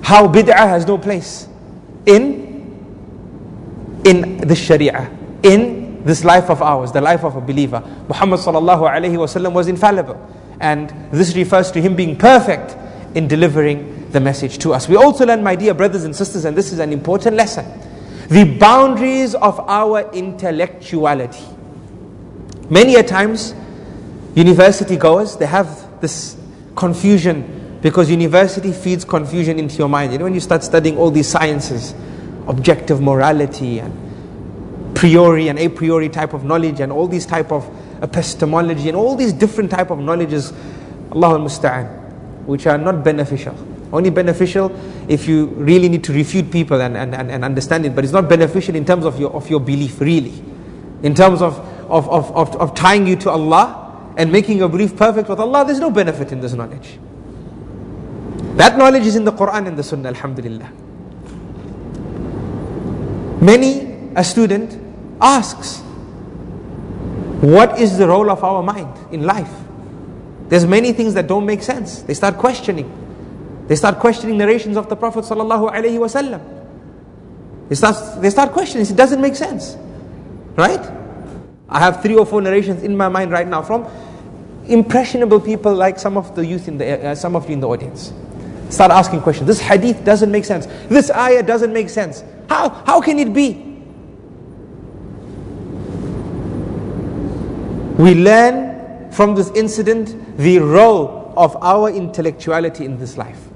how 0.02 0.26
bid'ah 0.26 0.66
has 0.68 0.86
no 0.86 0.98
place 0.98 1.46
in 2.06 2.47
in 4.08 4.38
the 4.38 4.54
Sharia, 4.54 5.10
in 5.42 6.02
this 6.04 6.24
life 6.24 6.48
of 6.48 6.62
ours, 6.62 6.92
the 6.92 7.00
life 7.00 7.24
of 7.24 7.36
a 7.36 7.40
believer. 7.40 7.80
Muhammad 8.08 8.40
sallallahu 8.40 8.88
alayhi 8.88 9.16
wasallam 9.16 9.52
was 9.52 9.68
infallible. 9.68 10.16
And 10.60 10.88
this 11.12 11.36
refers 11.36 11.70
to 11.72 11.80
him 11.80 11.94
being 11.94 12.16
perfect 12.16 12.76
in 13.14 13.28
delivering 13.28 14.10
the 14.10 14.20
message 14.20 14.58
to 14.58 14.72
us. 14.72 14.88
We 14.88 14.96
also 14.96 15.26
learn, 15.26 15.42
my 15.42 15.54
dear 15.54 15.74
brothers 15.74 16.04
and 16.04 16.16
sisters, 16.16 16.46
and 16.46 16.56
this 16.56 16.72
is 16.72 16.78
an 16.78 16.92
important 16.92 17.36
lesson, 17.36 17.66
the 18.28 18.44
boundaries 18.58 19.34
of 19.34 19.60
our 19.60 20.10
intellectuality. 20.12 21.44
Many 22.70 22.96
a 22.96 23.02
times, 23.02 23.54
university 24.34 24.96
goers, 24.96 25.36
they 25.36 25.46
have 25.46 26.00
this 26.00 26.36
confusion 26.76 27.78
because 27.82 28.10
university 28.10 28.72
feeds 28.72 29.04
confusion 29.04 29.58
into 29.58 29.76
your 29.76 29.88
mind. 29.88 30.12
You 30.12 30.18
know, 30.18 30.24
when 30.24 30.34
you 30.34 30.40
start 30.40 30.64
studying 30.64 30.96
all 30.96 31.10
these 31.10 31.28
sciences, 31.28 31.94
objective 32.48 33.00
morality 33.00 33.78
and 33.78 33.92
priori 34.94 35.48
and 35.48 35.58
a 35.58 35.68
priori 35.68 36.08
type 36.08 36.32
of 36.32 36.44
knowledge 36.44 36.80
and 36.80 36.90
all 36.90 37.06
these 37.06 37.26
type 37.26 37.52
of 37.52 37.68
epistemology 38.02 38.88
and 38.88 38.96
all 38.96 39.14
these 39.14 39.32
different 39.32 39.70
type 39.70 39.90
of 39.90 39.98
knowledges 39.98 40.52
Allah 41.12 41.38
musta'an 41.38 41.86
which 42.46 42.66
are 42.66 42.78
not 42.78 43.04
beneficial. 43.04 43.54
Only 43.92 44.10
beneficial 44.10 44.74
if 45.08 45.28
you 45.28 45.46
really 45.46 45.88
need 45.88 46.02
to 46.04 46.12
refute 46.12 46.50
people 46.50 46.80
and, 46.80 46.96
and, 46.96 47.14
and, 47.14 47.30
and 47.30 47.44
understand 47.44 47.84
it 47.86 47.94
but 47.94 48.02
it's 48.02 48.12
not 48.12 48.28
beneficial 48.28 48.74
in 48.74 48.84
terms 48.84 49.04
of 49.04 49.20
your, 49.20 49.30
of 49.32 49.48
your 49.50 49.60
belief 49.60 50.00
really. 50.00 50.42
In 51.02 51.14
terms 51.14 51.42
of, 51.42 51.58
of, 51.90 52.08
of, 52.08 52.34
of, 52.34 52.56
of 52.56 52.74
tying 52.74 53.06
you 53.06 53.16
to 53.16 53.30
Allah 53.30 54.12
and 54.16 54.32
making 54.32 54.58
your 54.58 54.68
belief 54.68 54.96
perfect 54.96 55.28
with 55.28 55.38
Allah 55.38 55.64
there's 55.66 55.80
no 55.80 55.90
benefit 55.90 56.32
in 56.32 56.40
this 56.40 56.54
knowledge. 56.54 56.98
That 58.56 58.76
knowledge 58.78 59.06
is 59.06 59.14
in 59.16 59.24
the 59.24 59.32
Quran 59.32 59.68
and 59.68 59.78
the 59.78 59.82
Sunnah 59.82 60.08
alhamdulillah 60.08 60.72
Many, 63.40 64.10
a 64.16 64.24
student 64.24 64.76
asks, 65.20 65.80
what 67.40 67.78
is 67.78 67.98
the 67.98 68.08
role 68.08 68.30
of 68.30 68.42
our 68.42 68.62
mind 68.62 68.92
in 69.12 69.22
life? 69.22 69.52
There's 70.48 70.66
many 70.66 70.92
things 70.92 71.14
that 71.14 71.26
don't 71.26 71.46
make 71.46 71.62
sense. 71.62 72.02
They 72.02 72.14
start 72.14 72.36
questioning. 72.36 72.90
They 73.68 73.76
start 73.76 73.98
questioning 73.98 74.38
narrations 74.38 74.76
of 74.76 74.88
the 74.88 74.96
Prophet 74.96 75.24
sallallahu 75.24 75.70
alaihi 75.70 75.98
wasallam. 75.98 76.42
They 77.68 77.74
start, 77.74 78.22
they 78.22 78.30
start 78.30 78.52
questioning. 78.52 78.86
It 78.86 78.96
doesn't 78.96 79.20
make 79.20 79.36
sense, 79.36 79.76
right? 80.56 80.80
I 81.68 81.78
have 81.78 82.02
three 82.02 82.16
or 82.16 82.24
four 82.24 82.40
narrations 82.40 82.82
in 82.82 82.96
my 82.96 83.08
mind 83.08 83.30
right 83.30 83.46
now 83.46 83.62
from 83.62 83.86
impressionable 84.66 85.38
people 85.38 85.74
like 85.74 85.98
some 85.98 86.16
of 86.16 86.34
the 86.34 86.44
youth 86.44 86.66
in 86.66 86.78
the 86.78 87.08
uh, 87.08 87.14
some 87.14 87.36
of 87.36 87.46
you 87.46 87.52
in 87.52 87.60
the 87.60 87.68
audience. 87.68 88.12
Start 88.70 88.90
asking 88.90 89.20
questions. 89.20 89.46
This 89.46 89.60
hadith 89.60 90.02
doesn't 90.02 90.30
make 90.30 90.46
sense. 90.46 90.66
This 90.88 91.10
ayah 91.10 91.42
doesn't 91.42 91.72
make 91.72 91.90
sense. 91.90 92.24
How, 92.48 92.70
how 92.86 93.00
can 93.00 93.18
it 93.18 93.32
be? 93.32 93.64
We 98.02 98.14
learn 98.14 99.10
from 99.10 99.34
this 99.34 99.50
incident 99.50 100.38
the 100.38 100.58
role 100.58 101.32
of 101.36 101.56
our 101.62 101.90
intellectuality 101.90 102.84
in 102.84 102.98
this 102.98 103.16
life. 103.18 103.48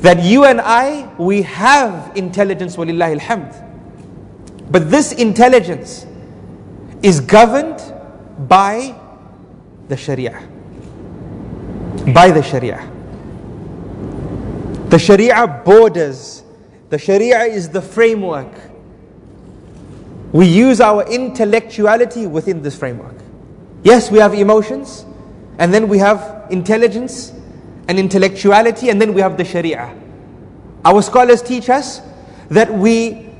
That 0.00 0.22
you 0.22 0.44
and 0.44 0.60
I, 0.60 1.12
we 1.18 1.42
have 1.42 2.16
intelligence, 2.16 2.76
walillahi 2.76 3.18
alhamd. 3.18 4.70
But 4.70 4.90
this 4.90 5.12
intelligence 5.12 6.06
is 7.02 7.20
governed 7.20 7.80
by 8.48 8.94
the 9.88 9.96
Sharia. 9.96 10.40
By 12.12 12.30
the 12.30 12.42
Sharia. 12.42 12.88
The 14.88 14.98
Sharia 14.98 15.62
borders 15.64 16.37
the 16.90 16.98
Sharia 16.98 17.42
is 17.42 17.68
the 17.68 17.82
framework. 17.82 18.52
we 20.32 20.46
use 20.46 20.80
our 20.80 21.06
intellectuality 21.08 22.26
within 22.26 22.62
this 22.62 22.76
framework. 22.76 23.14
Yes, 23.82 24.10
we 24.10 24.18
have 24.18 24.34
emotions, 24.34 25.06
and 25.58 25.72
then 25.72 25.88
we 25.88 25.98
have 25.98 26.46
intelligence 26.50 27.32
and 27.88 27.98
intellectuality, 27.98 28.90
and 28.90 29.00
then 29.00 29.14
we 29.14 29.20
have 29.20 29.36
the 29.36 29.44
Sharia. 29.44 29.94
Our 30.84 31.02
scholars 31.02 31.40
teach 31.42 31.70
us 31.70 32.02
that 32.50 32.72
we 32.72 33.30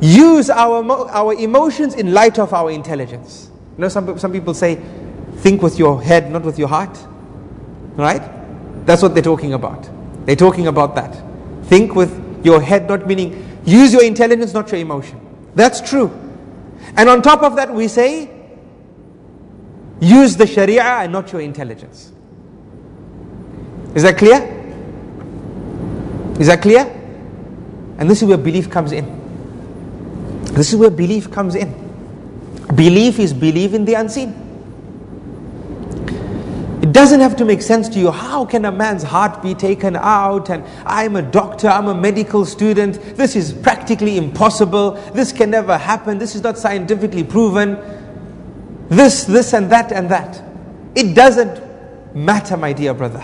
use 0.00 0.50
our, 0.50 0.84
our 1.10 1.34
emotions 1.34 1.94
in 1.94 2.12
light 2.12 2.38
of 2.38 2.52
our 2.52 2.70
intelligence. 2.70 3.50
You 3.76 3.82
know, 3.82 3.88
some, 3.88 4.18
some 4.18 4.32
people 4.32 4.54
say, 4.54 4.80
think 5.36 5.62
with 5.62 5.78
your 5.78 6.02
head, 6.02 6.30
not 6.30 6.42
with 6.42 6.58
your 6.58 6.68
heart. 6.68 6.98
Right? 7.96 8.22
That's 8.86 9.02
what 9.02 9.14
they're 9.14 9.22
talking 9.22 9.54
about. 9.54 9.88
They're 10.26 10.36
talking 10.36 10.66
about 10.66 10.96
that. 10.96 11.23
Think 11.66 11.94
with 11.94 12.44
your 12.44 12.60
head, 12.60 12.88
not 12.88 13.06
meaning 13.06 13.60
use 13.64 13.92
your 13.92 14.04
intelligence, 14.04 14.52
not 14.52 14.70
your 14.70 14.80
emotion. 14.80 15.20
That's 15.54 15.80
true. 15.80 16.08
And 16.96 17.08
on 17.08 17.22
top 17.22 17.42
of 17.42 17.56
that, 17.56 17.72
we 17.72 17.88
say 17.88 18.30
use 20.00 20.36
the 20.36 20.46
Sharia 20.46 20.82
and 20.82 21.12
not 21.12 21.32
your 21.32 21.40
intelligence. 21.40 22.12
Is 23.94 24.02
that 24.02 24.18
clear? 24.18 24.42
Is 26.38 26.48
that 26.48 26.60
clear? 26.60 26.84
And 27.98 28.10
this 28.10 28.22
is 28.22 28.28
where 28.28 28.36
belief 28.36 28.68
comes 28.68 28.92
in. 28.92 29.22
This 30.54 30.72
is 30.72 30.76
where 30.76 30.90
belief 30.90 31.30
comes 31.30 31.54
in. 31.54 31.72
Belief 32.74 33.18
is 33.18 33.32
belief 33.32 33.72
in 33.72 33.84
the 33.84 33.94
unseen. 33.94 34.43
Doesn't 36.94 37.18
have 37.18 37.34
to 37.38 37.44
make 37.44 37.60
sense 37.60 37.88
to 37.88 37.98
you. 37.98 38.12
How 38.12 38.44
can 38.44 38.64
a 38.64 38.70
man's 38.70 39.02
heart 39.02 39.42
be 39.42 39.52
taken 39.52 39.96
out? 39.96 40.48
And 40.48 40.64
I'm 40.86 41.16
a 41.16 41.22
doctor, 41.22 41.66
I'm 41.66 41.88
a 41.88 41.94
medical 41.94 42.44
student. 42.44 43.16
This 43.16 43.34
is 43.34 43.52
practically 43.52 44.16
impossible. 44.16 44.92
This 45.12 45.32
can 45.32 45.50
never 45.50 45.76
happen. 45.76 46.18
This 46.18 46.36
is 46.36 46.44
not 46.44 46.56
scientifically 46.56 47.24
proven. 47.24 47.76
This, 48.90 49.24
this, 49.24 49.54
and 49.54 49.72
that, 49.72 49.90
and 49.90 50.08
that. 50.10 50.40
It 50.94 51.16
doesn't 51.16 52.14
matter, 52.14 52.56
my 52.56 52.72
dear 52.72 52.94
brother. 52.94 53.22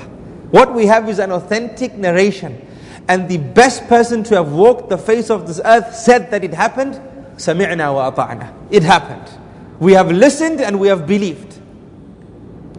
What 0.51 0.75
we 0.75 0.87
have 0.87 1.09
is 1.09 1.21
an 1.21 1.31
authentic 1.31 1.95
narration. 1.95 2.67
And 3.07 3.29
the 3.29 3.39
best 3.39 3.87
person 3.87 4.25
to 4.25 4.35
have 4.35 4.51
walked 4.51 4.89
the 4.89 4.99
face 4.99 5.31
of 5.31 5.47
this 5.47 5.61
earth 5.65 5.95
said 5.95 6.33
that 6.33 6.43
it 6.43 6.55
happened. 6.55 7.01
Sami'na 7.37 7.95
wa 7.95 8.11
ata'na. 8.11 8.53
It 8.73 8.83
happened. 8.83 9.31
We 9.79 9.93
have 9.93 10.11
listened 10.11 10.61
and 10.61 10.81
we 10.81 10.89
have 10.89 11.07
believed. 11.07 11.57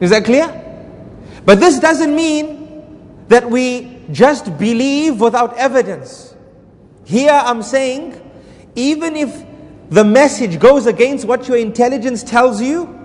Is 0.02 0.10
that 0.10 0.26
clear? 0.26 0.68
But 1.46 1.60
this 1.60 1.80
doesn't 1.80 2.16
mean 2.16 3.26
that 3.28 3.50
we 3.50 4.00
just 4.12 4.58
believe 4.58 5.22
without 5.22 5.58
evidence. 5.58 6.36
Here 7.06 7.32
I'm 7.32 7.64
saying, 7.64 8.20
even 8.76 9.16
if 9.16 9.46
the 9.89 10.04
message 10.04 10.60
goes 10.60 10.86
against 10.86 11.26
what 11.26 11.48
your 11.48 11.58
intelligence 11.58 12.24
tells 12.24 12.62
you, 12.62 12.98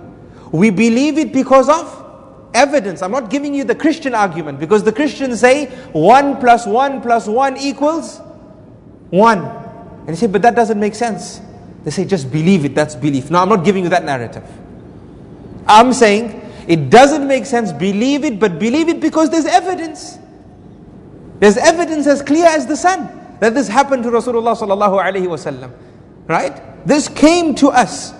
we 0.51 0.69
believe 0.69 1.17
it 1.17 1.33
because 1.33 1.67
of 1.67 2.05
evidence. 2.53 3.01
I'm 3.01 3.11
not 3.11 3.29
giving 3.29 3.53
you 3.53 3.63
the 3.63 3.75
Christian 3.75 4.13
argument 4.13 4.59
because 4.59 4.83
the 4.83 4.91
Christians 4.91 5.39
say 5.39 5.65
1 5.91 6.37
plus 6.37 6.65
1 6.65 7.01
plus 7.01 7.27
1 7.27 7.57
equals 7.57 8.19
1. 9.09 9.39
And 9.39 10.09
you 10.09 10.15
say, 10.15 10.27
but 10.27 10.41
that 10.43 10.55
doesn't 10.55 10.79
make 10.79 10.95
sense. 10.95 11.41
They 11.83 11.91
say, 11.91 12.05
just 12.05 12.31
believe 12.31 12.65
it, 12.65 12.75
that's 12.75 12.95
belief. 12.95 13.29
No, 13.29 13.39
I'm 13.39 13.49
not 13.49 13.65
giving 13.65 13.83
you 13.83 13.89
that 13.89 14.05
narrative. 14.05 14.43
I'm 15.67 15.91
saying 15.91 16.46
it 16.67 16.89
doesn't 16.89 17.27
make 17.27 17.45
sense, 17.45 17.71
believe 17.71 18.25
it, 18.25 18.39
but 18.39 18.59
believe 18.59 18.89
it 18.89 18.99
because 18.99 19.29
there's 19.29 19.45
evidence. 19.45 20.17
There's 21.39 21.57
evidence 21.57 22.07
as 22.07 22.21
clear 22.21 22.45
as 22.45 22.67
the 22.67 22.75
sun 22.75 23.37
that 23.39 23.53
this 23.53 23.67
happened 23.67 24.03
to 24.03 24.09
Rasulullah 24.09 24.57
sallallahu 24.57 25.01
alaihi 25.01 25.27
wasallam. 25.27 25.71
Right? 26.27 26.61
This 26.85 27.07
came 27.07 27.55
to 27.55 27.69
us 27.69 28.13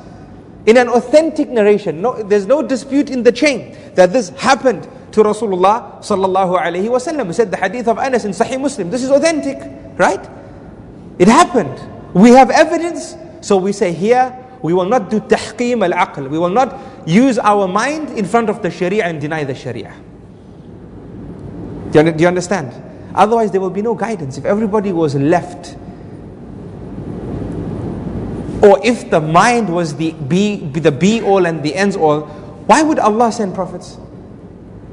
in 0.66 0.78
an 0.78 0.88
authentic 0.88 1.50
narration. 1.50 2.02
No, 2.02 2.24
there's 2.24 2.46
no 2.46 2.62
dispute 2.62 3.10
in 3.10 3.24
the 3.24 3.32
chain 3.32 3.78
that 3.96 4.14
this 4.14 4.30
happened 4.30 4.84
to 5.12 5.24
Rasulullah 5.24 6.00
sallallahu 6.00 6.58
alaihi 6.58 6.88
wasallam. 6.88 7.28
We 7.28 7.34
said 7.34 7.52
the 7.52 7.58
hadith 7.58 7.90
of 7.90 7.98
Anas 7.98 8.24
in 8.24 8.32
Sahih 8.32 8.62
Muslim. 8.62 8.90
This 8.90 9.04
is 9.04 9.12
authentic, 9.12 9.58
right? 9.98 10.26
It 11.20 11.28
happened. 11.28 11.82
We 12.14 12.30
have 12.32 12.50
evidence, 12.50 13.16
so 13.42 13.58
we 13.58 13.74
say 13.74 13.92
here 13.92 14.32
we 14.68 14.74
will 14.74 14.90
not 14.90 15.10
do 15.10 15.22
tahqim 15.22 15.82
al-aql. 15.82 16.30
We 16.30 16.38
will 16.38 16.50
not 16.50 16.78
use 17.08 17.40
our 17.40 17.70
mind 17.70 18.10
in 18.18 18.26
front 18.26 18.50
of 18.50 18.62
the 18.62 18.70
sharia 18.70 19.06
and 19.06 19.22
deny 19.22 19.46
the 19.46 19.56
sharia. 19.56 19.96
Do 21.92 22.04
you, 22.04 22.12
do 22.12 22.22
you 22.24 22.28
understand? 22.28 22.74
Otherwise 23.16 23.50
there 23.52 23.62
will 23.62 23.70
be 23.70 23.82
no 23.82 23.96
guidance. 23.96 24.38
If 24.38 24.44
everybody 24.44 24.92
was 24.92 25.16
left 25.16 25.78
or 28.62 28.86
if 28.86 29.10
the 29.10 29.22
mind 29.22 29.74
was 29.74 29.96
the 29.96 30.12
be, 30.12 30.58
the 30.58 30.92
be 30.92 31.22
all 31.22 31.46
and 31.46 31.64
the 31.64 31.74
ends 31.74 31.96
all, 31.96 32.24
why 32.68 32.84
would 32.84 33.00
Allah 33.00 33.32
send 33.32 33.56
prophets? 33.56 33.96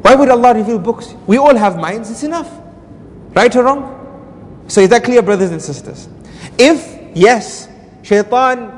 Why 0.02 0.14
would 0.14 0.28
Allah 0.28 0.54
reveal 0.54 0.78
books? 0.78 1.16
We 1.26 1.36
all 1.38 1.56
have 1.56 1.78
minds, 1.78 2.12
it's 2.12 2.22
enough. 2.22 2.48
Right 3.34 3.54
or 3.56 3.64
wrong? 3.64 4.62
So 4.68 4.82
is 4.82 4.88
that 4.90 5.02
clear, 5.02 5.20
brothers 5.20 5.50
and 5.50 5.60
sisters? 5.60 6.08
If, 6.56 7.10
yes, 7.16 7.68
shaitan 8.04 8.73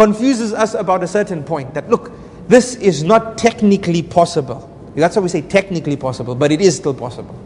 confuses 0.00 0.54
us 0.54 0.72
about 0.72 1.02
a 1.02 1.06
certain 1.06 1.44
point 1.44 1.74
that 1.74 1.90
look, 1.90 2.10
this 2.48 2.74
is 2.76 3.04
not 3.04 3.36
technically 3.36 4.02
possible. 4.02 4.66
That's 4.96 5.14
why 5.14 5.22
we 5.22 5.28
say 5.28 5.42
technically 5.42 5.96
possible, 5.96 6.34
but 6.34 6.50
it 6.50 6.62
is 6.62 6.74
still 6.74 6.94
possible 6.94 7.38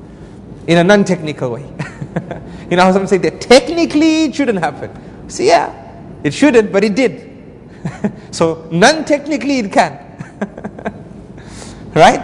in 0.68 0.78
a 0.78 0.84
non 0.84 1.04
technical 1.04 1.50
way. 1.50 1.62
you 2.70 2.76
know 2.76 2.84
how 2.84 2.92
some 2.92 3.08
say 3.08 3.18
that 3.18 3.40
technically 3.40 4.26
it 4.26 4.36
shouldn't 4.36 4.60
happen. 4.60 4.88
See, 5.28 5.48
yeah, 5.48 5.68
it 6.22 6.32
shouldn't, 6.32 6.70
but 6.70 6.84
it 6.84 6.94
did. 6.94 7.28
so 8.30 8.68
non 8.70 9.04
technically 9.04 9.58
it 9.58 9.72
can. 9.72 9.98
right? 11.96 12.22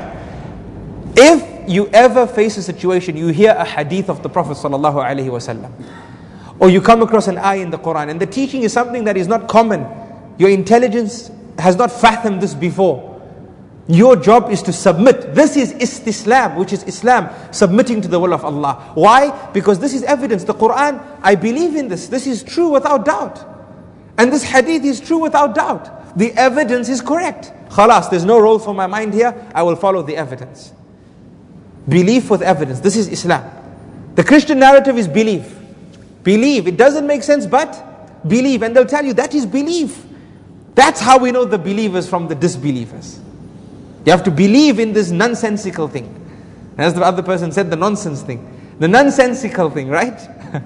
If 1.16 1.68
you 1.68 1.88
ever 1.88 2.28
face 2.28 2.56
a 2.56 2.62
situation, 2.62 3.16
you 3.16 3.28
hear 3.28 3.56
a 3.58 3.64
hadith 3.64 4.08
of 4.08 4.22
the 4.22 4.28
Prophet 4.28 4.56
sallallahu 4.58 5.02
alaihi 5.04 5.26
wasallam, 5.26 5.72
or 6.60 6.70
you 6.70 6.80
come 6.80 7.02
across 7.02 7.26
an 7.26 7.38
ayah 7.38 7.62
in 7.62 7.70
the 7.70 7.78
Quran, 7.78 8.10
and 8.10 8.20
the 8.20 8.26
teaching 8.26 8.62
is 8.62 8.72
something 8.72 9.02
that 9.04 9.16
is 9.16 9.26
not 9.26 9.48
common 9.48 9.99
your 10.40 10.48
intelligence 10.48 11.30
has 11.58 11.76
not 11.76 11.92
fathomed 11.92 12.40
this 12.40 12.54
before. 12.54 13.06
Your 13.88 14.16
job 14.16 14.50
is 14.50 14.62
to 14.62 14.72
submit. 14.72 15.34
This 15.34 15.54
is 15.54 15.74
istislam, 15.74 16.56
which 16.56 16.72
is 16.72 16.82
Islam, 16.84 17.28
submitting 17.52 18.00
to 18.00 18.08
the 18.08 18.18
will 18.18 18.32
of 18.32 18.42
Allah. 18.42 18.90
Why? 18.94 19.50
Because 19.52 19.80
this 19.80 19.92
is 19.92 20.02
evidence. 20.04 20.44
The 20.44 20.54
Quran, 20.54 21.04
I 21.22 21.34
believe 21.34 21.76
in 21.76 21.88
this. 21.88 22.06
This 22.06 22.26
is 22.26 22.42
true 22.42 22.70
without 22.70 23.04
doubt. 23.04 23.46
And 24.16 24.32
this 24.32 24.42
hadith 24.42 24.82
is 24.82 24.98
true 24.98 25.18
without 25.18 25.54
doubt. 25.54 26.16
The 26.16 26.32
evidence 26.32 26.88
is 26.88 27.02
correct. 27.02 27.52
Khalas, 27.68 28.08
there's 28.08 28.24
no 28.24 28.40
role 28.40 28.58
for 28.58 28.72
my 28.72 28.86
mind 28.86 29.12
here. 29.12 29.46
I 29.54 29.62
will 29.62 29.76
follow 29.76 30.00
the 30.00 30.16
evidence. 30.16 30.72
Belief 31.86 32.30
with 32.30 32.40
evidence. 32.40 32.80
This 32.80 32.96
is 32.96 33.08
Islam. 33.08 33.44
The 34.14 34.24
Christian 34.24 34.58
narrative 34.58 34.96
is 34.96 35.06
belief. 35.06 35.54
Believe. 36.22 36.66
It 36.66 36.78
doesn't 36.78 37.06
make 37.06 37.24
sense, 37.24 37.44
but 37.44 38.26
believe. 38.26 38.62
And 38.62 38.74
they'll 38.74 38.86
tell 38.86 39.04
you 39.04 39.12
that 39.12 39.34
is 39.34 39.44
belief. 39.44 40.06
That's 40.74 41.00
how 41.00 41.18
we 41.18 41.32
know 41.32 41.44
the 41.44 41.58
believers 41.58 42.08
from 42.08 42.28
the 42.28 42.34
disbelievers. 42.34 43.20
You 44.04 44.12
have 44.12 44.22
to 44.24 44.30
believe 44.30 44.78
in 44.78 44.92
this 44.92 45.10
nonsensical 45.10 45.88
thing. 45.88 46.16
As 46.78 46.94
the 46.94 47.02
other 47.02 47.22
person 47.22 47.52
said, 47.52 47.70
the 47.70 47.76
nonsense 47.76 48.22
thing. 48.22 48.46
The 48.78 48.88
nonsensical 48.88 49.68
thing, 49.70 49.88
right? 49.88 50.18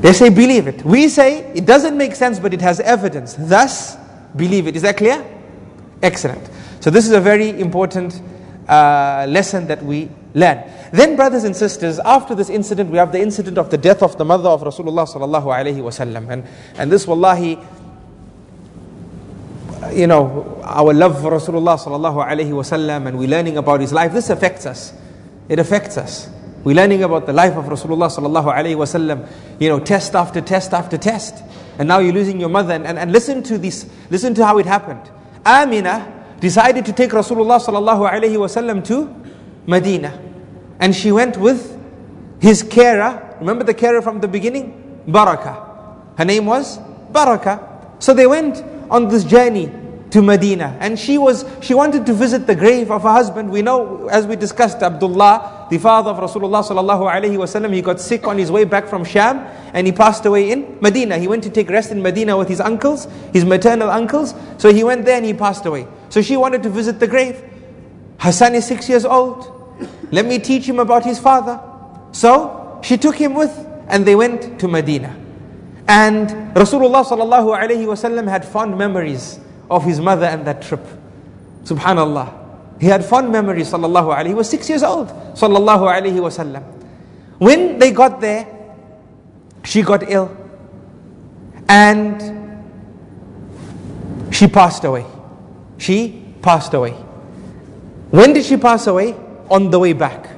they 0.00 0.12
say 0.12 0.28
believe 0.28 0.68
it. 0.68 0.84
We 0.84 1.08
say 1.08 1.38
it 1.52 1.66
doesn't 1.66 1.96
make 1.96 2.14
sense, 2.14 2.38
but 2.38 2.54
it 2.54 2.60
has 2.60 2.78
evidence. 2.78 3.34
Thus, 3.36 3.96
believe 4.36 4.68
it. 4.68 4.76
Is 4.76 4.82
that 4.82 4.96
clear? 4.96 5.24
Excellent. 6.00 6.48
So, 6.78 6.90
this 6.90 7.06
is 7.06 7.12
a 7.12 7.20
very 7.20 7.48
important 7.58 8.20
uh, 8.68 9.26
lesson 9.28 9.66
that 9.66 9.82
we 9.82 10.10
learn. 10.34 10.62
Then, 10.92 11.16
brothers 11.16 11.44
and 11.44 11.56
sisters, 11.56 11.98
after 12.00 12.34
this 12.34 12.50
incident, 12.50 12.90
we 12.90 12.98
have 12.98 13.12
the 13.12 13.20
incident 13.20 13.56
of 13.56 13.70
the 13.70 13.78
death 13.78 14.02
of 14.02 14.18
the 14.18 14.24
mother 14.24 14.48
of 14.48 14.62
Rasulullah 14.62 15.08
sallallahu 15.08 15.46
alaihi 15.46 15.76
wasallam, 15.76 16.28
and 16.28 16.44
and 16.76 16.92
this, 16.92 17.06
wallahi, 17.06 17.58
you 19.92 20.06
know, 20.06 20.60
our 20.64 20.92
love 20.92 21.20
for 21.20 21.30
Rasulullah 21.30 21.78
sallallahu 21.78 22.26
alaihi 22.26 22.50
wasallam, 22.50 23.06
and 23.06 23.18
we're 23.18 23.28
learning 23.28 23.56
about 23.56 23.80
his 23.80 23.92
life. 23.92 24.12
This 24.12 24.30
affects 24.30 24.66
us. 24.66 24.92
It 25.48 25.58
affects 25.58 25.96
us. 25.96 26.28
We're 26.64 26.76
learning 26.76 27.02
about 27.02 27.26
the 27.26 27.32
life 27.32 27.56
of 27.56 27.66
Rasulullah 27.66 28.10
sallallahu 28.10 28.54
alaihi 28.54 28.76
wasallam. 28.76 29.28
You 29.60 29.68
know, 29.68 29.78
test 29.78 30.14
after 30.14 30.40
test 30.40 30.72
after 30.72 30.96
test, 30.96 31.44
and 31.78 31.86
now 31.86 31.98
you're 31.98 32.14
losing 32.14 32.40
your 32.40 32.48
mother. 32.48 32.74
And, 32.74 32.86
and, 32.86 32.98
and 32.98 33.12
listen 33.12 33.42
to 33.44 33.58
this. 33.58 33.88
Listen 34.10 34.34
to 34.34 34.46
how 34.46 34.58
it 34.58 34.66
happened. 34.66 35.10
Amina 35.44 36.24
decided 36.40 36.86
to 36.86 36.92
take 36.92 37.10
Rasulullah 37.10 37.60
sallallahu 37.60 38.10
alaihi 38.10 38.36
wasallam 38.36 38.84
to 38.86 39.23
Medina. 39.66 40.20
And 40.80 40.94
she 40.94 41.12
went 41.12 41.36
with 41.36 41.80
his 42.40 42.62
carer. 42.62 43.36
Remember 43.40 43.64
the 43.64 43.74
carer 43.74 44.02
from 44.02 44.20
the 44.20 44.28
beginning? 44.28 45.02
Baraka. 45.06 46.02
Her 46.16 46.24
name 46.24 46.46
was 46.46 46.78
Baraka. 47.12 47.96
So 47.98 48.14
they 48.14 48.26
went 48.26 48.62
on 48.90 49.08
this 49.08 49.24
journey 49.24 49.72
to 50.10 50.22
Medina. 50.22 50.76
And 50.80 50.98
she 50.98 51.18
was 51.18 51.44
she 51.60 51.74
wanted 51.74 52.06
to 52.06 52.12
visit 52.12 52.46
the 52.46 52.54
grave 52.54 52.90
of 52.90 53.02
her 53.02 53.12
husband. 53.12 53.50
We 53.50 53.62
know, 53.62 54.08
as 54.08 54.26
we 54.26 54.36
discussed, 54.36 54.82
Abdullah 54.82 55.54
the 55.70 55.78
father 55.78 56.10
of 56.10 56.18
Rasulullah 56.18 56.62
sallallahu 56.62 57.10
alaihi 57.10 57.36
wasallam, 57.36 57.72
he 57.72 57.82
got 57.82 58.00
sick 58.00 58.26
on 58.26 58.38
his 58.38 58.50
way 58.50 58.64
back 58.64 58.86
from 58.86 59.04
Sham 59.04 59.38
and 59.72 59.86
he 59.86 59.92
passed 59.92 60.24
away 60.26 60.50
in 60.50 60.78
Medina. 60.80 61.18
He 61.18 61.26
went 61.26 61.42
to 61.44 61.50
take 61.50 61.70
rest 61.70 61.90
in 61.90 62.02
Medina 62.02 62.36
with 62.36 62.48
his 62.48 62.60
uncles, 62.60 63.08
his 63.32 63.44
maternal 63.44 63.90
uncles. 63.90 64.34
So 64.58 64.72
he 64.72 64.84
went 64.84 65.04
there 65.04 65.16
and 65.16 65.24
he 65.24 65.32
passed 65.34 65.66
away. 65.66 65.88
So 66.10 66.22
she 66.22 66.36
wanted 66.36 66.62
to 66.64 66.70
visit 66.70 67.00
the 67.00 67.06
grave. 67.06 67.42
Hassan 68.18 68.54
is 68.54 68.66
six 68.66 68.88
years 68.88 69.04
old. 69.04 69.53
Let 70.10 70.26
me 70.26 70.38
teach 70.38 70.66
him 70.68 70.78
about 70.78 71.04
his 71.04 71.18
father. 71.18 71.60
So 72.12 72.80
she 72.82 72.96
took 72.96 73.16
him 73.16 73.34
with 73.34 73.52
and 73.88 74.04
they 74.06 74.16
went 74.16 74.58
to 74.60 74.68
Medina. 74.68 75.14
And 75.86 76.28
Rasulullah 76.54 77.04
sallallahu 77.04 77.86
wasallam 77.86 78.28
had 78.28 78.44
fond 78.44 78.78
memories 78.78 79.38
of 79.70 79.84
his 79.84 80.00
mother 80.00 80.26
and 80.26 80.46
that 80.46 80.62
trip. 80.62 80.84
Subhanallah. 81.64 82.42
He 82.80 82.86
had 82.86 83.04
fond 83.04 83.30
memories, 83.30 83.70
sallallahu 83.70 84.14
alayhi. 84.14 84.28
He 84.28 84.34
was 84.34 84.48
six 84.48 84.68
years 84.68 84.82
old, 84.82 85.08
sallallahu 85.08 85.82
alayhi 85.82 86.20
wasallam. 86.20 86.62
When 87.38 87.78
they 87.78 87.90
got 87.90 88.20
there, 88.20 88.46
she 89.64 89.82
got 89.82 90.10
ill. 90.10 90.34
And 91.68 92.64
she 94.32 94.46
passed 94.46 94.84
away. 94.84 95.06
She 95.78 96.34
passed 96.42 96.74
away. 96.74 96.92
When 98.10 98.32
did 98.32 98.44
she 98.44 98.56
pass 98.56 98.86
away? 98.86 99.14
On 99.50 99.70
the 99.70 99.78
way 99.78 99.92
back. 99.92 100.30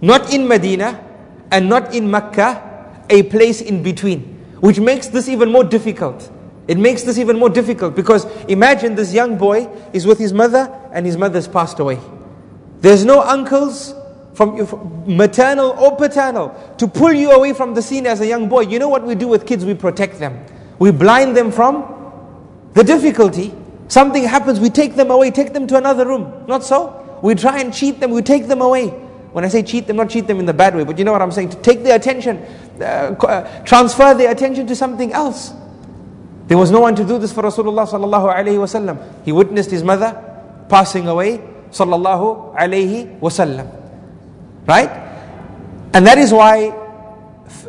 Not 0.00 0.32
in 0.32 0.46
Medina 0.46 1.02
and 1.50 1.68
not 1.68 1.94
in 1.94 2.10
Mecca, 2.10 3.04
a 3.08 3.22
place 3.24 3.60
in 3.60 3.82
between, 3.82 4.20
which 4.60 4.78
makes 4.80 5.08
this 5.08 5.28
even 5.28 5.50
more 5.50 5.64
difficult. 5.64 6.30
It 6.68 6.78
makes 6.78 7.02
this 7.02 7.18
even 7.18 7.38
more 7.38 7.48
difficult 7.48 7.94
because 7.94 8.24
imagine 8.48 8.94
this 8.94 9.12
young 9.12 9.38
boy 9.38 9.68
is 9.92 10.06
with 10.06 10.18
his 10.18 10.32
mother 10.32 10.68
and 10.92 11.06
his 11.06 11.16
mother's 11.16 11.46
passed 11.46 11.78
away. 11.78 11.98
There's 12.80 13.04
no 13.04 13.22
uncles 13.22 13.94
from 14.34 15.06
maternal 15.06 15.70
or 15.78 15.96
paternal 15.96 16.74
to 16.78 16.86
pull 16.86 17.12
you 17.12 17.30
away 17.30 17.52
from 17.52 17.74
the 17.74 17.80
scene 17.80 18.06
as 18.06 18.20
a 18.20 18.26
young 18.26 18.48
boy. 18.48 18.62
You 18.62 18.78
know 18.78 18.88
what 18.88 19.04
we 19.04 19.14
do 19.14 19.28
with 19.28 19.46
kids? 19.46 19.64
We 19.64 19.74
protect 19.74 20.18
them. 20.18 20.44
We 20.78 20.90
blind 20.90 21.36
them 21.36 21.52
from 21.52 21.84
the 22.74 22.84
difficulty. 22.84 23.54
Something 23.88 24.24
happens, 24.24 24.58
we 24.58 24.68
take 24.68 24.96
them 24.96 25.10
away, 25.10 25.30
take 25.30 25.52
them 25.52 25.66
to 25.68 25.76
another 25.76 26.06
room. 26.06 26.44
Not 26.48 26.64
so? 26.64 27.05
We 27.22 27.34
try 27.34 27.60
and 27.60 27.72
cheat 27.72 28.00
them, 28.00 28.10
we 28.10 28.22
take 28.22 28.48
them 28.48 28.60
away. 28.60 28.88
When 29.36 29.44
I 29.44 29.48
say 29.48 29.62
cheat 29.62 29.86
them, 29.86 29.96
not 29.96 30.08
cheat 30.08 30.26
them 30.26 30.38
in 30.40 30.46
the 30.46 30.54
bad 30.54 30.74
way, 30.74 30.84
but 30.84 30.98
you 30.98 31.04
know 31.04 31.12
what 31.12 31.20
I'm 31.20 31.30
saying? 31.30 31.50
To 31.50 31.56
take 31.60 31.82
their 31.82 31.96
attention, 31.96 32.38
uh, 32.80 33.14
uh 33.20 33.64
transfer 33.64 34.14
their 34.14 34.30
attention 34.30 34.66
to 34.66 34.74
something 34.74 35.12
else. 35.12 35.52
There 36.46 36.56
was 36.56 36.70
no 36.70 36.80
one 36.80 36.94
to 36.94 37.04
do 37.04 37.18
this 37.18 37.32
for 37.32 37.42
Rasulullah 37.42 37.86
sallallahu 37.86 38.34
alaihi 38.34 38.56
wasallam. 38.56 39.24
He 39.24 39.32
witnessed 39.32 39.70
his 39.70 39.82
mother 39.82 40.14
passing 40.68 41.08
away 41.08 41.38
sallallahu 41.70 42.56
alaihi 42.56 43.18
wasallam. 43.20 43.68
Right? 44.66 44.90
And 45.92 46.06
that 46.06 46.18
is 46.18 46.32
why 46.32 46.68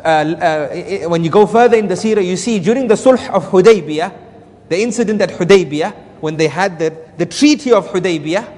uh, 0.04 0.08
uh, 0.08 1.10
when 1.10 1.24
you 1.24 1.30
go 1.30 1.46
further 1.46 1.78
in 1.78 1.88
the 1.88 1.96
seerah, 1.96 2.26
you 2.26 2.38
see 2.38 2.60
during 2.60 2.88
the 2.88 2.96
Sulh 2.96 3.30
of 3.30 3.46
Hudaybiyah, 3.46 4.14
the 4.70 4.80
incident 4.80 5.22
at 5.22 5.30
Hudaybiyah, 5.30 5.94
when 6.22 6.38
they 6.38 6.48
had 6.48 6.80
the, 6.80 6.96
the 7.18 7.26
treaty 7.26 7.72
of 7.72 7.88
Hudaybiyah, 7.88 8.57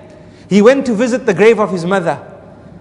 he 0.50 0.62
went 0.62 0.86
to 0.88 0.94
visit 0.94 1.26
the 1.26 1.34
grave 1.34 1.60
of 1.60 1.72
his 1.72 1.86
mother 1.86 2.20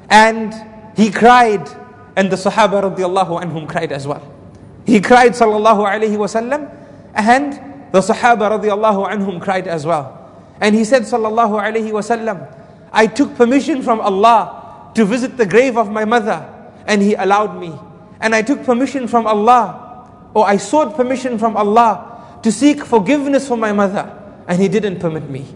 and 0.08 0.52
he 0.96 1.10
cried 1.10 1.68
and 2.16 2.32
the 2.32 2.36
Sahaba 2.36 2.82
radiallahu 2.82 3.40
anhum 3.42 3.68
cried 3.68 3.92
as 3.92 4.06
well. 4.06 4.22
He 4.86 5.00
cried 5.00 5.32
sallallahu 5.32 5.86
alaihi 5.86 6.16
wasallam 6.16 6.74
and 7.14 7.52
the 7.92 8.00
Sahaba 8.00 8.58
radiallahu 8.58 9.08
anhum 9.08 9.40
cried 9.40 9.68
as 9.68 9.86
well. 9.86 10.18
And 10.60 10.74
he 10.74 10.84
said, 10.84 11.02
Sallallahu 11.02 11.62
alayhi 11.62 11.90
wasallam, 11.92 12.52
I 12.92 13.06
took 13.06 13.34
permission 13.36 13.82
from 13.82 14.00
Allah 14.00 14.90
to 14.94 15.04
visit 15.04 15.36
the 15.36 15.46
grave 15.46 15.76
of 15.76 15.90
my 15.90 16.04
mother, 16.04 16.42
and 16.86 17.02
He 17.02 17.14
allowed 17.14 17.58
me. 17.60 17.72
And 18.20 18.34
I 18.34 18.42
took 18.42 18.64
permission 18.64 19.06
from 19.06 19.26
Allah, 19.26 20.10
or 20.34 20.46
I 20.46 20.56
sought 20.56 20.96
permission 20.96 21.38
from 21.38 21.56
Allah 21.56 22.38
to 22.42 22.50
seek 22.50 22.82
forgiveness 22.84 23.46
for 23.46 23.56
my 23.56 23.72
mother, 23.72 24.10
and 24.48 24.60
He 24.60 24.68
didn't 24.68 24.98
permit 24.98 25.30
me. 25.30 25.46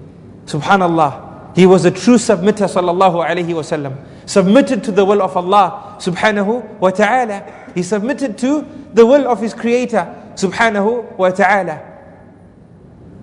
Subhanallah. 0.46 1.31
He 1.54 1.66
was 1.66 1.84
a 1.84 1.90
true 1.90 2.16
submitter, 2.16 2.66
sallallahu 2.66 3.26
alayhi 3.26 3.48
wasallam. 3.48 3.96
Submitted 4.26 4.82
to 4.84 4.92
the 4.92 5.04
will 5.04 5.20
of 5.20 5.36
Allah 5.36 5.96
subhanahu 5.98 6.78
wa 6.78 6.90
ta'ala. 6.90 7.70
He 7.74 7.82
submitted 7.82 8.38
to 8.38 8.66
the 8.94 9.04
will 9.04 9.28
of 9.28 9.40
his 9.40 9.52
creator 9.52 10.06
subhanahu 10.34 11.18
wa 11.18 11.30
ta'ala. 11.30 11.80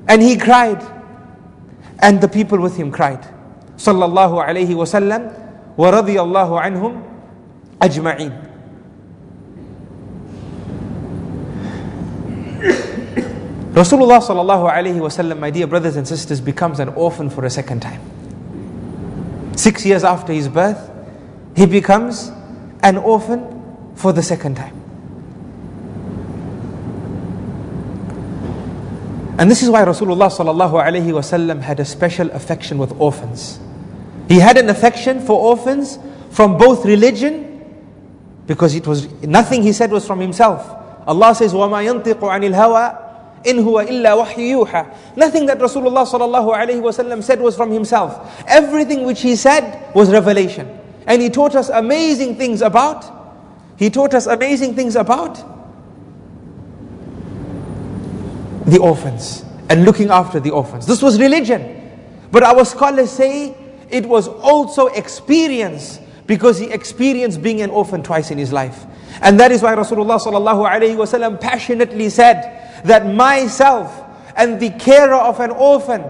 And 0.08 0.22
he 0.22 0.38
cried, 0.38 0.82
and 2.00 2.22
the 2.22 2.28
people 2.28 2.60
with 2.60 2.78
him 2.78 2.92
cried. 2.92 3.22
Sallallahu 3.78 4.46
alayhi 4.46 4.76
wasallam 4.76 5.34
wa 5.78 5.92
radiyallahu 5.92 6.62
anhum 6.62 7.04
ajma'in. 7.80 8.46
Rasulullah 13.74 14.20
sallallahu 14.20 14.70
alayhi 14.70 15.00
wa 15.00 15.08
sallam, 15.08 15.40
my 15.40 15.50
dear 15.50 15.68
brothers 15.68 15.96
and 15.96 16.08
sisters, 16.08 16.42
becomes 16.42 16.80
an 16.80 16.90
orphan 16.90 17.30
for 17.30 17.46
a 17.46 17.50
second 17.50 17.82
time. 17.82 18.02
Six 19.59 19.87
years 19.87 20.05
after 20.05 20.33
his 20.33 20.49
birth, 20.49 20.91
he 21.57 21.67
becomes 21.67 22.31
an 22.83 22.99
orphan 22.99 23.93
for 23.95 24.13
the 24.13 24.23
second 24.23 24.57
time. 24.57 24.81
And 29.39 29.51
this 29.51 29.63
is 29.63 29.71
why 29.71 29.85
Rasulullah 29.85 30.31
sallallahu 30.31 30.73
alaihi 30.73 31.07
wasallam 31.07 31.61
had 31.61 31.81
a 31.81 31.85
special 31.85 32.31
affection 32.31 32.79
with 32.79 32.93
orphans. 33.01 33.59
He 34.29 34.39
had 34.39 34.57
an 34.57 34.69
affection 34.69 35.21
for 35.21 35.39
orphans 35.41 35.99
from 36.31 36.57
both 36.57 36.85
religion, 36.85 37.65
because 38.47 38.75
it 38.75 38.87
was 38.87 39.11
nothing 39.23 39.63
he 39.63 39.73
said 39.73 39.91
was 39.91 40.07
from 40.07 40.21
himself. 40.21 40.69
Allah 41.07 41.35
says, 41.35 41.53
وَمَا 41.53 41.85
يَنطِقُ 41.85 42.21
عَنِ 42.21 42.55
الْهَوَىٰ 42.55 43.05
in 43.46 43.58
huwa 43.58 43.88
illa 43.88 44.10
wahyu 44.18 44.66
yuha. 44.66 45.16
Nothing 45.16 45.46
that 45.46 45.60
Rasulullah 45.60 46.06
sallallahu 46.06 46.54
alaihi 46.54 46.82
wasallam 46.82 47.24
said 47.24 47.40
was 47.40 47.56
from 47.56 47.72
himself. 47.72 48.44
Everything 48.48 49.06
which 49.06 49.22
he 49.22 49.36
said 49.36 49.94
was 49.96 50.12
revelation. 50.12 50.68
And 51.08 51.22
he 51.22 51.30
taught 51.30 51.56
us 51.56 51.70
amazing 51.70 52.36
things 52.36 52.62
about 52.62 53.20
he 53.80 53.90
taught 53.90 54.14
us 54.14 54.28
amazing 54.28 54.76
things 54.76 54.98
about 54.98 55.36
the 58.66 58.78
orphans 58.78 59.46
and 59.70 59.86
looking 59.86 60.10
after 60.10 60.42
the 60.42 60.52
orphans. 60.52 60.86
This 60.86 61.02
was 61.02 61.18
religion. 61.18 61.78
But 62.30 62.44
our 62.44 62.66
scholars 62.66 63.10
say 63.10 63.56
it 63.90 64.06
was 64.06 64.28
also 64.28 64.88
experience 64.88 66.00
because 66.28 66.60
he 66.60 66.70
experienced 66.70 67.42
being 67.42 67.62
an 67.62 67.70
orphan 67.70 68.04
twice 68.04 68.32
in 68.32 68.38
his 68.38 68.52
life. 68.52 68.86
And 69.22 69.40
that 69.40 69.54
is 69.54 69.64
why 69.64 69.74
Rasulullah 69.76 70.20
sallallahu 70.20 70.70
alaihi 70.70 70.98
wasallam 70.98 71.40
passionately 71.40 72.10
said 72.10 72.59
that 72.85 73.07
myself 73.07 74.03
and 74.37 74.61
the 74.61 74.71
carer 74.71 75.15
of 75.15 75.41
an 75.41 75.51
orphan 75.51 76.05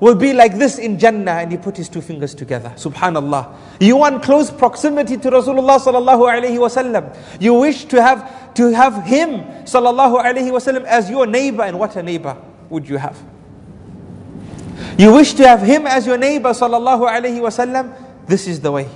will 0.00 0.14
be 0.14 0.32
like 0.32 0.56
this 0.58 0.78
in 0.78 0.98
Jannah. 0.98 1.32
And 1.32 1.50
he 1.50 1.58
put 1.58 1.76
his 1.76 1.88
two 1.88 2.00
fingers 2.00 2.34
together. 2.34 2.70
Subhanallah. 2.76 3.54
You 3.80 3.96
want 3.96 4.22
close 4.22 4.50
proximity 4.50 5.16
to 5.16 5.30
Rasulullah 5.30 5.78
sallallahu 5.78 6.28
alayhi 6.28 6.58
wasallam. 6.58 7.16
You 7.40 7.54
wish 7.54 7.84
to 7.86 8.02
have 8.02 8.54
to 8.54 8.72
have 8.72 9.04
him 9.04 9.40
sallallahu 9.64 10.22
alayhi 10.22 10.50
wasallam 10.50 10.84
as 10.84 11.10
your 11.10 11.26
neighbor. 11.26 11.62
And 11.62 11.78
what 11.78 11.96
a 11.96 12.02
neighbor 12.02 12.36
would 12.70 12.88
you 12.88 12.98
have? 12.98 13.18
You 14.98 15.12
wish 15.12 15.34
to 15.34 15.48
have 15.48 15.62
him 15.62 15.86
as 15.86 16.06
your 16.06 16.18
neighbor 16.18 16.50
sallallahu 16.50 17.08
alayhi 17.08 17.40
wasallam. 17.40 17.94
This 18.26 18.46
is 18.46 18.60
the 18.60 18.72
way. 18.72 18.88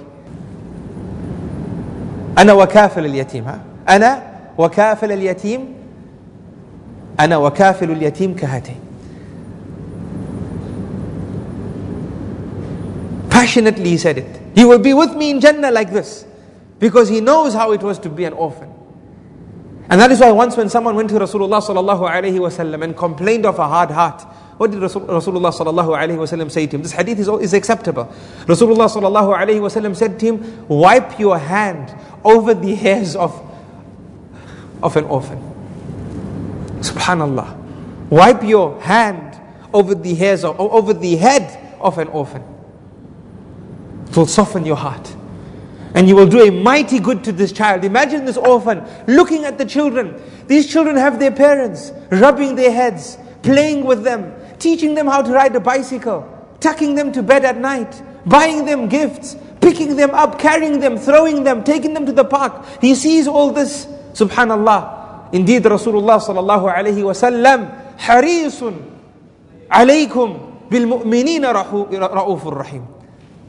أنا 2.38 2.52
وكافل 2.52 3.04
اليتيم 3.04 3.44
ها 3.44 3.60
أنا 3.88 4.22
وكافل 4.58 5.12
اليتيم 5.12 5.73
أنا 7.20 7.36
وكافل 7.36 7.90
اليتيم 7.90 8.34
كهاتين 8.34 8.80
Passionately 13.30 13.90
he 13.90 13.96
said 13.96 14.18
it. 14.18 14.40
He 14.54 14.64
will 14.66 14.78
be 14.78 14.92
with 14.92 15.14
me 15.16 15.30
in 15.30 15.40
Jannah 15.40 15.70
like 15.70 15.90
this. 15.90 16.26
Because 16.78 17.08
he 17.08 17.20
knows 17.22 17.54
how 17.54 17.72
it 17.72 17.82
was 17.82 17.98
to 18.00 18.10
be 18.10 18.24
an 18.24 18.34
orphan. 18.34 18.70
And 19.88 20.00
that 20.00 20.10
is 20.12 20.20
why 20.20 20.30
once 20.30 20.56
when 20.56 20.68
someone 20.68 20.94
went 20.94 21.08
to 21.10 21.16
Rasulullah 21.16 21.62
sallallahu 21.62 22.08
alayhi 22.08 22.38
wasallam 22.38 22.84
and 22.84 22.96
complained 22.96 23.46
of 23.46 23.58
a 23.58 23.66
hard 23.66 23.90
heart, 23.90 24.20
what 24.56 24.70
did 24.70 24.80
Rasulullah 24.80 25.52
sallallahu 25.52 25.96
alayhi 25.96 26.16
wasallam 26.18 26.50
say 26.50 26.66
to 26.66 26.76
him? 26.76 26.82
This 26.82 26.92
hadith 26.92 27.18
is, 27.18 27.28
is 27.28 27.54
acceptable. 27.54 28.04
Rasulullah 28.44 28.88
sallallahu 28.88 29.34
alayhi 29.36 29.58
wasallam 29.60 29.96
said 29.96 30.20
to 30.20 30.26
him, 30.26 30.68
wipe 30.68 31.18
your 31.18 31.38
hand 31.38 31.94
over 32.24 32.52
the 32.52 32.74
hairs 32.74 33.16
of, 33.16 33.32
of 34.82 34.96
an 34.96 35.04
orphan. 35.04 35.42
Subhanallah. 36.89 38.09
Wipe 38.09 38.43
your 38.43 38.79
hand 38.81 39.39
over 39.73 39.95
the 39.95 40.13
hairs 40.15 40.43
of, 40.43 40.59
over 40.59 40.93
the 40.93 41.15
head 41.15 41.75
of 41.79 41.97
an 41.97 42.07
orphan. 42.09 42.43
It 44.09 44.15
will 44.15 44.27
soften 44.27 44.65
your 44.65 44.75
heart. 44.75 45.15
And 45.93 46.07
you 46.07 46.15
will 46.15 46.27
do 46.27 46.41
a 46.45 46.51
mighty 46.51 46.99
good 46.99 47.23
to 47.23 47.31
this 47.31 47.51
child. 47.51 47.83
Imagine 47.83 48.25
this 48.25 48.37
orphan 48.37 48.83
looking 49.07 49.45
at 49.45 49.57
the 49.57 49.65
children. 49.65 50.21
These 50.47 50.71
children 50.71 50.95
have 50.97 51.19
their 51.19 51.31
parents 51.31 51.91
rubbing 52.11 52.55
their 52.55 52.71
heads, 52.71 53.17
playing 53.43 53.85
with 53.85 54.03
them, 54.03 54.33
teaching 54.59 54.93
them 54.93 55.07
how 55.07 55.21
to 55.21 55.31
ride 55.31 55.55
a 55.55 55.59
bicycle, 55.59 56.27
tucking 56.59 56.95
them 56.95 57.11
to 57.13 57.23
bed 57.23 57.45
at 57.45 57.57
night, 57.57 58.01
buying 58.25 58.65
them 58.65 58.89
gifts, 58.89 59.35
picking 59.61 59.95
them 59.95 60.11
up, 60.11 60.37
carrying 60.37 60.79
them, 60.79 60.97
throwing 60.97 61.43
them, 61.43 61.63
taking 61.63 61.93
them 61.93 62.05
to 62.05 62.11
the 62.11 62.25
park. 62.25 62.65
He 62.81 62.93
sees 62.93 63.27
all 63.27 63.51
this. 63.51 63.85
Subhanallah. 64.13 64.94
Indeed, 65.31 65.63
Rasulullah 65.63 66.19
sallallahu 66.21 66.73
alayhi 66.73 67.01
wasallam, 67.03 67.97
harisun 67.97 68.81
alaykum 69.69 70.69
bil 70.69 70.87
mu'minina 70.87 71.53
ra'ufur 71.53 72.55
rahim. 72.57 72.87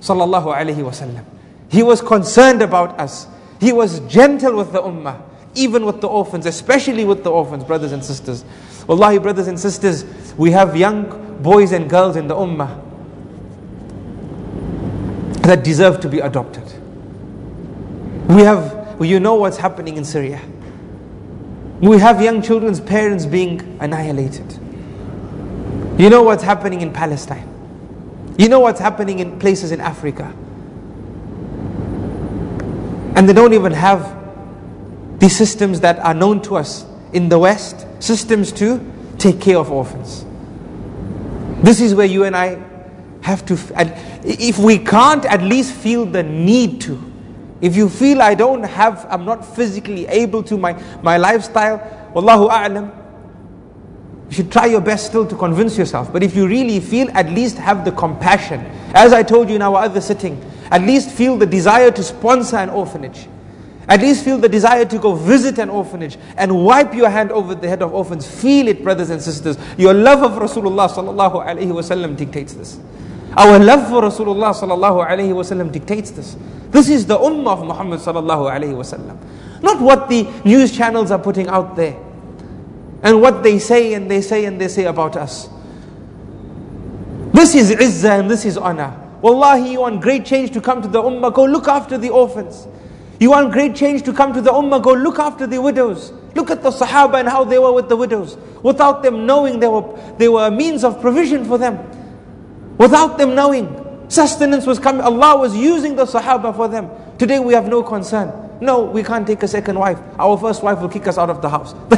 Sallallahu 0.00 0.54
alayhi 0.54 0.82
wasallam. 0.84 1.24
He 1.68 1.82
was 1.82 2.00
concerned 2.00 2.62
about 2.62 2.98
us. 3.00 3.26
He 3.60 3.72
was 3.72 4.00
gentle 4.00 4.56
with 4.56 4.72
the 4.72 4.82
ummah, 4.82 5.20
even 5.54 5.84
with 5.84 6.00
the 6.00 6.08
orphans, 6.08 6.46
especially 6.46 7.04
with 7.04 7.24
the 7.24 7.30
orphans, 7.30 7.64
brothers 7.64 7.92
and 7.92 8.04
sisters. 8.04 8.44
Wallahi, 8.86 9.18
brothers 9.18 9.48
and 9.48 9.58
sisters, 9.58 10.04
we 10.36 10.50
have 10.52 10.76
young 10.76 11.42
boys 11.42 11.72
and 11.72 11.88
girls 11.90 12.16
in 12.16 12.28
the 12.28 12.34
ummah 12.34 12.82
that 15.42 15.64
deserve 15.64 16.00
to 16.00 16.08
be 16.08 16.20
adopted. 16.20 16.64
We 18.28 18.42
have, 18.42 18.96
you 19.00 19.20
know 19.20 19.34
what's 19.36 19.56
happening 19.56 19.96
in 19.96 20.04
Syria. 20.04 20.40
We 21.80 21.98
have 21.98 22.22
young 22.22 22.42
children's 22.42 22.80
parents 22.80 23.26
being 23.26 23.78
annihilated. 23.80 24.52
You 25.98 26.10
know 26.10 26.22
what's 26.22 26.42
happening 26.42 26.80
in 26.80 26.92
Palestine. 26.92 27.52
You 28.38 28.48
know 28.48 28.60
what's 28.60 28.80
happening 28.80 29.18
in 29.18 29.38
places 29.38 29.72
in 29.72 29.80
Africa. 29.80 30.32
And 33.16 33.28
they 33.28 33.32
don't 33.32 33.54
even 33.54 33.72
have 33.72 34.14
these 35.18 35.36
systems 35.36 35.80
that 35.80 35.98
are 36.00 36.14
known 36.14 36.42
to 36.42 36.56
us 36.56 36.84
in 37.12 37.28
the 37.28 37.38
West, 37.38 37.86
systems 37.98 38.52
to 38.52 38.80
take 39.18 39.40
care 39.40 39.56
of 39.56 39.70
orphans. 39.70 40.24
This 41.62 41.80
is 41.80 41.94
where 41.94 42.06
you 42.06 42.24
and 42.24 42.36
I 42.36 42.62
have 43.22 43.44
to, 43.46 43.58
if 44.22 44.58
we 44.58 44.78
can't 44.78 45.24
at 45.24 45.42
least 45.42 45.72
feel 45.72 46.04
the 46.04 46.22
need 46.22 46.80
to, 46.82 47.12
if 47.60 47.74
you 47.74 47.88
feel 47.88 48.20
I 48.20 48.34
don't 48.34 48.62
have, 48.62 49.06
I'm 49.08 49.24
not 49.24 49.44
physically 49.44 50.06
able 50.06 50.42
to, 50.44 50.58
my, 50.58 50.72
my 51.02 51.16
lifestyle, 51.16 51.78
Wallahu 52.14 52.50
a'lam, 52.50 52.94
you 54.28 54.34
should 54.34 54.52
try 54.52 54.66
your 54.66 54.80
best 54.80 55.06
still 55.06 55.26
to 55.26 55.36
convince 55.36 55.78
yourself. 55.78 56.12
But 56.12 56.22
if 56.22 56.34
you 56.34 56.46
really 56.46 56.80
feel, 56.80 57.08
at 57.12 57.30
least 57.30 57.58
have 57.58 57.84
the 57.84 57.92
compassion. 57.92 58.60
As 58.92 59.12
I 59.12 59.22
told 59.22 59.48
you 59.48 59.56
in 59.56 59.62
our 59.62 59.76
other 59.76 60.00
sitting, 60.00 60.42
at 60.70 60.82
least 60.82 61.10
feel 61.10 61.36
the 61.36 61.46
desire 61.46 61.90
to 61.92 62.02
sponsor 62.02 62.56
an 62.56 62.70
orphanage. 62.70 63.28
At 63.88 64.00
least 64.00 64.24
feel 64.24 64.36
the 64.36 64.48
desire 64.48 64.84
to 64.84 64.98
go 64.98 65.14
visit 65.14 65.58
an 65.58 65.70
orphanage 65.70 66.18
and 66.36 66.64
wipe 66.64 66.92
your 66.92 67.08
hand 67.08 67.30
over 67.30 67.54
the 67.54 67.68
head 67.68 67.82
of 67.82 67.94
orphans. 67.94 68.26
Feel 68.26 68.66
it, 68.66 68.82
brothers 68.82 69.10
and 69.10 69.22
sisters. 69.22 69.56
Your 69.78 69.94
love 69.94 70.24
of 70.24 70.32
Rasulullah 70.32 70.90
sallallahu 70.90 71.46
alaihi 71.46 71.68
wasallam 71.68 72.16
dictates 72.16 72.54
this. 72.54 72.80
Our 73.36 73.58
love 73.58 73.88
for 73.88 74.02
Rasulullah 74.02 74.54
sallallahu 74.54 75.06
alaihi 75.06 75.34
wasallam 75.34 75.70
dictates 75.70 76.10
this. 76.10 76.36
This 76.70 76.88
is 76.88 77.04
the 77.06 77.18
ummah 77.18 77.52
of 77.52 77.66
Muhammad 77.66 78.00
sallallahu 78.00 78.50
alaihi 78.50 78.74
wasallam. 78.74 79.18
Not 79.62 79.80
what 79.80 80.08
the 80.08 80.22
news 80.44 80.74
channels 80.74 81.10
are 81.10 81.18
putting 81.18 81.48
out 81.48 81.76
there. 81.76 81.96
And 83.02 83.20
what 83.20 83.42
they 83.42 83.58
say 83.58 83.94
and 83.94 84.10
they 84.10 84.22
say 84.22 84.46
and 84.46 84.60
they 84.60 84.68
say 84.68 84.84
about 84.84 85.16
us. 85.16 85.50
This 87.32 87.54
is 87.54 87.70
izzah 87.70 88.20
and 88.20 88.30
this 88.30 88.46
is 88.46 88.56
honor. 88.56 88.98
Wallahi, 89.20 89.72
you 89.72 89.80
want 89.80 90.00
great 90.00 90.24
change 90.24 90.52
to 90.52 90.60
come 90.60 90.80
to 90.80 90.88
the 90.88 91.02
ummah, 91.02 91.32
go 91.32 91.44
look 91.44 91.68
after 91.68 91.98
the 91.98 92.08
orphans. 92.08 92.66
You 93.20 93.30
want 93.30 93.52
great 93.52 93.74
change 93.74 94.02
to 94.04 94.12
come 94.12 94.32
to 94.32 94.40
the 94.40 94.50
ummah, 94.50 94.82
go 94.82 94.92
look 94.92 95.18
after 95.18 95.46
the 95.46 95.60
widows. 95.60 96.12
Look 96.34 96.50
at 96.50 96.62
the 96.62 96.70
Sahaba 96.70 97.20
and 97.20 97.28
how 97.28 97.44
they 97.44 97.58
were 97.58 97.72
with 97.72 97.88
the 97.88 97.96
widows. 97.96 98.36
Without 98.62 99.02
them 99.02 99.26
knowing 99.26 99.60
they 99.60 99.68
were, 99.68 99.84
they 100.18 100.28
were 100.28 100.46
a 100.46 100.50
means 100.50 100.84
of 100.84 101.00
provision 101.00 101.44
for 101.44 101.58
them. 101.58 101.78
Without 102.78 103.18
them 103.18 103.34
knowing. 103.34 103.82
Sustenance 104.08 104.66
was 104.66 104.78
coming. 104.78 105.00
Allah 105.00 105.38
was 105.38 105.56
using 105.56 105.96
the 105.96 106.04
Sahaba 106.04 106.54
for 106.54 106.68
them. 106.68 106.90
Today 107.18 107.38
we 107.38 107.54
have 107.54 107.66
no 107.68 107.82
concern. 107.82 108.32
No, 108.60 108.84
we 108.84 109.02
can't 109.02 109.26
take 109.26 109.42
a 109.42 109.48
second 109.48 109.78
wife. 109.78 109.98
Our 110.18 110.38
first 110.38 110.62
wife 110.62 110.80
will 110.80 110.88
kick 110.88 111.06
us 111.06 111.18
out 111.18 111.28
of 111.28 111.42
the 111.42 111.48
house. 111.48 111.72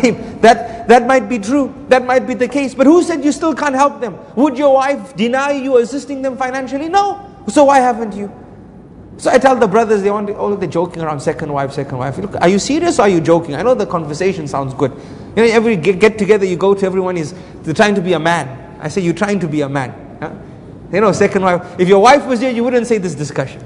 that, 0.40 0.88
that 0.88 1.06
might 1.06 1.28
be 1.28 1.38
true. 1.38 1.72
That 1.88 2.04
might 2.04 2.26
be 2.26 2.34
the 2.34 2.48
case. 2.48 2.74
But 2.74 2.86
who 2.86 3.02
said 3.02 3.24
you 3.24 3.30
still 3.30 3.54
can't 3.54 3.74
help 3.74 4.00
them? 4.00 4.18
Would 4.34 4.58
your 4.58 4.74
wife 4.74 5.14
deny 5.14 5.52
you 5.52 5.76
assisting 5.78 6.22
them 6.22 6.36
financially? 6.36 6.88
No. 6.88 7.24
So 7.48 7.64
why 7.64 7.78
haven't 7.78 8.14
you? 8.14 8.32
So 9.18 9.30
I 9.30 9.38
tell 9.38 9.56
the 9.56 9.66
brothers, 9.66 10.02
they 10.02 10.10
want, 10.10 10.30
oh, 10.30 10.54
they're 10.54 10.68
joking 10.68 11.02
around 11.02 11.20
second 11.20 11.52
wife, 11.52 11.72
second 11.72 11.98
wife. 11.98 12.18
Look, 12.18 12.40
are 12.40 12.48
you 12.48 12.58
serious 12.58 12.98
or 12.98 13.02
are 13.02 13.08
you 13.08 13.20
joking? 13.20 13.54
I 13.54 13.62
know 13.62 13.74
the 13.74 13.86
conversation 13.86 14.46
sounds 14.46 14.74
good. 14.74 14.92
You 15.36 15.42
know, 15.42 15.52
every 15.52 15.76
get, 15.76 15.98
get 15.98 16.18
together, 16.18 16.46
you 16.46 16.56
go 16.56 16.74
to 16.74 16.86
everyone 16.86 17.16
is 17.16 17.34
trying 17.74 17.94
to 17.96 18.00
be 18.00 18.12
a 18.12 18.18
man. 18.18 18.78
I 18.80 18.88
say, 18.88 19.00
you're 19.00 19.14
trying 19.14 19.40
to 19.40 19.48
be 19.48 19.60
a 19.60 19.68
man. 19.68 20.07
Huh? 20.87 20.95
You 20.95 21.01
know, 21.01 21.11
second 21.11 21.43
wife. 21.43 21.79
If 21.79 21.87
your 21.87 22.01
wife 22.01 22.25
was 22.25 22.39
here, 22.39 22.51
you 22.51 22.63
wouldn't 22.63 22.87
say 22.87 22.97
this 22.97 23.15
discussion. 23.15 23.61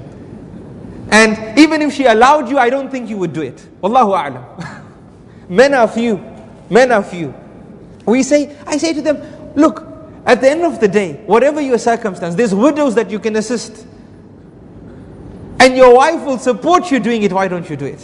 And 1.10 1.58
even 1.58 1.82
if 1.82 1.92
she 1.92 2.04
allowed 2.06 2.48
you, 2.48 2.58
I 2.58 2.70
don't 2.70 2.90
think 2.90 3.08
you 3.08 3.16
would 3.18 3.32
do 3.32 3.42
it. 3.42 3.56
Wallahu 3.82 4.12
a'lam. 4.16 4.84
Men 5.48 5.74
are 5.74 5.88
few. 5.88 6.22
Men 6.70 6.92
are 6.92 7.02
few. 7.02 7.34
We 8.06 8.22
say, 8.22 8.56
I 8.66 8.76
say 8.76 8.92
to 8.94 9.02
them, 9.02 9.22
look, 9.54 9.86
at 10.26 10.40
the 10.40 10.50
end 10.50 10.62
of 10.62 10.80
the 10.80 10.88
day, 10.88 11.14
whatever 11.26 11.60
your 11.60 11.78
circumstance, 11.78 12.34
there's 12.34 12.54
widows 12.54 12.94
that 12.94 13.10
you 13.10 13.18
can 13.18 13.36
assist 13.36 13.86
and 15.60 15.76
your 15.76 15.94
wife 15.94 16.24
will 16.24 16.38
support 16.38 16.90
you 16.90 17.00
doing 17.00 17.22
it, 17.22 17.32
why 17.32 17.48
don't 17.48 17.68
you 17.68 17.76
do 17.76 17.86
it? 17.86 18.00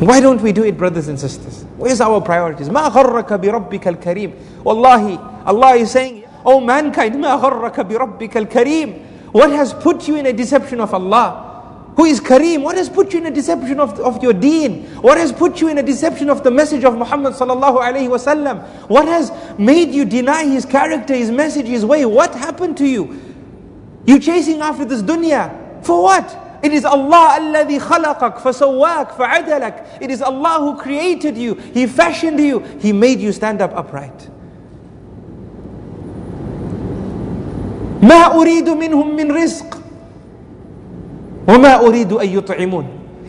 Why 0.00 0.18
don't 0.18 0.42
we 0.42 0.52
do 0.52 0.64
it, 0.64 0.76
brothers 0.76 1.06
and 1.06 1.18
sisters? 1.18 1.64
Where's 1.76 2.00
our 2.00 2.20
priorities? 2.20 2.68
ما 2.68 2.88
غرك 2.88 3.32
بربك 3.32 3.88
الكريم 3.88 4.32
Wallahi, 4.64 5.16
Allah 5.46 5.74
is 5.76 5.90
saying, 5.90 6.24
Oh 6.44 6.60
mankind, 6.60 7.14
ما 7.16 7.36
غرك 7.40 7.80
بربك 7.80 8.36
الكريم 8.36 9.32
What 9.32 9.50
has 9.50 9.72
put 9.72 10.06
you 10.08 10.16
in 10.16 10.26
a 10.26 10.32
deception 10.32 10.80
of 10.80 10.92
Allah? 10.92 11.48
Who 11.96 12.06
is 12.06 12.20
Kareem? 12.20 12.62
What 12.62 12.76
has 12.76 12.88
put 12.88 13.12
you 13.12 13.20
in 13.20 13.26
a 13.26 13.30
deception 13.30 13.78
of, 13.78 13.98
of 14.00 14.22
your 14.22 14.32
deen? 14.32 14.84
What 15.02 15.18
has 15.18 15.30
put 15.30 15.60
you 15.60 15.68
in 15.68 15.76
a 15.78 15.82
deception 15.82 16.30
of 16.30 16.42
the 16.42 16.50
message 16.50 16.84
of 16.84 16.96
Muhammad 16.96 17.34
sallallahu 17.34 17.80
alaihi 17.80 18.08
wasallam? 18.08 18.66
What 18.88 19.06
has 19.06 19.30
made 19.58 19.90
you 19.90 20.04
deny 20.06 20.44
his 20.44 20.64
character, 20.64 21.14
his 21.14 21.30
message, 21.30 21.66
his 21.66 21.84
way? 21.84 22.06
What 22.06 22.34
happened 22.34 22.78
to 22.78 22.86
you? 22.86 23.20
You 24.06 24.18
chasing 24.18 24.60
after 24.60 24.84
this 24.86 25.02
dunya. 25.02 25.84
For 25.84 26.02
what? 26.02 26.38
It 26.62 26.72
is 26.72 26.84
Allah 26.84 27.36
الذي 27.40 27.80
خلقك 27.80 28.38
فسواك 28.38 29.12
فعدلك. 29.12 30.00
It 30.00 30.10
is 30.10 30.22
Allah 30.22 30.58
who 30.60 30.80
created 30.80 31.36
you. 31.36 31.54
He 31.54 31.86
fashioned 31.86 32.40
you. 32.40 32.60
He 32.80 32.92
made 32.92 33.20
you 33.20 33.32
stand 33.32 33.60
up 33.60 33.74
upright. 33.76 34.30
ما 38.02 38.34
أريد 38.34 38.68
منهم 38.68 39.16
من 39.16 39.32
رزق 39.32 39.78
وما 41.48 41.80
أريد 41.86 42.12
أن 42.12 42.28
يطعمون 42.28 42.86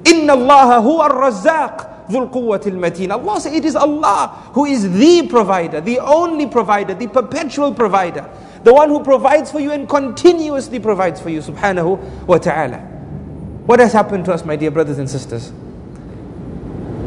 إن 0.07 0.29
الله 0.29 0.77
هو 0.77 1.05
الرزاق 1.05 1.89
ذو 2.11 2.19
القوة 2.19 2.61
المتين 2.67 3.11
Allah 3.11 3.39
says 3.39 3.53
it 3.53 3.65
is 3.65 3.75
Allah 3.75 4.49
who 4.53 4.65
is 4.65 4.91
the 4.97 5.27
provider, 5.27 5.79
the 5.81 5.99
only 5.99 6.47
provider, 6.47 6.93
the 6.93 7.07
perpetual 7.07 7.73
provider. 7.73 8.29
The 8.63 8.73
one 8.73 8.89
who 8.89 9.03
provides 9.03 9.51
for 9.51 9.59
you 9.59 9.71
and 9.71 9.87
continuously 9.89 10.79
provides 10.79 11.19
for 11.19 11.29
you, 11.29 11.39
subhanahu 11.41 12.27
wa 12.27 12.37
ta'ala. 12.37 12.77
What 13.65 13.79
has 13.79 13.91
happened 13.93 14.25
to 14.25 14.33
us, 14.33 14.45
my 14.45 14.55
dear 14.55 14.71
brothers 14.71 14.99
and 14.99 15.09
sisters? 15.09 15.51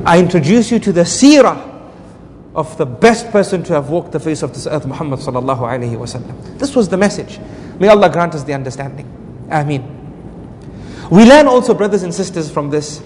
I 0.05 0.19
introduce 0.19 0.71
you 0.71 0.79
to 0.81 0.93
the 0.93 1.03
seerah 1.03 1.70
of 2.54 2.78
the 2.78 2.86
best 2.86 3.30
person 3.32 3.64
to 3.64 3.74
have 3.74 3.90
walked 3.90 4.12
the 4.12 4.20
face 4.20 4.44
of 4.44 4.54
this 4.54 4.68
earth, 4.68 4.86
Muhammad 4.86 5.20
sallallahu 5.20 5.60
alayhi 5.60 5.96
wasallam. 5.96 6.58
This 6.60 6.76
was 6.76 6.90
the 6.90 6.98
message. 6.98 7.40
May 7.80 7.88
Allah 7.88 8.10
grant 8.10 8.36
us 8.36 8.44
the 8.44 8.54
understanding. 8.54 9.08
Ameen. 9.50 9.98
We 11.10 11.26
learn 11.26 11.48
also, 11.48 11.74
brothers 11.74 12.04
and 12.04 12.14
sisters, 12.14 12.52
from 12.52 12.70
this 12.70 13.02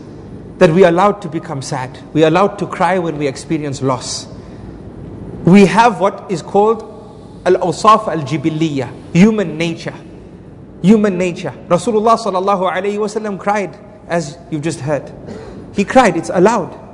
that 0.57 0.69
we 0.69 0.83
are 0.85 0.89
allowed 0.89 1.21
to 1.21 1.27
become 1.27 1.61
sad. 1.61 1.99
We 2.13 2.23
are 2.23 2.27
allowed 2.27 2.57
to 2.59 2.67
cry 2.67 2.97
when 2.97 3.17
we 3.17 3.27
experience 3.27 3.81
loss. 3.81 4.27
We 5.43 5.65
have 5.65 5.99
what 5.99 6.31
is 6.31 6.41
called 6.41 6.81
al-awsaf 7.45 8.07
al-jibiliya, 8.07 9.13
human 9.13 9.57
nature. 9.57 9.93
Human 10.81 11.17
nature. 11.17 11.51
Rasulullah 11.67 12.17
sallallahu 12.17 12.71
alayhi 12.71 12.97
wasallam 12.97 13.39
cried, 13.39 13.77
as 14.07 14.37
you've 14.49 14.61
just 14.61 14.79
heard. 14.79 15.11
He 15.75 15.83
cried, 15.83 16.15
it's 16.15 16.29
allowed. 16.29 16.84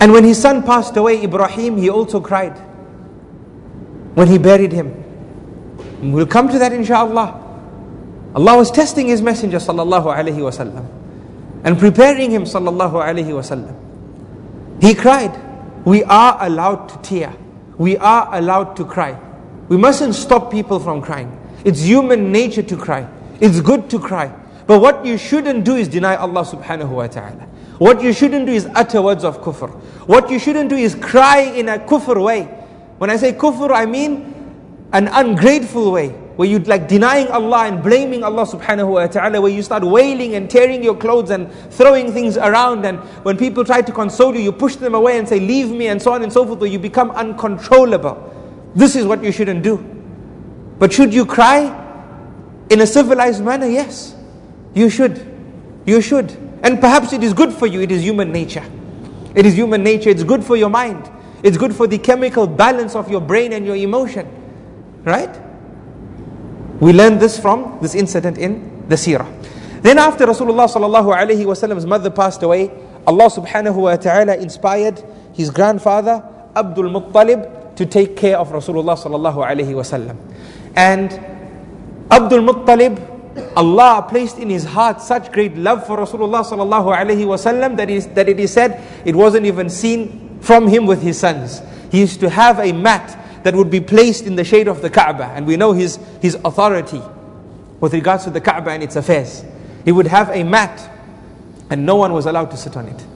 And 0.00 0.12
when 0.12 0.24
his 0.24 0.40
son 0.40 0.62
passed 0.62 0.96
away, 0.96 1.22
Ibrahim, 1.22 1.76
he 1.76 1.88
also 1.88 2.20
cried. 2.20 2.56
When 4.14 4.28
he 4.28 4.38
buried 4.38 4.72
him. 4.72 4.92
We'll 6.12 6.26
come 6.26 6.48
to 6.48 6.58
that 6.58 6.72
inshallah. 6.72 7.40
Allah 8.34 8.56
was 8.56 8.70
testing 8.70 9.06
his 9.06 9.22
messenger 9.22 9.58
sallallahu 9.58 10.14
alayhi 10.14 10.38
wasallam 10.42 10.86
and 11.64 11.78
preparing 11.78 12.30
him 12.30 12.42
sallallahu 12.42 12.92
alayhi 12.92 13.32
wasallam. 13.32 13.74
He 14.82 14.94
cried. 14.94 15.40
We 15.86 16.02
are 16.04 16.36
allowed 16.44 16.88
to 16.90 16.98
tear 17.08 17.34
we 17.78 17.96
are 17.96 18.28
allowed 18.34 18.76
to 18.76 18.84
cry. 18.84 19.18
We 19.68 19.76
mustn't 19.76 20.14
stop 20.14 20.50
people 20.50 20.78
from 20.78 21.02
crying. 21.02 21.30
It's 21.64 21.80
human 21.80 22.30
nature 22.30 22.62
to 22.62 22.76
cry. 22.76 23.08
It's 23.40 23.60
good 23.60 23.90
to 23.90 23.98
cry. 23.98 24.32
But 24.66 24.80
what 24.80 25.04
you 25.04 25.18
shouldn't 25.18 25.64
do 25.64 25.76
is 25.76 25.88
deny 25.88 26.16
Allah 26.16 26.44
subhanahu 26.44 26.88
wa 26.88 27.06
ta'ala. 27.06 27.48
What 27.78 28.02
you 28.02 28.12
shouldn't 28.12 28.46
do 28.46 28.52
is 28.52 28.66
utter 28.74 29.02
words 29.02 29.24
of 29.24 29.40
kufr. 29.40 29.70
What 30.06 30.30
you 30.30 30.38
shouldn't 30.38 30.70
do 30.70 30.76
is 30.76 30.94
cry 30.94 31.40
in 31.40 31.68
a 31.68 31.78
kufr 31.78 32.22
way. 32.22 32.44
When 32.98 33.10
I 33.10 33.16
say 33.16 33.32
kufr, 33.32 33.74
I 33.74 33.86
mean 33.86 34.32
an 34.92 35.08
ungrateful 35.08 35.92
way. 35.92 36.14
where 36.36 36.48
you 36.48 36.58
like 36.60 36.88
denying 36.88 37.28
Allah 37.28 37.66
and 37.66 37.82
blaming 37.82 38.24
Allah 38.24 38.44
subhanahu 38.44 38.88
wa 38.88 39.06
ta'ala, 39.06 39.40
where 39.40 39.52
you 39.52 39.62
start 39.62 39.84
wailing 39.84 40.34
and 40.34 40.50
tearing 40.50 40.82
your 40.82 40.96
clothes 40.96 41.30
and 41.30 41.52
throwing 41.70 42.12
things 42.12 42.36
around, 42.36 42.84
and 42.84 42.98
when 43.22 43.36
people 43.36 43.64
try 43.64 43.80
to 43.82 43.92
console 43.92 44.34
you, 44.34 44.40
you 44.40 44.52
push 44.52 44.76
them 44.76 44.94
away 44.94 45.18
and 45.18 45.28
say, 45.28 45.38
Leave 45.38 45.70
me, 45.70 45.88
and 45.88 46.02
so 46.02 46.12
on 46.12 46.22
and 46.22 46.32
so 46.32 46.44
forth, 46.44 46.58
where 46.58 46.70
you 46.70 46.78
become 46.78 47.10
uncontrollable. 47.12 48.32
This 48.74 48.96
is 48.96 49.06
what 49.06 49.22
you 49.22 49.30
shouldn't 49.30 49.62
do. 49.62 49.76
But 50.78 50.92
should 50.92 51.14
you 51.14 51.24
cry 51.24 51.70
in 52.70 52.80
a 52.80 52.86
civilized 52.86 53.44
manner? 53.44 53.66
Yes, 53.66 54.16
you 54.74 54.90
should. 54.90 55.30
You 55.86 56.00
should. 56.00 56.36
And 56.64 56.80
perhaps 56.80 57.12
it 57.12 57.22
is 57.22 57.34
good 57.34 57.52
for 57.52 57.66
you, 57.66 57.82
it 57.82 57.92
is 57.92 58.02
human 58.02 58.32
nature. 58.32 58.64
It 59.34 59.44
is 59.44 59.54
human 59.54 59.84
nature, 59.84 60.08
it's 60.08 60.24
good 60.24 60.42
for 60.42 60.56
your 60.56 60.70
mind, 60.70 61.10
it's 61.42 61.58
good 61.58 61.74
for 61.76 61.86
the 61.86 61.98
chemical 61.98 62.46
balance 62.46 62.94
of 62.96 63.10
your 63.10 63.20
brain 63.20 63.52
and 63.52 63.66
your 63.66 63.76
emotion. 63.76 64.26
Right? 65.04 65.38
We 66.80 66.92
learn 66.92 67.18
this 67.18 67.38
from 67.38 67.78
this 67.82 67.94
incident 67.94 68.38
in 68.38 68.88
the 68.88 68.96
seerah. 68.96 69.30
Then 69.82 69.98
after 69.98 70.24
Rasulullah 70.24 70.66
sallallahu 70.66 71.14
alaihi 71.14 71.44
wasallam's 71.44 71.84
mother 71.84 72.10
passed 72.10 72.42
away, 72.42 72.70
Allah 73.06 73.28
subhanahu 73.28 73.74
wa 73.74 73.96
ta'ala 73.96 74.36
inspired 74.36 75.04
his 75.34 75.50
grandfather 75.50 76.24
Abdul 76.56 76.88
Muttalib 76.88 77.76
to 77.76 77.84
take 77.84 78.16
care 78.16 78.38
of 78.38 78.48
Rasulullah 78.48 78.96
sallallahu 78.96 79.44
alaihi 79.44 79.76
wasallam. 79.76 80.16
And 80.74 81.12
Abdul 82.10 82.40
Muttalib, 82.40 83.13
Allah 83.56 84.06
placed 84.08 84.38
in 84.38 84.48
his 84.50 84.64
heart 84.64 85.00
such 85.00 85.32
great 85.32 85.56
love 85.56 85.86
for 85.86 85.96
Rasulullah 85.96 86.44
sallallahu 86.44 86.96
alaihi 86.96 87.24
wasallam 87.26 87.76
that, 87.76 87.90
is, 87.90 88.06
that 88.08 88.28
it 88.28 88.38
is 88.38 88.52
said 88.52 88.80
it 89.04 89.14
wasn't 89.14 89.46
even 89.46 89.68
seen 89.68 90.38
from 90.40 90.68
him 90.68 90.86
with 90.86 91.02
his 91.02 91.18
sons. 91.18 91.60
He 91.90 92.00
used 92.00 92.20
to 92.20 92.30
have 92.30 92.58
a 92.60 92.72
mat 92.72 93.18
that 93.44 93.54
would 93.54 93.70
be 93.70 93.80
placed 93.80 94.24
in 94.24 94.36
the 94.36 94.44
shade 94.44 94.68
of 94.68 94.82
the 94.82 94.90
Kaaba. 94.90 95.26
And 95.34 95.46
we 95.46 95.56
know 95.56 95.72
his, 95.72 95.98
his 96.20 96.36
authority 96.44 97.02
with 97.80 97.92
regards 97.92 98.24
to 98.24 98.30
the 98.30 98.40
Kaaba 98.40 98.70
and 98.70 98.82
its 98.82 98.96
affairs. 98.96 99.44
He 99.84 99.92
would 99.92 100.06
have 100.06 100.30
a 100.30 100.42
mat 100.42 100.90
and 101.70 101.84
no 101.84 101.96
one 101.96 102.12
was 102.12 102.26
allowed 102.26 102.50
to 102.52 102.56
sit 102.56 102.76
on 102.76 102.86
it. 102.88 103.06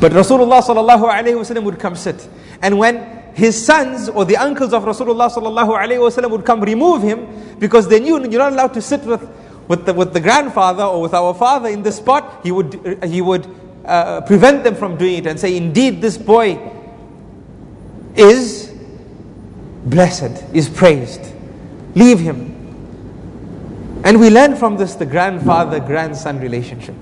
But 0.00 0.12
Rasulullah 0.12 0.62
sallallahu 0.62 1.10
alayhi 1.10 1.34
wasallam 1.34 1.64
would 1.64 1.78
come 1.78 1.96
sit. 1.96 2.28
And 2.62 2.78
when 2.78 3.17
his 3.38 3.64
sons 3.64 4.08
or 4.08 4.24
the 4.24 4.36
uncles 4.36 4.72
of 4.72 4.82
Rasulullah 4.82 5.30
sallallahu 5.30 5.78
alayhi 5.78 6.00
wasallam 6.00 6.32
would 6.32 6.44
come 6.44 6.60
remove 6.60 7.02
him 7.02 7.56
because 7.60 7.86
they 7.86 8.00
knew 8.00 8.18
you're 8.28 8.40
not 8.40 8.52
allowed 8.52 8.74
to 8.74 8.82
sit 8.82 9.00
with, 9.04 9.22
with, 9.68 9.86
the, 9.86 9.94
with 9.94 10.12
the 10.12 10.18
grandfather 10.18 10.82
or 10.82 11.00
with 11.00 11.14
our 11.14 11.32
father 11.32 11.68
in 11.68 11.84
this 11.84 11.98
spot, 11.98 12.40
he 12.42 12.50
would, 12.50 12.98
he 13.04 13.22
would 13.22 13.46
uh, 13.84 14.22
prevent 14.22 14.64
them 14.64 14.74
from 14.74 14.96
doing 14.96 15.18
it 15.18 15.26
and 15.28 15.38
say, 15.38 15.56
Indeed, 15.56 16.02
this 16.02 16.18
boy 16.18 16.58
is 18.16 18.74
blessed, 19.84 20.42
is 20.52 20.68
praised. 20.68 21.32
Leave 21.94 22.18
him. 22.18 22.56
And 24.02 24.18
we 24.18 24.30
learn 24.30 24.56
from 24.56 24.76
this 24.76 24.96
the 24.96 25.06
grandfather 25.06 25.78
grandson 25.78 26.40
relationship. 26.40 26.96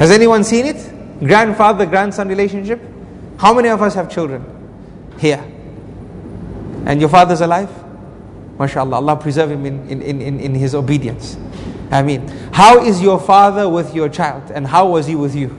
Has 0.00 0.10
anyone 0.10 0.42
seen 0.42 0.66
it? 0.66 1.20
Grandfather 1.20 1.86
grandson 1.86 2.26
relationship? 2.26 2.80
How 3.38 3.54
many 3.54 3.68
of 3.68 3.80
us 3.80 3.94
have 3.94 4.10
children 4.10 4.57
here? 5.18 5.44
And 6.86 7.00
your 7.00 7.08
father's 7.08 7.40
alive? 7.40 7.70
MashaAllah, 8.58 8.94
Allah 8.94 9.16
preserve 9.16 9.50
him 9.50 9.66
in, 9.66 9.88
in, 9.88 10.02
in, 10.02 10.40
in 10.40 10.54
his 10.54 10.74
obedience. 10.74 11.36
I 11.90 12.02
mean, 12.02 12.26
how 12.52 12.84
is 12.84 13.00
your 13.00 13.20
father 13.20 13.68
with 13.68 13.94
your 13.94 14.08
child 14.08 14.50
and 14.50 14.66
how 14.66 14.88
was 14.88 15.06
he 15.06 15.14
with 15.14 15.34
you? 15.34 15.48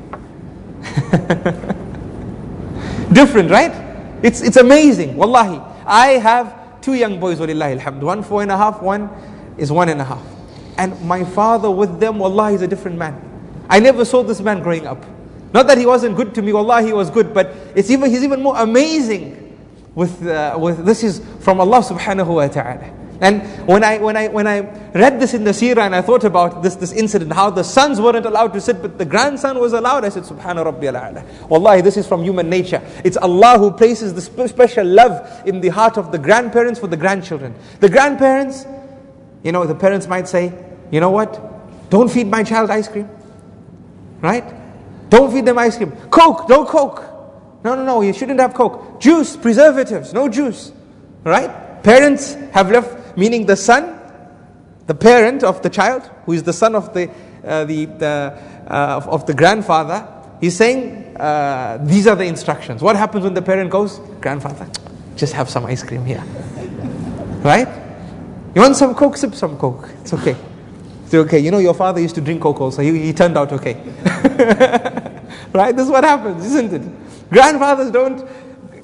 Different, 3.14 3.49
right? 3.49 3.72
It's, 4.22 4.41
it's 4.41 4.57
amazing. 4.57 5.16
Wallahi. 5.16 5.62
I 5.86 6.20
have 6.20 6.82
two 6.82 6.93
young 6.93 7.20
boys, 7.20 7.39
walillahi 7.39 7.80
alhamd. 7.80 8.01
One 8.01 8.22
four 8.22 8.41
and 8.41 8.51
a 8.51 8.57
half, 8.57 8.82
one 8.82 9.10
is 9.57 9.72
one 9.72 9.89
and 9.89 10.01
a 10.01 10.03
half. 10.03 10.24
And 10.78 10.99
my 11.01 11.24
father 11.24 11.72
with 11.72 11.99
them, 11.99 12.20
wallahi, 12.20 12.55
is 12.55 12.62
a 12.62 12.68
different 12.68 12.97
man. 12.97 13.20
I 13.70 13.80
never 13.80 14.03
saw 14.03 14.24
this 14.24 14.41
man 14.41 14.62
growing 14.62 14.86
up. 14.86 15.03
Not 15.53 15.68
that 15.68 15.78
he 15.78 15.86
wasn't 15.86 16.16
good 16.16 16.36
to 16.36 16.41
me, 16.41 16.53
wallahi, 16.53 16.88
he 16.88 16.93
was 16.93 17.10
good, 17.10 17.34
but 17.34 17.47
it's 17.76 17.89
even, 17.89 18.10
he's 18.10 18.24
even 18.24 18.43
more 18.43 18.55
amazing 18.57 19.38
with, 20.00 20.26
uh, 20.26 20.56
with 20.58 20.86
this 20.86 21.04
is 21.04 21.22
from 21.41 21.60
Allah 21.60 21.80
subhanahu 21.82 22.34
wa 22.34 22.47
ta'ala. 22.47 22.89
And 23.20 23.41
when 23.68 23.84
I, 23.84 23.97
when, 23.97 24.16
I, 24.16 24.30
when 24.30 24.47
I 24.47 24.62
read 24.93 25.20
this 25.20 25.34
in 25.34 25.43
the 25.43 25.52
seerah 25.52 25.80
and 25.80 25.93
I 25.93 26.02
thought 26.02 26.24
about 26.24 26.64
this, 26.64 26.78
this 26.78 26.93
incident, 26.93 27.34
how 27.34 27.50
the 27.50 27.66
sons 27.66 28.00
weren't 28.00 28.26
allowed 28.26 28.54
to 28.54 28.62
sit, 28.62 28.82
but 28.82 28.97
the 28.97 29.04
grandson 29.04 29.60
was 29.60 29.74
allowed, 29.74 30.06
I 30.06 30.10
said, 30.10 30.24
Subhana 30.24 30.64
Rabbi 30.64 30.86
al 30.86 31.50
Wallahi, 31.50 31.82
this 31.82 31.97
is 31.97 32.08
from 32.08 32.24
human 32.24 32.50
nature. 32.50 32.82
It's 33.04 33.18
Allah 33.18 33.60
who 33.60 33.72
places 33.72 34.14
the 34.14 34.47
special 34.47 34.86
love 34.86 35.45
in 35.45 35.60
the 35.60 35.68
heart 35.68 35.97
of 35.97 36.14
the 36.14 36.18
grandparents 36.18 36.80
for 36.80 36.88
the 36.88 36.95
grandchildren. 36.95 37.54
The 37.82 37.89
grandparents, 37.89 38.66
you 39.43 39.52
know, 39.52 39.66
the 39.66 39.76
parents 39.76 40.08
might 40.08 40.30
say, 40.30 40.54
you 40.91 41.02
know 41.02 41.12
what? 41.12 41.89
Don't 41.89 42.10
feed 42.10 42.28
my 42.28 42.43
child 42.43 42.70
ice 42.72 42.88
cream. 42.88 43.10
Right? 44.22 44.45
Don't 45.10 45.30
feed 45.34 45.43
them 45.43 45.58
ice 45.58 45.76
cream. 45.76 45.91
Coke, 46.10 46.47
don't 46.47 46.70
Coke. 46.70 47.09
No, 47.64 47.76
no, 47.76 47.84
no, 47.84 48.01
you 48.01 48.14
shouldn't 48.14 48.39
have 48.39 48.53
Coke. 48.53 48.99
Juice, 48.99 49.36
preservatives, 49.36 50.14
no 50.14 50.30
juice. 50.30 50.72
Right? 51.24 51.84
Parents 51.84 52.36
have 52.51 52.72
left 52.72 53.18
meaning 53.18 53.45
the 53.45 53.55
son, 53.55 53.99
the 54.88 54.95
parent 54.95 55.43
of 55.43 55.62
the 55.62 55.70
child, 55.70 56.10
who 56.26 56.34
is 56.34 56.43
the 56.43 56.53
son 56.53 56.76
of 56.76 56.93
the, 56.93 57.10
uh, 57.43 57.66
the, 57.66 57.86
the 57.86 58.41
uh, 58.68 59.01
of, 59.05 59.26
the 59.26 59.34
grandfather, 59.34 60.07
he's 60.39 60.55
saying, 60.55 61.16
uh, 61.18 61.80
these 61.84 62.07
are 62.07 62.16
the 62.16 62.24
instructions. 62.24 62.82
What 62.82 62.95
happens 62.95 63.24
when 63.24 63.34
the 63.34 63.41
parent 63.41 63.70
goes? 63.70 63.99
Grandfather, 64.22 64.68
just 65.16 65.34
have 65.34 65.49
some 65.49 65.66
ice 65.66 65.84
cream 65.84 66.05
here. 66.05 66.24
right? 67.43 67.68
You 68.55 68.62
want 68.62 68.76
some 68.78 68.95
Coke? 68.95 69.18
Sip 69.18 69.36
some 69.36 69.57
Coke. 69.57 69.89
It's 70.01 70.14
okay. 70.14 70.36
It's 71.05 71.14
okay. 71.14 71.39
You 71.39 71.51
know, 71.51 71.60
your 71.60 71.74
father 71.74 71.99
used 71.99 72.16
to 72.16 72.22
drink 72.22 72.41
Coke 72.41 72.62
also. 72.62 72.82
He, 72.82 72.99
he 73.05 73.14
turned 73.14 73.38
out 73.38 73.51
okay. 73.51 73.74
right? 75.53 75.76
This 75.76 75.86
is 75.86 75.91
what 75.91 76.03
happens, 76.03 76.45
isn't 76.45 76.74
it? 76.74 76.99
Grandfathers 77.30 77.91
don't, 77.91 78.27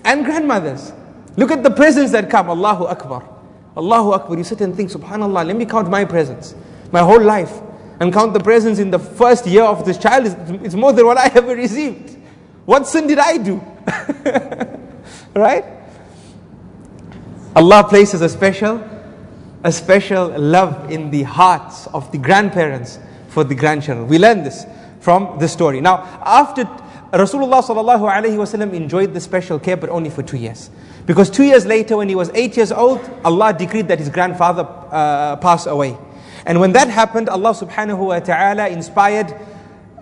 and 0.03 0.23
grandmothers. 0.23 0.93
Look 1.37 1.51
at 1.51 1.63
the 1.63 1.71
presents 1.71 2.11
that 2.11 2.29
come. 2.29 2.49
Allahu 2.49 2.85
Akbar. 2.85 3.27
Allahu 3.75 4.11
Akbar. 4.11 4.37
You 4.37 4.43
sit 4.43 4.61
and 4.61 4.75
think, 4.75 4.91
Subhanallah, 4.91 5.45
let 5.45 5.55
me 5.55 5.65
count 5.65 5.89
my 5.89 6.05
presents, 6.05 6.55
my 6.91 6.99
whole 7.01 7.21
life, 7.21 7.53
and 7.99 8.13
count 8.13 8.33
the 8.33 8.39
presents 8.39 8.79
in 8.79 8.91
the 8.91 8.99
first 8.99 9.45
year 9.45 9.63
of 9.63 9.85
this 9.85 9.97
child. 9.97 10.25
It's 10.63 10.75
more 10.75 10.93
than 10.93 11.05
what 11.05 11.17
I 11.17 11.31
ever 11.35 11.55
received. 11.55 12.17
What 12.65 12.87
sin 12.87 13.07
did 13.07 13.19
I 13.19 13.37
do? 13.37 13.61
right? 15.35 15.65
Allah 17.55 17.85
places 17.87 18.21
a 18.21 18.29
special, 18.29 18.83
a 19.63 19.71
special 19.71 20.27
love 20.39 20.91
in 20.91 21.09
the 21.09 21.23
hearts 21.23 21.87
of 21.87 22.11
the 22.11 22.17
grandparents 22.17 22.99
for 23.29 23.43
the 23.43 23.55
grandchildren. 23.55 24.07
We 24.07 24.17
learn 24.19 24.43
this 24.43 24.65
from 24.99 25.37
the 25.39 25.47
story. 25.47 25.81
Now, 25.81 25.97
after 26.25 26.65
Rasulullah 27.11 27.63
sallallahu 27.63 28.73
enjoyed 28.73 29.13
the 29.13 29.21
special 29.21 29.59
care, 29.59 29.77
but 29.77 29.89
only 29.89 30.09
for 30.09 30.23
two 30.23 30.37
years. 30.37 30.69
Because 31.05 31.29
two 31.29 31.43
years 31.43 31.65
later, 31.65 31.97
when 31.97 32.09
he 32.09 32.15
was 32.15 32.31
eight 32.33 32.57
years 32.57 32.71
old, 32.71 32.99
Allah 33.23 33.53
decreed 33.53 33.87
that 33.89 33.99
his 33.99 34.09
grandfather 34.09 34.67
uh, 34.91 35.35
pass 35.37 35.65
away. 35.67 35.97
And 36.45 36.59
when 36.59 36.73
that 36.73 36.89
happened, 36.89 37.29
Allah 37.29 37.51
subhanahu 37.51 37.97
wa 37.97 38.19
ta'ala 38.19 38.69
inspired 38.69 39.33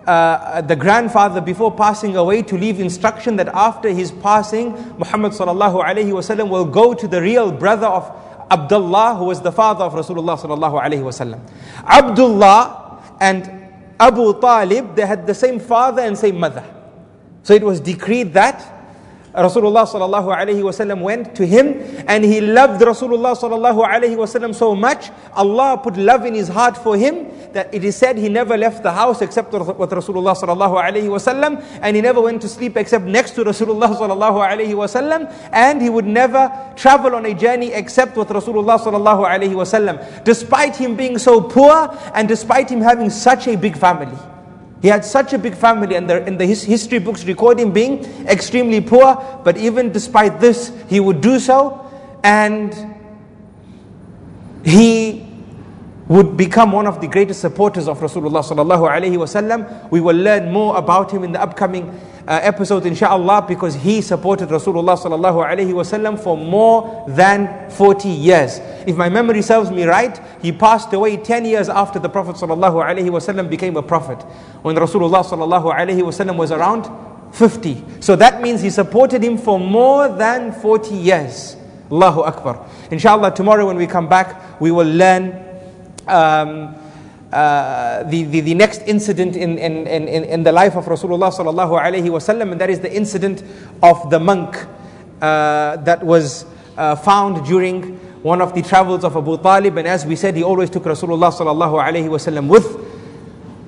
uh, 0.06 0.60
the 0.62 0.76
grandfather 0.76 1.40
before 1.40 1.72
passing 1.74 2.16
away 2.16 2.42
to 2.42 2.56
leave 2.58 2.80
instruction 2.80 3.36
that 3.36 3.48
after 3.48 3.88
his 3.88 4.12
passing, 4.12 4.72
Muhammad 4.98 5.32
sallallahu 5.32 5.82
alayhi 5.84 6.12
wasallam 6.12 6.48
will 6.50 6.66
go 6.66 6.92
to 6.92 7.08
the 7.08 7.20
real 7.20 7.50
brother 7.50 7.86
of 7.86 8.10
Abdullah, 8.50 9.14
who 9.16 9.24
was 9.24 9.40
the 9.40 9.52
father 9.52 9.84
of 9.84 9.94
Rasulullah 9.94 10.38
sallallahu 10.38 10.82
alayhi 10.82 11.02
wasallam. 11.02 11.40
Abdullah 11.86 13.02
and 13.20 13.50
Abu 13.98 14.38
Talib, 14.40 14.94
they 14.94 15.06
had 15.06 15.26
the 15.26 15.34
same 15.34 15.58
father 15.58 16.02
and 16.02 16.18
same 16.18 16.38
mother. 16.38 16.64
So 17.44 17.54
it 17.54 17.62
was 17.62 17.78
decreed 17.78 18.32
that 18.32 18.74
Rasulullah 19.34 19.82
sallallahu 19.84 20.30
alaihi 20.30 20.62
wasallam 20.62 21.00
went 21.00 21.34
to 21.34 21.44
him 21.44 21.74
and 22.06 22.24
he 22.24 22.40
loved 22.40 22.80
Rasulullah 22.80 23.34
sallallahu 23.36 23.84
alaihi 23.84 24.14
wasallam 24.16 24.54
so 24.54 24.76
much. 24.76 25.10
Allah 25.34 25.76
put 25.82 25.96
love 25.96 26.24
in 26.24 26.34
his 26.34 26.46
heart 26.46 26.76
for 26.76 26.96
him 26.96 27.28
that 27.52 27.74
it 27.74 27.82
is 27.82 27.96
said 27.96 28.16
he 28.16 28.28
never 28.28 28.56
left 28.56 28.84
the 28.84 28.92
house 28.92 29.22
except 29.22 29.52
with 29.52 29.90
Rasulullah 29.90 30.38
sallallahu 30.38 30.78
alaihi 30.80 31.10
wasallam 31.10 31.62
and 31.82 31.96
he 31.96 32.00
never 32.02 32.20
went 32.20 32.42
to 32.42 32.48
sleep 32.48 32.76
except 32.76 33.04
next 33.06 33.32
to 33.32 33.42
Rasulullah 33.44 33.90
sallallahu 33.90 34.38
alaihi 34.38 34.72
wasallam 34.72 35.26
and 35.52 35.82
he 35.82 35.90
would 35.90 36.06
never 36.06 36.50
travel 36.76 37.16
on 37.16 37.26
a 37.26 37.34
journey 37.34 37.72
except 37.72 38.16
with 38.16 38.28
Rasulullah 38.28 38.78
sallallahu 38.78 39.26
alaihi 39.26 39.54
wasallam 39.54 39.98
despite 40.24 40.76
him 40.76 40.94
being 40.94 41.18
so 41.18 41.40
poor 41.40 41.90
and 42.14 42.28
despite 42.28 42.70
him 42.70 42.80
having 42.80 43.10
such 43.10 43.48
a 43.48 43.56
big 43.56 43.76
family. 43.76 44.16
He 44.84 44.90
had 44.90 45.02
such 45.02 45.32
a 45.32 45.38
big 45.38 45.54
family, 45.54 45.96
and 45.96 46.10
the, 46.10 46.26
in 46.26 46.36
the 46.36 46.44
his, 46.44 46.62
history 46.62 46.98
books 46.98 47.24
record 47.24 47.58
him 47.58 47.72
being 47.72 48.04
extremely 48.26 48.82
poor. 48.82 49.16
But 49.42 49.56
even 49.56 49.90
despite 49.90 50.40
this, 50.40 50.74
he 50.90 51.00
would 51.00 51.22
do 51.22 51.38
so, 51.38 51.90
and 52.22 52.94
he 54.62 55.26
would 56.08 56.36
become 56.36 56.70
one 56.70 56.86
of 56.86 57.00
the 57.00 57.06
greatest 57.06 57.40
supporters 57.40 57.88
of 57.88 58.00
Rasulullah 58.00 58.44
sallallahu 58.44 58.86
alaihi 58.86 59.16
wasallam. 59.16 59.90
We 59.90 60.02
will 60.02 60.16
learn 60.16 60.52
more 60.52 60.76
about 60.76 61.10
him 61.10 61.24
in 61.24 61.32
the 61.32 61.40
upcoming 61.40 61.98
uh, 62.26 62.40
episodes 62.42 62.86
inshallah 62.86 63.44
because 63.46 63.74
he 63.74 64.00
supported 64.00 64.48
Rasulullah 64.48 64.96
sallallahu 64.96 65.44
alaihi 65.44 65.72
wasallam 65.72 66.18
for 66.18 66.36
more 66.36 67.04
than 67.08 67.70
40 67.70 68.08
years. 68.08 68.60
If 68.86 68.96
my 68.96 69.08
memory 69.08 69.42
serves 69.42 69.70
me 69.70 69.84
right, 69.84 70.18
he 70.40 70.52
passed 70.52 70.92
away 70.92 71.16
10 71.16 71.44
years 71.44 71.68
after 71.68 71.98
the 71.98 72.08
Prophet 72.08 72.36
sallallahu 72.36 72.82
alaihi 72.84 73.10
wasallam 73.10 73.50
became 73.50 73.76
a 73.76 73.82
prophet. 73.82 74.22
When 74.62 74.76
Rasulullah 74.76 75.24
sallallahu 75.24 75.74
alaihi 75.74 76.00
wasallam 76.02 76.36
was 76.36 76.50
around 76.50 76.88
50. 77.34 77.82
So 78.00 78.16
that 78.16 78.40
means 78.40 78.62
he 78.62 78.70
supported 78.70 79.22
him 79.22 79.36
for 79.36 79.58
more 79.58 80.08
than 80.08 80.52
40 80.52 80.94
years. 80.94 81.56
Allahu 81.90 82.22
Akbar. 82.22 82.66
Inshallah, 82.90 83.34
tomorrow 83.34 83.66
when 83.66 83.76
we 83.76 83.86
come 83.86 84.08
back, 84.08 84.60
we 84.60 84.70
will 84.70 84.86
learn 84.86 85.44
um, 86.06 86.74
uh, 87.34 88.04
the, 88.04 88.22
the, 88.24 88.40
the, 88.40 88.54
next 88.54 88.82
incident 88.82 89.34
in, 89.34 89.58
in, 89.58 89.86
in, 89.88 90.06
in 90.06 90.42
the 90.44 90.52
life 90.52 90.76
of 90.76 90.84
Rasulullah 90.84 91.32
sallallahu 91.34 91.80
alaihi 91.82 92.08
wasallam, 92.08 92.52
and 92.52 92.60
that 92.60 92.70
is 92.70 92.78
the 92.78 92.94
incident 92.94 93.42
of 93.82 94.08
the 94.10 94.20
monk 94.20 94.56
uh, 95.20 95.76
that 95.78 96.00
was 96.04 96.46
uh, 96.76 96.94
found 96.94 97.44
during 97.44 97.96
one 98.22 98.40
of 98.40 98.54
the 98.54 98.62
travels 98.62 99.02
of 99.02 99.16
Abu 99.16 99.36
Talib. 99.38 99.76
And 99.76 99.88
as 99.88 100.06
we 100.06 100.14
said, 100.14 100.36
he 100.36 100.44
always 100.44 100.70
took 100.70 100.84
Rasulullah 100.84 101.32
sallallahu 101.32 101.82
alaihi 101.82 102.08
wasallam 102.08 102.46
with. 102.48 102.78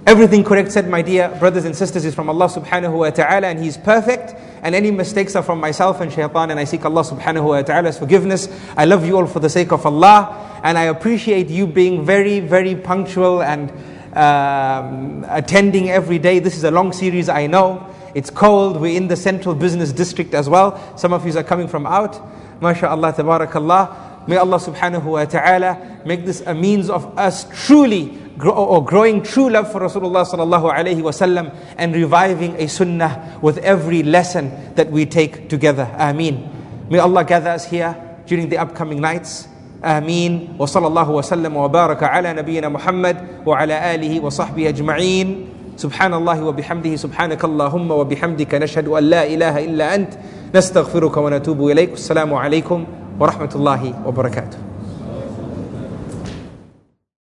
Everything 0.06 0.44
correct 0.44 0.70
said, 0.70 0.88
my 0.88 1.02
dear 1.02 1.28
brothers 1.40 1.64
and 1.64 1.74
sisters, 1.74 2.04
is 2.04 2.14
from 2.14 2.30
Allah 2.30 2.46
subhanahu 2.46 2.96
wa 2.96 3.10
ta'ala, 3.10 3.48
and 3.48 3.58
He's 3.58 3.76
perfect. 3.76 4.34
And 4.66 4.74
any 4.74 4.90
mistakes 4.90 5.36
are 5.36 5.44
from 5.44 5.60
myself 5.60 6.00
and 6.00 6.12
shaitan, 6.12 6.50
and 6.50 6.58
I 6.58 6.64
seek 6.64 6.84
Allah 6.84 7.04
subhanahu 7.04 7.44
wa 7.44 7.62
ta'ala's 7.62 8.00
forgiveness. 8.00 8.48
I 8.76 8.84
love 8.84 9.06
you 9.06 9.16
all 9.16 9.26
for 9.28 9.38
the 9.38 9.48
sake 9.48 9.70
of 9.70 9.86
Allah, 9.86 10.60
and 10.64 10.76
I 10.76 10.86
appreciate 10.86 11.48
you 11.48 11.68
being 11.68 12.04
very, 12.04 12.40
very 12.40 12.74
punctual 12.74 13.44
and 13.44 13.70
um, 14.16 15.24
attending 15.28 15.88
every 15.90 16.18
day. 16.18 16.40
This 16.40 16.56
is 16.56 16.64
a 16.64 16.72
long 16.72 16.92
series, 16.92 17.28
I 17.28 17.46
know. 17.46 17.86
It's 18.12 18.28
cold. 18.28 18.80
We're 18.80 18.96
in 18.96 19.06
the 19.06 19.14
central 19.14 19.54
business 19.54 19.92
district 19.92 20.34
as 20.34 20.48
well. 20.48 20.98
Some 20.98 21.12
of 21.12 21.24
you 21.24 21.38
are 21.38 21.44
coming 21.44 21.68
from 21.68 21.86
out. 21.86 22.14
MashaAllah, 22.60 23.14
tabarakallah. 23.14 24.26
May 24.26 24.36
Allah 24.36 24.58
subhanahu 24.58 25.04
wa 25.04 25.24
ta'ala 25.26 26.00
make 26.04 26.26
this 26.26 26.40
a 26.40 26.52
means 26.52 26.90
of 26.90 27.16
us 27.16 27.46
truly 27.66 28.20
or 28.43 28.83
growing 28.83 29.21
true 29.21 29.49
love 29.49 29.71
for 29.71 29.81
Rasulullah 29.81 30.25
sallallahu 30.25 30.71
alaihi 30.73 31.01
wasallam 31.01 31.53
and 31.77 31.93
reviving 31.93 32.55
a 32.57 32.67
sunnah 32.67 33.37
with 33.41 33.57
every 33.59 34.03
lesson 34.03 34.51
that 34.75 34.89
we 34.89 35.05
take 35.05 35.49
together. 35.49 35.87
Ameen. 35.97 36.49
May 36.89 36.99
Allah 36.99 37.23
gather 37.23 37.51
us 37.51 37.65
here 37.65 37.95
during 38.25 38.49
the 38.49 38.57
upcoming 38.57 38.99
nights. 38.99 39.47
آمين 39.81 40.61
وصلى 40.61 40.87
الله 40.87 41.09
وسلم 41.09 41.57
وبارك 41.57 42.03
على 42.03 42.33
نبينا 42.33 42.69
محمد 42.69 43.17
وعلى 43.45 43.95
آله 43.95 44.19
وصحبه 44.21 44.69
أجمعين 44.69 45.45
سبحان 45.77 46.13
الله 46.13 46.43
وبحمده 46.45 46.95
سبحانك 46.95 47.41
اللهم 47.43 47.91
وبحمدك 47.91 48.55
نشهد 48.55 48.87
أن 48.87 49.03
لا 49.03 49.25
إله 49.25 49.65
إلا 49.65 49.95
أنت 49.95 50.13
نستغفرك 50.55 51.17
ونتوب 51.17 51.69
إليك 51.69 51.93
السلام 51.93 52.33
عليكم 52.33 52.85
ورحمة 53.19 53.51
الله 53.55 53.93
وبركاته 54.05 54.64